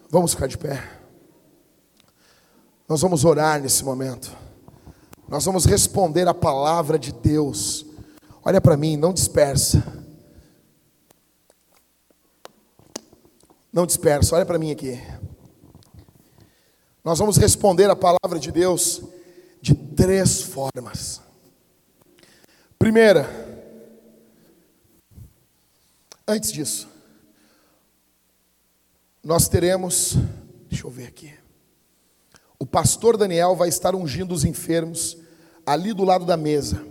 Vamos 0.09 0.33
ficar 0.33 0.47
de 0.47 0.57
pé. 0.57 1.02
Nós 2.93 3.01
vamos 3.01 3.25
orar 3.25 3.59
nesse 3.59 3.83
momento. 3.83 4.31
Nós 5.27 5.43
vamos 5.45 5.65
responder 5.65 6.27
a 6.27 6.33
palavra 6.33 6.99
de 6.99 7.11
Deus. 7.11 7.87
Olha 8.45 8.61
para 8.61 8.77
mim, 8.77 8.95
não 8.97 9.11
dispersa. 9.11 9.83
Não 13.73 13.87
dispersa, 13.87 14.35
olha 14.35 14.45
para 14.45 14.59
mim 14.59 14.69
aqui. 14.69 15.01
Nós 17.03 17.17
vamos 17.17 17.35
responder 17.37 17.89
a 17.89 17.95
palavra 17.95 18.39
de 18.39 18.51
Deus 18.51 19.01
de 19.59 19.73
três 19.73 20.43
formas. 20.43 21.19
Primeira, 22.77 23.27
antes 26.27 26.51
disso, 26.51 26.87
nós 29.23 29.47
teremos, 29.47 30.15
deixa 30.69 30.85
eu 30.85 30.91
ver 30.91 31.07
aqui. 31.07 31.42
Pastor 32.73 33.17
Daniel 33.17 33.55
vai 33.55 33.69
estar 33.69 33.93
ungindo 33.93 34.33
os 34.33 34.43
enfermos 34.43 35.15
ali 35.63 35.93
do 35.93 36.03
lado 36.03 36.25
da 36.25 36.35
mesa. 36.35 36.83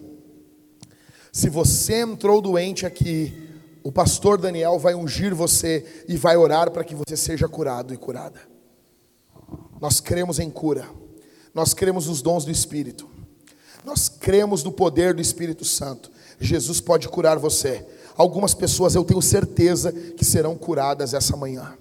Se 1.33 1.51
você 1.51 2.03
entrou 2.03 2.41
doente 2.41 2.87
aqui, 2.87 3.51
o 3.83 3.91
pastor 3.91 4.39
Daniel 4.39 4.79
vai 4.79 4.95
ungir 4.95 5.35
você 5.35 6.05
e 6.07 6.17
vai 6.17 6.37
orar 6.37 6.71
para 6.71 6.85
que 6.85 6.95
você 6.95 7.17
seja 7.17 7.49
curado 7.49 7.93
e 7.93 7.97
curada. 7.97 8.41
Nós 9.81 9.99
cremos 9.99 10.39
em 10.39 10.49
cura, 10.49 10.89
nós 11.53 11.75
cremos 11.75 12.07
nos 12.07 12.23
dons 12.23 12.45
do 12.45 12.53
Espírito, 12.53 13.11
nós 13.85 14.09
cremos 14.09 14.63
no 14.63 14.71
poder 14.71 15.13
do 15.13 15.21
Espírito 15.21 15.65
Santo. 15.65 16.13
Jesus 16.39 16.81
pode 16.81 17.09
curar 17.09 17.41
você. 17.41 17.85
Algumas 18.17 18.55
pessoas 18.55 18.95
eu 18.95 19.03
tenho 19.03 19.21
certeza 19.21 19.91
que 19.91 20.25
serão 20.25 20.57
curadas 20.57 21.13
essa 21.13 21.37
manhã. 21.37 21.77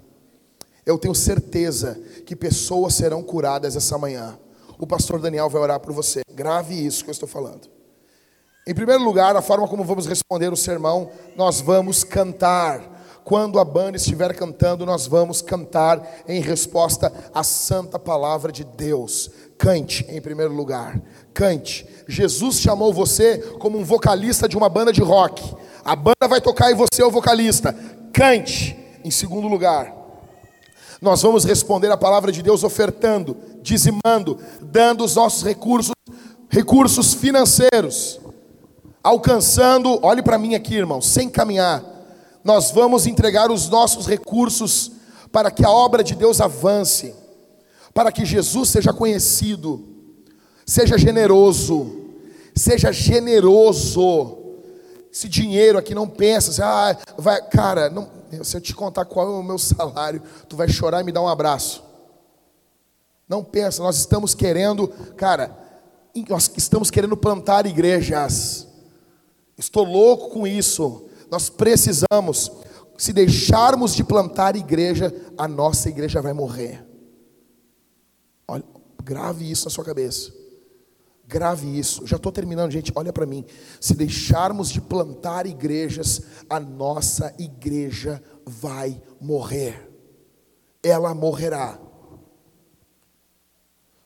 Eu 0.86 0.98
tenho 0.98 1.14
certeza 1.14 2.00
que 2.26 2.36
pessoas 2.36 2.94
serão 2.96 3.22
curadas 3.22 3.76
essa 3.76 3.98
manhã. 3.98 4.38
O 4.80 4.88
pastor 4.88 5.20
Daniel 5.20 5.50
vai 5.50 5.62
orar 5.62 5.80
por 5.80 5.94
você. 5.94 6.22
Grave 6.34 6.74
isso 6.74 7.04
que 7.04 7.10
eu 7.10 7.14
estou 7.14 7.30
falando. 7.30 7.70
Em 8.66 8.74
primeiro 8.74 9.04
lugar, 9.04 9.36
a 9.36 9.42
forma 9.42 9.68
como 9.68 9.84
vamos 9.84 10.06
responder 10.06 10.52
o 10.52 10.56
sermão, 10.56 11.12
nós 11.36 11.62
vamos 11.62 12.04
cantar. 12.04 13.00
Quando 13.24 13.60
a 13.60 13.66
banda 13.66 13.98
estiver 13.98 14.36
cantando, 14.36 14.86
nós 14.86 15.06
vamos 15.06 15.42
cantar 15.42 16.24
em 16.28 16.42
resposta 16.42 17.14
à 17.34 17.44
santa 17.44 18.00
palavra 18.00 18.52
de 18.52 18.64
Deus. 18.64 19.30
Cante 19.58 20.06
em 20.10 20.20
primeiro 20.20 20.54
lugar. 20.54 21.00
Cante. 21.34 21.88
Jesus 22.08 22.60
chamou 22.60 22.92
você 22.92 23.38
como 23.60 23.78
um 23.78 23.84
vocalista 23.84 24.50
de 24.50 24.58
uma 24.58 24.70
banda 24.70 24.92
de 24.92 25.02
rock. 25.02 25.56
A 25.84 25.96
banda 25.96 26.28
vai 26.28 26.42
tocar 26.42 26.72
e 26.72 26.76
você 26.76 27.02
é 27.02 27.06
o 27.06 27.12
vocalista. 27.12 27.76
Cante. 28.12 28.78
Em 29.04 29.12
segundo 29.12 29.48
lugar, 29.48 30.01
nós 31.02 31.24
vamos 31.24 31.44
responder 31.44 31.92
a 31.92 31.98
palavra 31.98 32.32
de 32.32 32.44
Deus 32.44 32.64
ofertando, 32.64 33.36
dizimando, 33.64 34.38
dando 34.62 35.04
os 35.04 35.16
nossos 35.16 35.44
recursos, 35.44 35.94
recursos 36.48 37.16
financeiros, 37.16 38.20
alcançando, 39.02 40.00
olhe 40.06 40.22
para 40.22 40.38
mim 40.38 40.54
aqui, 40.54 40.76
irmão, 40.76 41.02
sem 41.02 41.28
caminhar. 41.28 41.84
Nós 42.44 42.70
vamos 42.70 43.08
entregar 43.08 43.50
os 43.50 43.68
nossos 43.68 44.06
recursos 44.06 44.92
para 45.32 45.50
que 45.50 45.66
a 45.66 45.72
obra 45.72 46.04
de 46.04 46.14
Deus 46.14 46.40
avance, 46.40 47.16
para 47.96 48.12
que 48.12 48.24
Jesus 48.24 48.70
seja 48.70 48.94
conhecido. 48.94 49.88
Seja 50.68 51.00
generoso, 51.00 52.00
seja 52.54 52.92
generoso. 52.92 54.38
Esse 55.12 55.28
dinheiro 55.28 55.80
aqui 55.80 55.96
não 55.96 56.08
pensa, 56.08 56.52
assim, 56.52 56.62
ah, 56.62 56.98
vai, 57.18 57.42
cara, 57.50 57.90
não, 57.90 58.08
se 58.44 58.58
eu 58.58 58.62
te 58.62 58.74
contar 58.74 59.06
qual 59.06 59.28
é 59.28 59.40
o 59.40 59.44
meu 59.44 59.58
salário, 59.58 60.22
tu 60.48 60.56
vai 60.56 60.68
chorar 60.68 61.02
e 61.02 61.04
me 61.04 61.12
dar 61.12 61.22
um 61.22 61.28
abraço. 61.28 61.84
Não 63.28 63.44
pensa, 63.44 63.82
nós 63.82 63.98
estamos 63.98 64.34
querendo, 64.34 64.88
cara, 65.16 65.58
nós 66.28 66.52
estamos 66.58 66.92
querendo 66.92 67.16
plantar 67.16 67.66
igrejas. 67.66 68.68
Estou 69.58 69.86
louco 69.86 70.32
com 70.32 70.46
isso. 70.46 71.08
Nós 71.30 71.50
precisamos. 71.50 72.52
Se 72.98 73.14
deixarmos 73.14 73.96
de 73.96 74.04
plantar 74.04 74.56
igreja, 74.56 75.14
a 75.38 75.48
nossa 75.48 75.90
igreja 75.90 76.22
vai 76.22 76.34
morrer. 76.34 76.86
Olha, 78.48 78.64
grave 79.04 79.50
isso 79.50 79.66
na 79.66 79.72
sua 79.72 79.84
cabeça. 79.86 80.41
Grave 81.32 81.80
isso. 81.80 82.06
Já 82.06 82.18
estou 82.18 82.30
terminando, 82.30 82.72
gente. 82.72 82.92
Olha 82.94 83.14
para 83.14 83.26
mim. 83.26 83.46
Se 83.80 83.94
deixarmos 83.94 84.70
de 84.70 84.82
plantar 84.82 85.46
igrejas, 85.46 86.22
a 86.50 86.60
nossa 86.60 87.34
igreja 87.40 88.22
vai 88.46 89.02
morrer. 89.20 89.90
Ela 90.84 91.16
morrerá. 91.16 91.80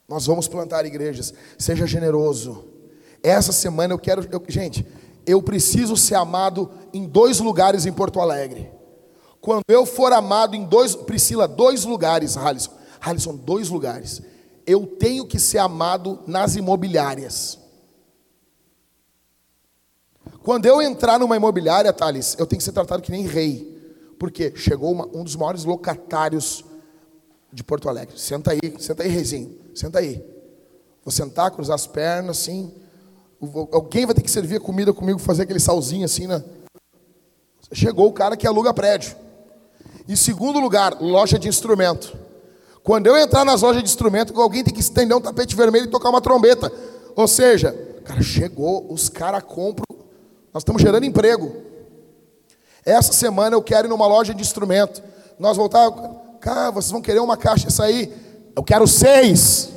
Nós 0.08 0.28
vamos 0.28 0.48
plantar 0.48 0.86
igrejas. 0.86 1.34
Seja 1.58 1.88
generoso. 1.88 2.64
Essa 3.24 3.52
semana 3.52 3.96
eu 3.96 3.98
quero. 3.98 4.28
Eu, 4.32 4.44
gente, 4.48 4.86
eu 5.26 5.42
preciso 5.42 5.98
ser 5.98 6.16
amado 6.16 6.70
em 6.94 7.08
dois 7.08 7.40
lugares 7.40 7.88
em 7.88 7.92
Porto 7.92 8.20
Alegre. 8.20 8.72
Quando 9.42 9.64
eu 9.68 9.84
for 9.88 10.14
amado 10.14 10.56
em 10.56 10.64
dois. 10.64 10.96
Priscila, 10.96 11.48
dois 11.48 11.86
lugares, 11.86 12.38
Halisson. 12.38 12.72
Halisson, 13.02 13.36
dois 13.36 13.70
lugares 13.70 14.22
eu 14.66 14.86
tenho 14.86 15.26
que 15.26 15.40
ser 15.40 15.60
amado 15.60 16.20
nas 16.26 16.56
imobiliárias. 16.56 17.60
Quando 20.44 20.66
eu 20.66 20.82
entrar 20.82 21.20
numa 21.20 21.36
imobiliária, 21.36 21.92
Thales, 21.92 22.36
eu 22.38 22.46
tenho 22.46 22.60
que 22.60 22.64
ser 22.64 22.72
tratado 22.72 23.02
que 23.02 23.12
nem 23.12 23.26
rei. 23.26 23.74
Porque 24.20 24.54
chegou 24.56 24.92
uma, 24.92 25.06
um 25.08 25.24
dos 25.24 25.36
maiores 25.36 25.66
locatários 25.66 26.64
de 27.52 27.64
Porto 27.64 27.90
Alegre. 27.90 28.20
Senta 28.20 28.52
aí, 28.52 28.76
senta 28.80 29.04
aí, 29.04 29.10
reizinho. 29.10 29.58
Senta 29.74 30.00
aí. 30.00 30.24
Vou 31.04 31.12
sentar, 31.12 31.52
cruzar 31.52 31.76
as 31.76 31.88
pernas, 31.88 32.40
assim. 32.40 32.74
Alguém 33.72 34.06
vai 34.06 34.16
ter 34.16 34.22
que 34.22 34.32
servir 34.32 34.58
a 34.58 34.60
comida 34.60 34.94
comigo, 34.94 35.20
fazer 35.20 35.44
aquele 35.44 35.60
salzinho 35.60 36.06
assim, 36.06 36.28
né? 36.28 36.44
Chegou 37.72 38.08
o 38.08 38.14
cara 38.14 38.38
que 38.38 38.48
aluga 38.48 38.74
prédio. 38.74 39.16
Em 40.08 40.16
segundo 40.16 40.60
lugar, 40.60 41.02
loja 41.02 41.38
de 41.38 41.48
instrumento. 41.48 42.25
Quando 42.86 43.08
eu 43.08 43.18
entrar 43.18 43.44
nas 43.44 43.64
lojas 43.64 43.82
de 43.82 43.90
instrumento, 43.90 44.40
alguém 44.40 44.64
tem 44.64 44.72
que 44.72 44.80
estender 44.80 45.18
um 45.18 45.20
tapete 45.20 45.56
vermelho 45.56 45.86
e 45.86 45.90
tocar 45.90 46.12
uma 46.12 46.22
trombeta. 46.22 46.72
Ou 47.16 47.28
seja, 47.28 47.76
cara, 48.06 48.22
chegou, 48.22 48.86
os 48.94 49.10
caras 49.10 49.42
compram. 49.42 49.88
Nós 50.54 50.62
estamos 50.62 50.84
gerando 50.84 51.04
emprego. 51.04 51.52
Essa 52.86 53.12
semana 53.12 53.56
eu 53.56 53.64
quero 53.64 53.88
ir 53.88 53.90
numa 53.90 54.06
loja 54.06 54.36
de 54.36 54.42
instrumento. 54.42 55.02
Nós 55.40 55.58
voltar, 55.58 55.90
cara, 56.40 56.70
vocês 56.70 56.92
vão 56.92 57.02
querer 57.02 57.22
uma 57.22 57.36
caixa 57.36 57.70
essa 57.70 57.86
aí? 57.86 58.14
Eu 58.56 58.62
quero 58.62 58.86
seis. 58.86 59.72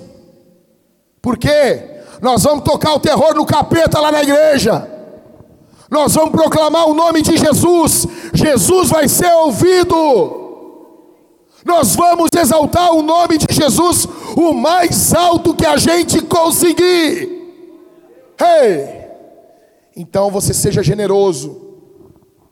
Por 1.23 1.39
quê? 1.39 2.03
Nós 2.21 2.43
vamos 2.43 2.63
tocar 2.63 2.93
o 2.93 3.01
terror 3.01 3.35
no 3.35 3.47
capeta 3.47 4.01
lá 4.01 4.13
na 4.13 4.23
igreja. 4.23 4.87
Nós 5.91 6.15
vamos 6.15 6.33
proclamar 6.33 6.87
o 6.87 6.93
nome 6.93 7.23
de 7.23 7.39
Jesus. 7.39 8.07
Jesus 8.35 8.91
vai 8.91 9.09
ser 9.09 9.33
ouvido. 9.33 10.48
Nós 11.65 11.97
vamos 11.97 12.31
exaltar 12.37 12.93
o 12.93 13.03
nome 13.03 13.39
de 13.39 13.53
Jesus 13.53 14.07
o 14.37 14.53
mais 14.53 15.13
alto 15.13 15.55
que 15.55 15.67
a 15.67 15.77
gente 15.77 16.21
conseguir. 16.23 17.39
Hey! 18.41 18.99
Então 19.97 20.31
você 20.31 20.55
seja 20.55 20.83
generoso. 20.83 21.61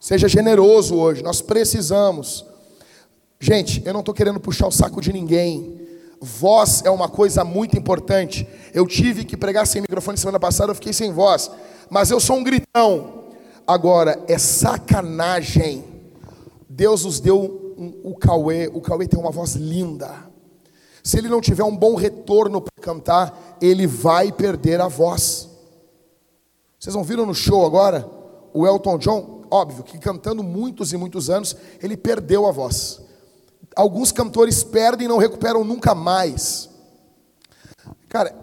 Seja 0.01 0.29
generoso 0.29 0.97
hoje. 0.97 1.23
Nós 1.23 1.41
precisamos. 1.41 2.45
Gente, 3.39 3.83
eu 3.85 3.93
não 3.93 4.01
estou 4.01 4.15
querendo 4.15 4.41
puxar 4.41 4.67
o 4.67 4.73
saco 4.73 5.01
de 5.01 5.13
ninguém. 5.13 5.81
Voz 6.21 6.83
é 6.85 6.91
uma 6.91 7.09
coisa 7.09 7.45
muito 7.45 7.79
importante. 7.79 8.47
Eu 8.75 8.87
tive 8.87 9.25
que 9.25 9.37
pregar 9.37 9.67
sem 9.67 9.83
microfone 9.83 10.19
semana 10.19 10.41
passada, 10.41 10.73
eu 10.73 10.75
fiquei 10.75 10.93
sem 10.93 11.13
voz. 11.13 11.51
Mas 11.89 12.11
eu 12.11 12.19
sou 12.19 12.37
um 12.37 12.45
gritão. 12.45 13.25
Agora, 13.67 14.19
é 14.27 14.39
sacanagem. 14.39 15.85
Deus 16.69 17.05
nos 17.05 17.21
deu 17.21 17.66
um, 17.77 18.01
o 18.03 18.15
Cauê. 18.17 18.69
O 18.69 18.81
Cauê 18.81 19.07
tem 19.07 19.19
uma 19.19 19.31
voz 19.31 19.55
linda. 19.55 20.11
Se 21.03 21.19
ele 21.19 21.29
não 21.29 21.41
tiver 21.41 21.63
um 21.63 21.77
bom 21.77 21.95
retorno 21.95 22.61
para 22.61 22.83
cantar, 22.83 23.57
ele 23.61 23.87
vai 23.87 24.33
perder 24.33 24.81
a 24.81 24.89
voz. 24.89 25.49
Vocês 26.79 26.95
não 26.95 27.05
viram 27.05 27.25
no 27.25 27.35
show 27.35 27.65
agora? 27.65 28.11
O 28.53 28.67
Elton 28.67 28.99
John, 28.99 29.43
óbvio 29.51 29.85
que 29.85 29.99
cantando 29.99 30.43
muitos 30.43 30.93
e 30.93 30.97
muitos 30.97 31.31
anos, 31.31 31.55
ele 31.83 31.97
perdeu 31.97 32.47
a 32.47 32.51
voz. 32.51 33.01
Alguns 33.77 34.11
cantores 34.11 34.65
perdem 34.65 35.05
e 35.05 35.09
não 35.09 35.19
recuperam 35.19 35.63
nunca 35.63 35.95
mais. 35.95 36.71
Cara, 38.09 38.35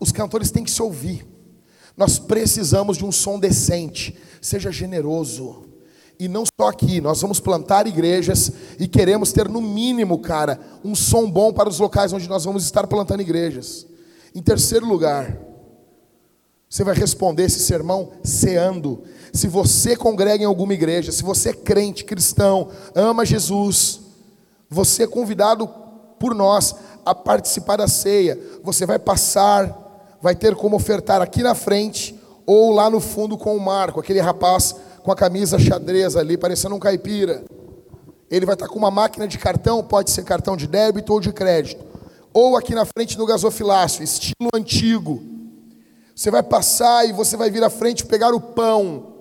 os 0.00 0.10
cantores 0.10 0.50
têm 0.50 0.64
que 0.64 0.70
se 0.70 0.82
ouvir. 0.82 1.26
Nós 1.96 2.18
precisamos 2.18 2.96
de 2.96 3.04
um 3.04 3.12
som 3.12 3.38
decente. 3.38 4.18
Seja 4.40 4.72
generoso. 4.72 5.67
E 6.18 6.26
não 6.26 6.44
só 6.44 6.68
aqui, 6.68 7.00
nós 7.00 7.20
vamos 7.22 7.38
plantar 7.38 7.86
igrejas 7.86 8.50
e 8.78 8.88
queremos 8.88 9.30
ter 9.32 9.48
no 9.48 9.60
mínimo, 9.60 10.18
cara, 10.18 10.58
um 10.84 10.94
som 10.94 11.30
bom 11.30 11.52
para 11.52 11.68
os 11.68 11.78
locais 11.78 12.12
onde 12.12 12.28
nós 12.28 12.44
vamos 12.44 12.64
estar 12.64 12.86
plantando 12.88 13.20
igrejas. 13.20 13.86
Em 14.34 14.42
terceiro 14.42 14.84
lugar, 14.84 15.38
você 16.68 16.82
vai 16.82 16.94
responder 16.94 17.44
esse 17.44 17.60
sermão 17.60 18.10
ceando. 18.22 19.04
Se 19.32 19.46
você 19.46 19.96
congrega 19.96 20.42
em 20.42 20.46
alguma 20.46 20.74
igreja, 20.74 21.12
se 21.12 21.22
você 21.22 21.50
é 21.50 21.54
crente, 21.54 22.04
cristão, 22.04 22.68
ama 22.94 23.24
Jesus, 23.24 24.00
você 24.68 25.04
é 25.04 25.06
convidado 25.06 25.68
por 26.18 26.34
nós 26.34 26.74
a 27.06 27.14
participar 27.14 27.76
da 27.76 27.86
ceia. 27.86 28.38
Você 28.64 28.84
vai 28.84 28.98
passar, 28.98 30.18
vai 30.20 30.34
ter 30.34 30.56
como 30.56 30.76
ofertar 30.76 31.22
aqui 31.22 31.42
na 31.42 31.54
frente 31.54 32.18
ou 32.44 32.72
lá 32.72 32.90
no 32.90 33.00
fundo 33.00 33.38
com 33.38 33.56
o 33.56 33.60
Marco, 33.60 34.00
aquele 34.00 34.20
rapaz 34.20 34.74
com 35.08 35.12
a 35.12 35.16
camisa 35.16 35.58
xadrez 35.58 36.16
ali, 36.16 36.36
parecendo 36.36 36.74
um 36.74 36.78
caipira. 36.78 37.42
Ele 38.30 38.44
vai 38.44 38.54
estar 38.54 38.68
com 38.68 38.78
uma 38.78 38.90
máquina 38.90 39.26
de 39.26 39.38
cartão, 39.38 39.82
pode 39.82 40.10
ser 40.10 40.22
cartão 40.22 40.54
de 40.54 40.66
débito 40.66 41.14
ou 41.14 41.18
de 41.18 41.32
crédito. 41.32 41.82
Ou 42.30 42.58
aqui 42.58 42.74
na 42.74 42.84
frente 42.84 43.16
no 43.16 43.24
gasofilácio, 43.24 44.04
estilo 44.04 44.50
antigo. 44.52 45.22
Você 46.14 46.30
vai 46.30 46.42
passar 46.42 47.08
e 47.08 47.14
você 47.14 47.38
vai 47.38 47.50
vir 47.50 47.64
à 47.64 47.70
frente 47.70 48.04
pegar 48.04 48.34
o 48.34 48.40
pão 48.40 49.14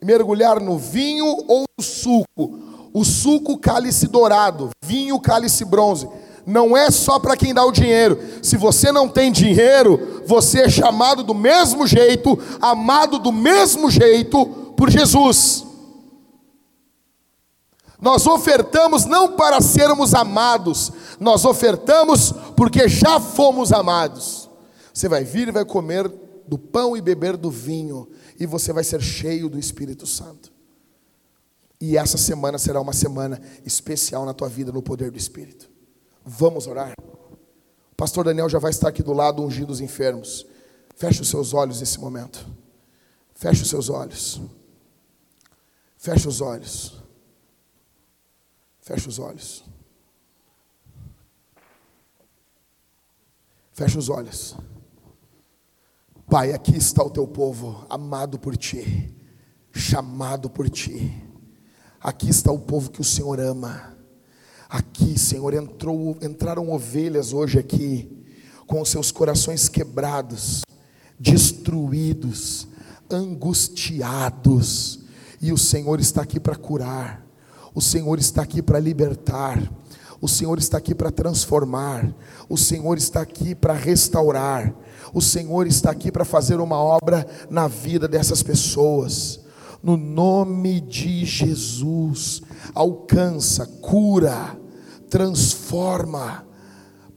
mergulhar 0.00 0.60
no 0.60 0.78
vinho 0.78 1.26
ou 1.48 1.64
no 1.76 1.84
suco 1.84 2.68
o 2.94 3.04
suco 3.04 3.58
cálice 3.58 4.06
dourado, 4.06 4.70
vinho 4.84 5.18
cálice 5.18 5.64
bronze. 5.64 6.08
Não 6.46 6.76
é 6.76 6.92
só 6.92 7.18
para 7.18 7.36
quem 7.36 7.52
dá 7.52 7.64
o 7.64 7.72
dinheiro. 7.72 8.18
Se 8.40 8.56
você 8.56 8.92
não 8.92 9.08
tem 9.08 9.32
dinheiro, 9.32 10.22
você 10.26 10.60
é 10.60 10.68
chamado 10.68 11.22
do 11.24 11.34
mesmo 11.34 11.86
jeito, 11.88 12.38
amado 12.60 13.18
do 13.18 13.32
mesmo 13.32 13.90
jeito 13.90 14.67
por 14.78 14.88
Jesus. 14.88 15.66
Nós 18.00 18.28
ofertamos 18.28 19.04
não 19.04 19.34
para 19.34 19.60
sermos 19.60 20.14
amados, 20.14 20.92
nós 21.18 21.44
ofertamos 21.44 22.32
porque 22.56 22.88
já 22.88 23.18
fomos 23.18 23.72
amados. 23.72 24.48
Você 24.94 25.08
vai 25.08 25.24
vir 25.24 25.48
e 25.48 25.52
vai 25.52 25.64
comer 25.64 26.08
do 26.46 26.56
pão 26.56 26.96
e 26.96 27.00
beber 27.02 27.36
do 27.36 27.50
vinho, 27.50 28.08
e 28.38 28.46
você 28.46 28.72
vai 28.72 28.84
ser 28.84 29.00
cheio 29.02 29.48
do 29.48 29.58
Espírito 29.58 30.06
Santo. 30.06 30.52
E 31.80 31.96
essa 31.96 32.16
semana 32.16 32.56
será 32.56 32.80
uma 32.80 32.92
semana 32.92 33.40
especial 33.66 34.24
na 34.24 34.32
tua 34.32 34.48
vida 34.48 34.70
no 34.70 34.80
poder 34.80 35.10
do 35.10 35.18
Espírito. 35.18 35.68
Vamos 36.24 36.68
orar. 36.68 36.94
O 37.00 37.96
pastor 37.96 38.24
Daniel 38.24 38.48
já 38.48 38.60
vai 38.60 38.70
estar 38.70 38.88
aqui 38.88 39.02
do 39.02 39.12
lado 39.12 39.42
ungindo 39.42 39.70
os 39.70 39.80
enfermos. 39.80 40.46
Feche 40.96 41.20
os 41.20 41.28
seus 41.28 41.52
olhos 41.52 41.80
nesse 41.80 41.98
momento. 41.98 42.46
Feche 43.34 43.62
os 43.62 43.68
seus 43.68 43.88
olhos. 43.90 44.40
Feche 45.98 46.28
os 46.28 46.40
olhos. 46.40 46.94
Feche 48.80 49.08
os 49.08 49.18
olhos. 49.18 49.64
Feche 53.72 53.98
os 53.98 54.08
olhos. 54.08 54.56
Pai, 56.30 56.52
aqui 56.52 56.76
está 56.76 57.02
o 57.02 57.10
teu 57.10 57.26
povo, 57.26 57.84
amado 57.90 58.38
por 58.38 58.56
ti, 58.56 59.12
chamado 59.72 60.48
por 60.48 60.70
ti. 60.70 61.20
Aqui 62.00 62.30
está 62.30 62.52
o 62.52 62.60
povo 62.60 62.90
que 62.90 63.00
o 63.00 63.04
Senhor 63.04 63.40
ama. 63.40 63.96
Aqui, 64.68 65.18
Senhor, 65.18 65.52
entrou, 65.52 66.16
entraram 66.22 66.70
ovelhas 66.70 67.32
hoje 67.32 67.58
aqui, 67.58 68.24
com 68.66 68.84
seus 68.84 69.10
corações 69.10 69.68
quebrados, 69.68 70.62
destruídos, 71.18 72.68
angustiados, 73.10 75.07
e 75.40 75.52
o 75.52 75.58
Senhor 75.58 76.00
está 76.00 76.22
aqui 76.22 76.40
para 76.40 76.56
curar, 76.56 77.24
o 77.74 77.80
Senhor 77.80 78.18
está 78.18 78.42
aqui 78.42 78.60
para 78.60 78.80
libertar, 78.80 79.62
o 80.20 80.28
Senhor 80.28 80.58
está 80.58 80.78
aqui 80.78 80.94
para 80.94 81.10
transformar, 81.10 82.12
o 82.48 82.56
Senhor 82.56 82.98
está 82.98 83.20
aqui 83.20 83.54
para 83.54 83.72
restaurar, 83.72 84.74
o 85.14 85.20
Senhor 85.20 85.66
está 85.66 85.90
aqui 85.90 86.10
para 86.10 86.24
fazer 86.24 86.60
uma 86.60 86.78
obra 86.78 87.26
na 87.48 87.68
vida 87.68 88.08
dessas 88.08 88.42
pessoas. 88.42 89.40
No 89.80 89.96
nome 89.96 90.80
de 90.80 91.24
Jesus. 91.24 92.42
Alcança, 92.74 93.64
cura, 93.80 94.58
transforma 95.08 96.47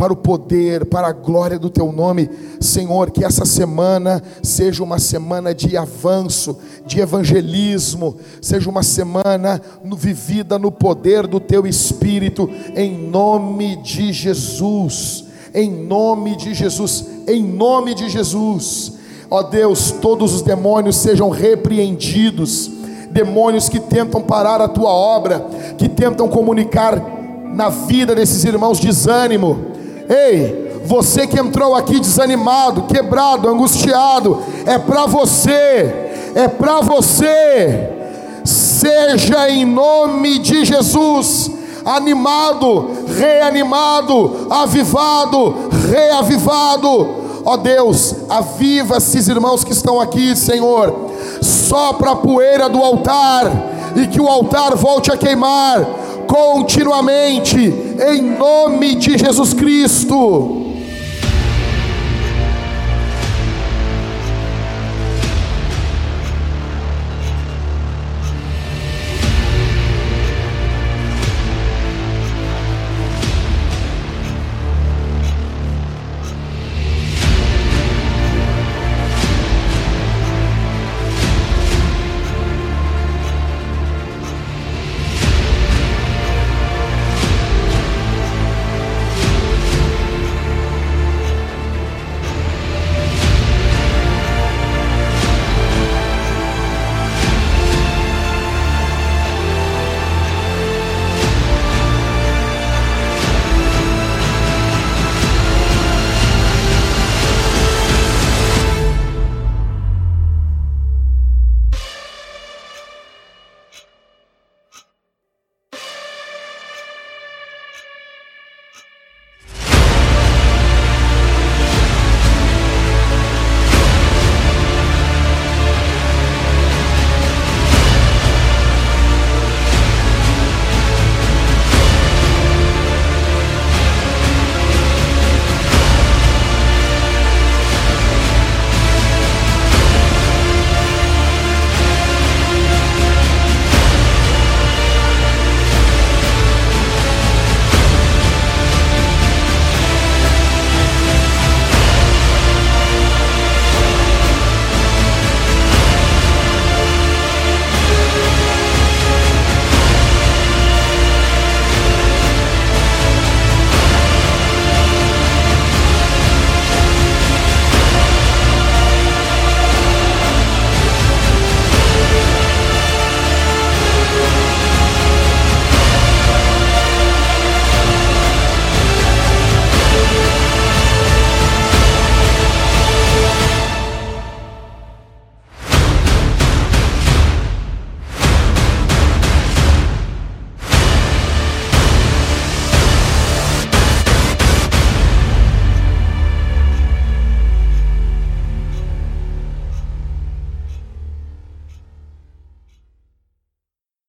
para 0.01 0.13
o 0.13 0.15
poder, 0.15 0.85
para 0.85 1.09
a 1.09 1.11
glória 1.11 1.59
do 1.59 1.69
teu 1.69 1.91
nome, 1.91 2.27
Senhor, 2.59 3.11
que 3.11 3.23
essa 3.23 3.45
semana 3.45 4.19
seja 4.41 4.83
uma 4.83 4.97
semana 4.97 5.53
de 5.53 5.77
avanço, 5.77 6.57
de 6.87 6.99
evangelismo, 6.99 8.15
seja 8.41 8.67
uma 8.67 8.81
semana 8.81 9.61
vivida 9.95 10.57
no 10.57 10.71
poder 10.71 11.27
do 11.27 11.39
teu 11.39 11.67
espírito, 11.67 12.49
em 12.75 12.97
nome 12.97 13.75
de 13.83 14.11
Jesus. 14.11 15.25
Em 15.53 15.69
nome 15.69 16.35
de 16.35 16.55
Jesus, 16.55 17.05
em 17.27 17.43
nome 17.43 17.93
de 17.93 18.09
Jesus. 18.09 18.93
Ó 19.29 19.43
Deus, 19.43 19.91
todos 19.91 20.33
os 20.33 20.41
demônios 20.41 20.95
sejam 20.95 21.29
repreendidos, 21.29 22.71
demônios 23.11 23.69
que 23.69 23.79
tentam 23.79 24.19
parar 24.19 24.61
a 24.61 24.67
tua 24.67 24.89
obra, 24.89 25.45
que 25.77 25.87
tentam 25.87 26.27
comunicar 26.27 26.99
na 27.53 27.69
vida 27.69 28.15
desses 28.15 28.43
irmãos 28.45 28.79
desânimo. 28.79 29.70
Ei, 30.13 30.81
você 30.85 31.25
que 31.25 31.39
entrou 31.39 31.73
aqui 31.73 31.99
desanimado, 31.99 32.83
quebrado, 32.83 33.47
angustiado, 33.47 34.43
é 34.65 34.77
para 34.77 35.05
você, 35.05 36.11
é 36.35 36.47
para 36.47 36.81
você. 36.81 37.89
Seja 38.43 39.49
em 39.49 39.65
nome 39.65 40.39
de 40.39 40.65
Jesus 40.65 41.51
animado, 41.85 42.91
reanimado, 43.17 44.47
avivado, 44.49 45.69
reavivado 45.89 47.21
Ó 47.43 47.57
Deus, 47.57 48.15
aviva 48.29 48.97
esses 48.97 49.27
irmãos 49.27 49.63
que 49.63 49.71
estão 49.71 49.99
aqui, 49.99 50.35
Senhor. 50.35 51.11
Sopra 51.41 52.11
a 52.11 52.15
poeira 52.15 52.69
do 52.69 52.81
altar 52.81 53.51
e 53.95 54.07
que 54.07 54.21
o 54.21 54.27
altar 54.27 54.75
volte 54.75 55.11
a 55.11 55.17
queimar 55.17 55.85
continuamente, 56.31 57.57
em 57.59 58.21
nome 58.21 58.95
de 58.95 59.17
Jesus 59.17 59.53
Cristo. 59.53 60.70